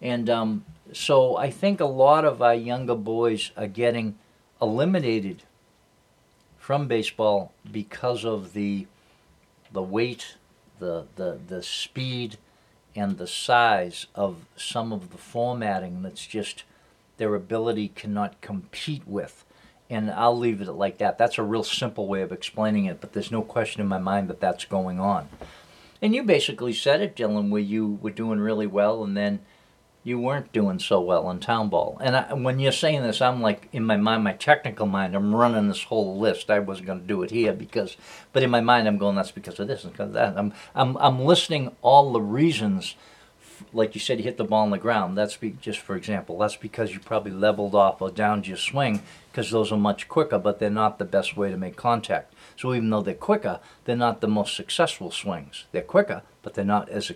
And 0.00 0.28
um, 0.28 0.64
so 0.92 1.36
I 1.36 1.50
think 1.50 1.80
a 1.80 1.86
lot 1.86 2.24
of 2.24 2.42
our 2.42 2.54
younger 2.54 2.96
boys 2.96 3.52
are 3.56 3.68
getting 3.68 4.18
eliminated 4.60 5.44
from 6.58 6.88
baseball 6.88 7.52
because 7.70 8.24
of 8.24 8.52
the 8.52 8.86
the 9.72 9.82
weight, 9.82 10.36
the 10.78 11.06
the 11.16 11.38
the 11.46 11.62
speed, 11.62 12.36
and 12.94 13.18
the 13.18 13.26
size 13.26 14.06
of 14.14 14.46
some 14.56 14.92
of 14.92 15.10
the 15.10 15.18
formatting 15.18 16.02
that's 16.02 16.26
just 16.26 16.64
their 17.16 17.34
ability 17.34 17.88
cannot 17.88 18.40
compete 18.40 19.02
with. 19.06 19.44
And 19.88 20.10
I'll 20.10 20.38
leave 20.38 20.60
it 20.60 20.72
like 20.72 20.98
that. 20.98 21.18
That's 21.18 21.38
a 21.38 21.42
real 21.42 21.64
simple 21.64 22.06
way 22.06 22.22
of 22.22 22.32
explaining 22.32 22.86
it, 22.86 23.00
but 23.00 23.12
there's 23.12 23.30
no 23.30 23.42
question 23.42 23.80
in 23.80 23.88
my 23.88 23.98
mind 23.98 24.28
that 24.28 24.40
that's 24.40 24.64
going 24.64 24.98
on. 24.98 25.28
And 26.00 26.14
you 26.14 26.22
basically 26.22 26.72
said 26.72 27.00
it, 27.00 27.14
Dylan, 27.14 27.50
where 27.50 27.60
you 27.60 27.98
were 28.00 28.10
doing 28.10 28.40
really 28.40 28.66
well, 28.66 29.04
and 29.04 29.16
then 29.16 29.40
you 30.04 30.18
weren't 30.18 30.52
doing 30.52 30.78
so 30.80 31.00
well 31.00 31.30
in 31.30 31.38
town 31.38 31.68
ball. 31.68 31.96
And 32.00 32.16
I, 32.16 32.34
when 32.34 32.58
you're 32.58 32.72
saying 32.72 33.02
this, 33.02 33.22
I'm 33.22 33.40
like 33.40 33.68
in 33.72 33.84
my 33.84 33.96
mind, 33.96 34.24
my 34.24 34.32
technical 34.32 34.86
mind, 34.86 35.14
I'm 35.14 35.34
running 35.34 35.68
this 35.68 35.84
whole 35.84 36.18
list. 36.18 36.50
I 36.50 36.58
wasn't 36.58 36.88
going 36.88 37.00
to 37.00 37.06
do 37.06 37.22
it 37.22 37.30
here 37.30 37.52
because, 37.52 37.96
but 38.32 38.42
in 38.42 38.50
my 38.50 38.60
mind, 38.60 38.88
I'm 38.88 38.98
going, 38.98 39.14
that's 39.14 39.30
because 39.30 39.60
of 39.60 39.68
this 39.68 39.84
and 39.84 39.92
because 39.92 40.08
of 40.08 40.14
that. 40.14 40.36
I'm, 40.36 40.52
I'm, 40.74 40.96
I'm 40.96 41.20
listing 41.20 41.74
all 41.82 42.12
the 42.12 42.20
reasons. 42.20 42.96
Like 43.72 43.94
you 43.94 44.00
said, 44.00 44.18
you 44.18 44.24
hit 44.24 44.38
the 44.38 44.44
ball 44.44 44.64
on 44.64 44.70
the 44.70 44.78
ground. 44.78 45.16
That's 45.16 45.36
be, 45.36 45.50
just 45.60 45.78
for 45.78 45.94
example. 45.94 46.36
That's 46.36 46.56
because 46.56 46.92
you 46.92 46.98
probably 46.98 47.30
leveled 47.30 47.76
off 47.76 48.02
or 48.02 48.10
downed 48.10 48.48
your 48.48 48.56
swing 48.56 49.02
because 49.30 49.52
those 49.52 49.70
are 49.70 49.78
much 49.78 50.08
quicker, 50.08 50.38
but 50.38 50.58
they're 50.58 50.68
not 50.68 50.98
the 50.98 51.04
best 51.04 51.36
way 51.36 51.48
to 51.50 51.56
make 51.56 51.76
contact. 51.76 52.34
So 52.56 52.74
even 52.74 52.90
though 52.90 53.02
they're 53.02 53.14
quicker, 53.14 53.60
they're 53.84 53.94
not 53.94 54.20
the 54.20 54.26
most 54.26 54.56
successful 54.56 55.12
swings. 55.12 55.66
They're 55.70 55.82
quicker, 55.82 56.22
but 56.42 56.54
they're 56.54 56.64
not 56.64 56.88
as 56.88 57.12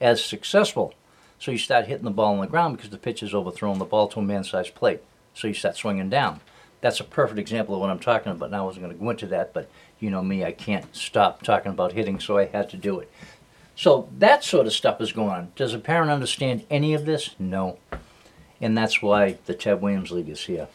as 0.00 0.24
successful 0.24 0.94
so 1.38 1.50
you 1.50 1.58
start 1.58 1.86
hitting 1.86 2.04
the 2.04 2.10
ball 2.10 2.34
on 2.34 2.40
the 2.40 2.46
ground 2.46 2.76
because 2.76 2.90
the 2.90 2.98
pitch 2.98 3.22
is 3.22 3.34
overthrowing 3.34 3.78
the 3.78 3.84
ball 3.84 4.08
to 4.08 4.20
a 4.20 4.22
man-sized 4.22 4.74
plate. 4.74 5.02
So 5.34 5.48
you 5.48 5.54
start 5.54 5.76
swinging 5.76 6.08
down. 6.08 6.40
That's 6.80 7.00
a 7.00 7.04
perfect 7.04 7.38
example 7.38 7.74
of 7.74 7.80
what 7.80 7.90
I'm 7.90 7.98
talking 7.98 8.32
about. 8.32 8.50
Now 8.50 8.62
I 8.62 8.66
wasn't 8.66 8.84
going 8.84 8.96
to 8.96 9.02
go 9.02 9.10
into 9.10 9.26
that, 9.26 9.52
but 9.52 9.68
you 9.98 10.10
know 10.10 10.22
me, 10.22 10.44
I 10.44 10.52
can't 10.52 10.94
stop 10.94 11.42
talking 11.42 11.72
about 11.72 11.92
hitting, 11.92 12.20
so 12.20 12.38
I 12.38 12.46
had 12.46 12.70
to 12.70 12.76
do 12.76 13.00
it. 13.00 13.10
So 13.74 14.08
that 14.18 14.42
sort 14.42 14.66
of 14.66 14.72
stuff 14.72 15.00
is 15.00 15.12
going 15.12 15.30
on. 15.30 15.52
Does 15.56 15.74
a 15.74 15.78
parent 15.78 16.10
understand 16.10 16.64
any 16.70 16.94
of 16.94 17.04
this? 17.04 17.34
No. 17.38 17.78
And 18.60 18.76
that's 18.76 19.02
why 19.02 19.36
the 19.44 19.54
Ted 19.54 19.82
Williams 19.82 20.10
League 20.10 20.30
is 20.30 20.46
here. 20.46 20.68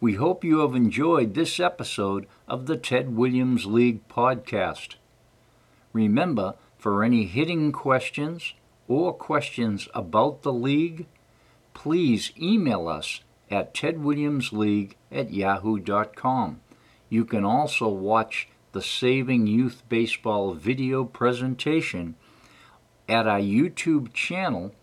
We 0.00 0.14
hope 0.14 0.44
you 0.44 0.60
have 0.60 0.74
enjoyed 0.74 1.34
this 1.34 1.58
episode 1.60 2.26
of 2.48 2.66
the 2.66 2.76
Ted 2.76 3.16
Williams 3.16 3.66
League 3.66 4.06
podcast. 4.08 4.96
Remember, 5.92 6.54
for 6.78 7.02
any 7.02 7.24
hitting 7.24 7.72
questions, 7.72 8.54
or 8.90 9.14
questions 9.14 9.88
about 9.94 10.42
the 10.42 10.52
league, 10.52 11.06
please 11.74 12.32
email 12.36 12.88
us 12.88 13.20
at 13.48 13.72
tedwilliamsleague 13.72 14.94
at 15.12 15.32
yahoo.com. 15.32 16.60
You 17.08 17.24
can 17.24 17.44
also 17.44 17.86
watch 17.88 18.48
the 18.72 18.82
Saving 18.82 19.46
Youth 19.46 19.84
Baseball 19.88 20.54
video 20.54 21.04
presentation 21.04 22.16
at 23.08 23.28
our 23.28 23.38
YouTube 23.38 24.12
channel, 24.12 24.74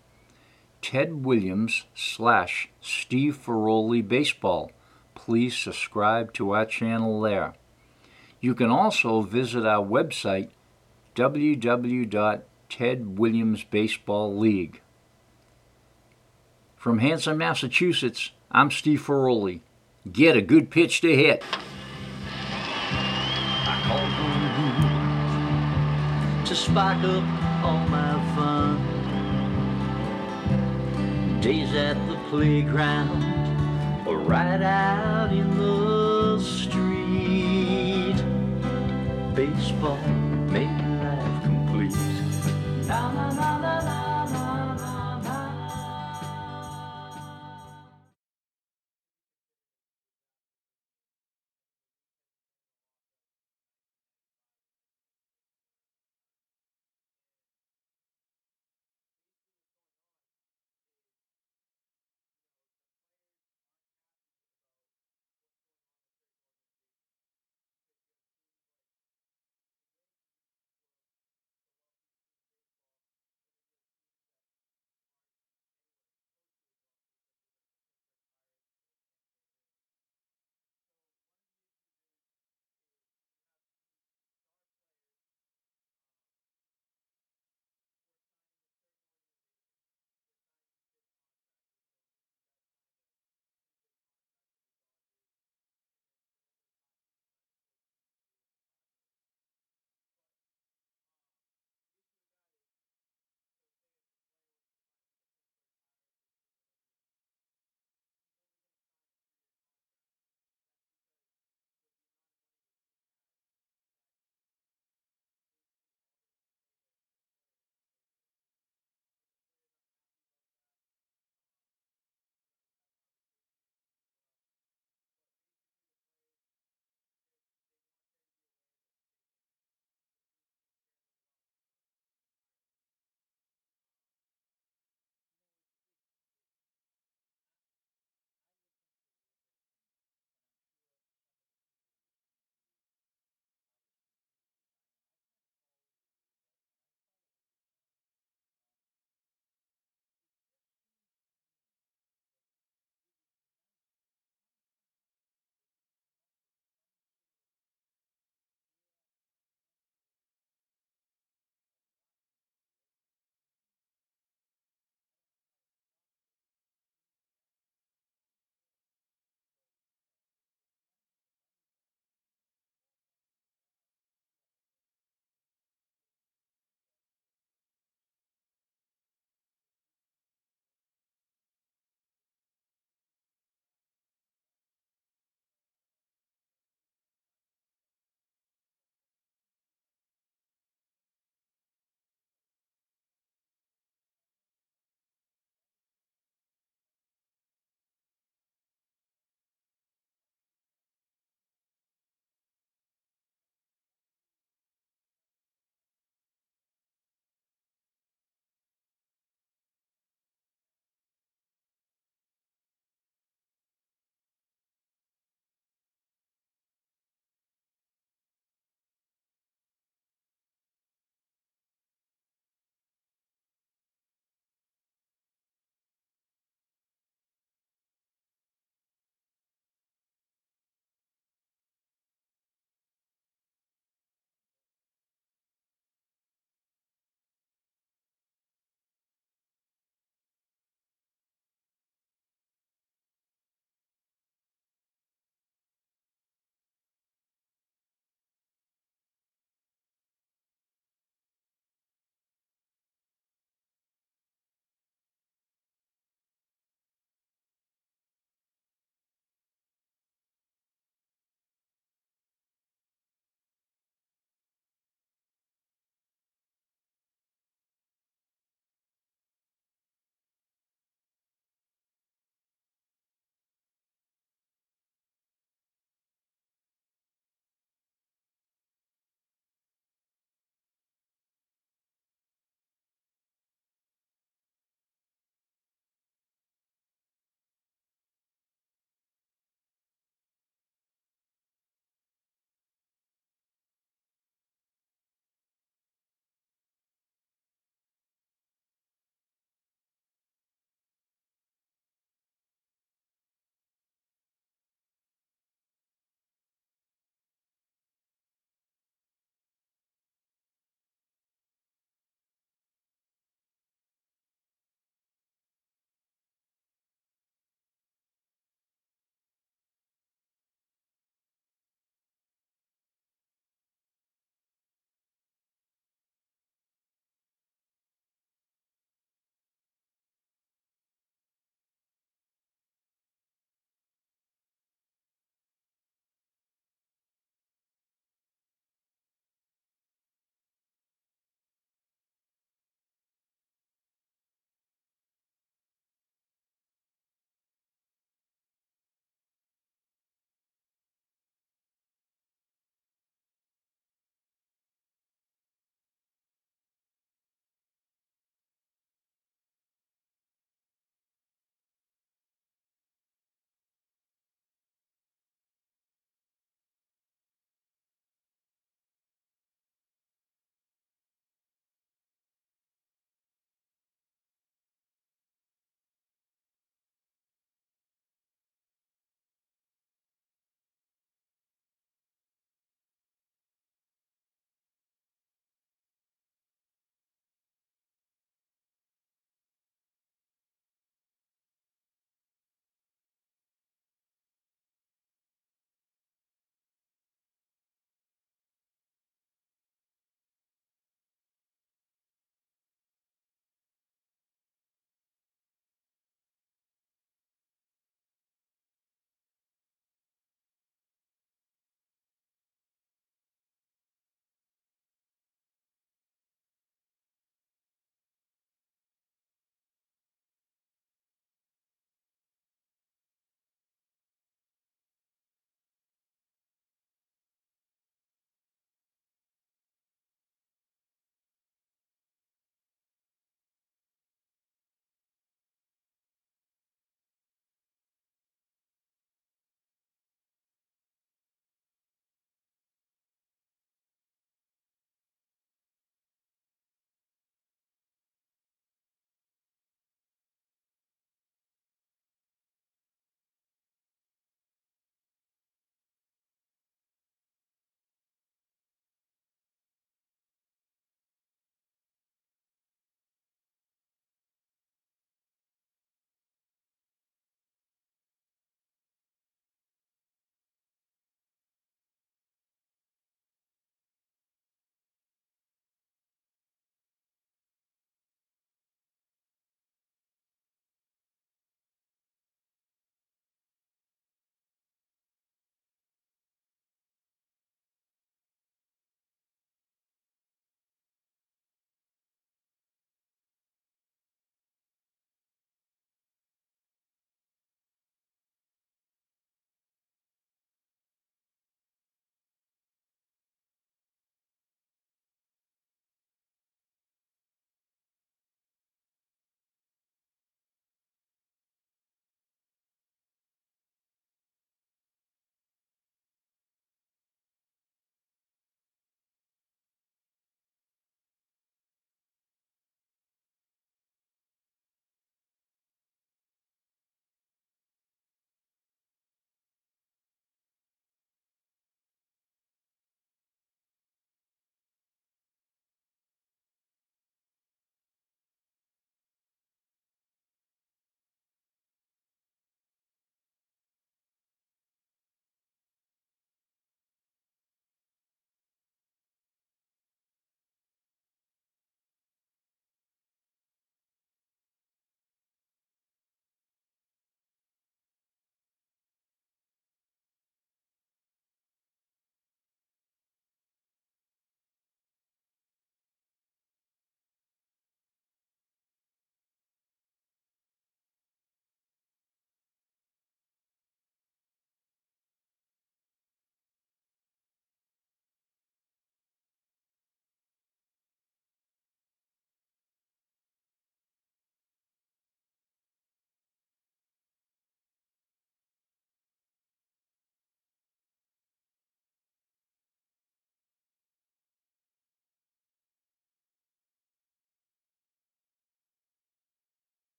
Ted 0.81 1.25
Williams 1.25 1.83
slash 1.93 2.69
Steve 2.79 3.37
Ferroli 3.37 4.07
Baseball. 4.07 4.71
Please 5.15 5.57
subscribe 5.57 6.31
to 6.31 6.51
our 6.51 6.65
channel 6.65 7.19
there. 7.19 7.55
You 8.39 8.55
can 8.55 8.69
also 8.69 9.21
visit 9.21 9.65
our 9.65 9.85
website, 9.85 10.47
www 11.13 12.43
Ted 12.69 13.17
Williams 13.17 13.63
Baseball 13.63 14.37
League. 14.37 14.81
From 16.75 16.99
Hanson, 16.99 17.37
Massachusetts, 17.37 18.31
I'm 18.51 18.71
Steve 18.71 19.01
Ferroli. 19.01 19.61
Get 20.11 20.37
a 20.37 20.41
good 20.41 20.69
pitch 20.69 21.01
to 21.01 21.15
hit. 21.15 21.43
I 22.21 23.81
called 23.83 24.11
home 24.13 24.37
to 26.45 26.55
spark 26.55 27.03
up 27.03 27.23
all 27.63 27.87
my 27.89 28.13
fun. 28.35 28.77
Days 31.41 31.73
at 31.73 31.97
the 32.07 32.15
playground 32.29 34.07
or 34.07 34.17
right 34.19 34.61
out 34.61 35.33
in 35.33 35.57
the 35.57 36.39
street. 36.39 38.15
Baseball 39.35 40.26
나 42.87 43.26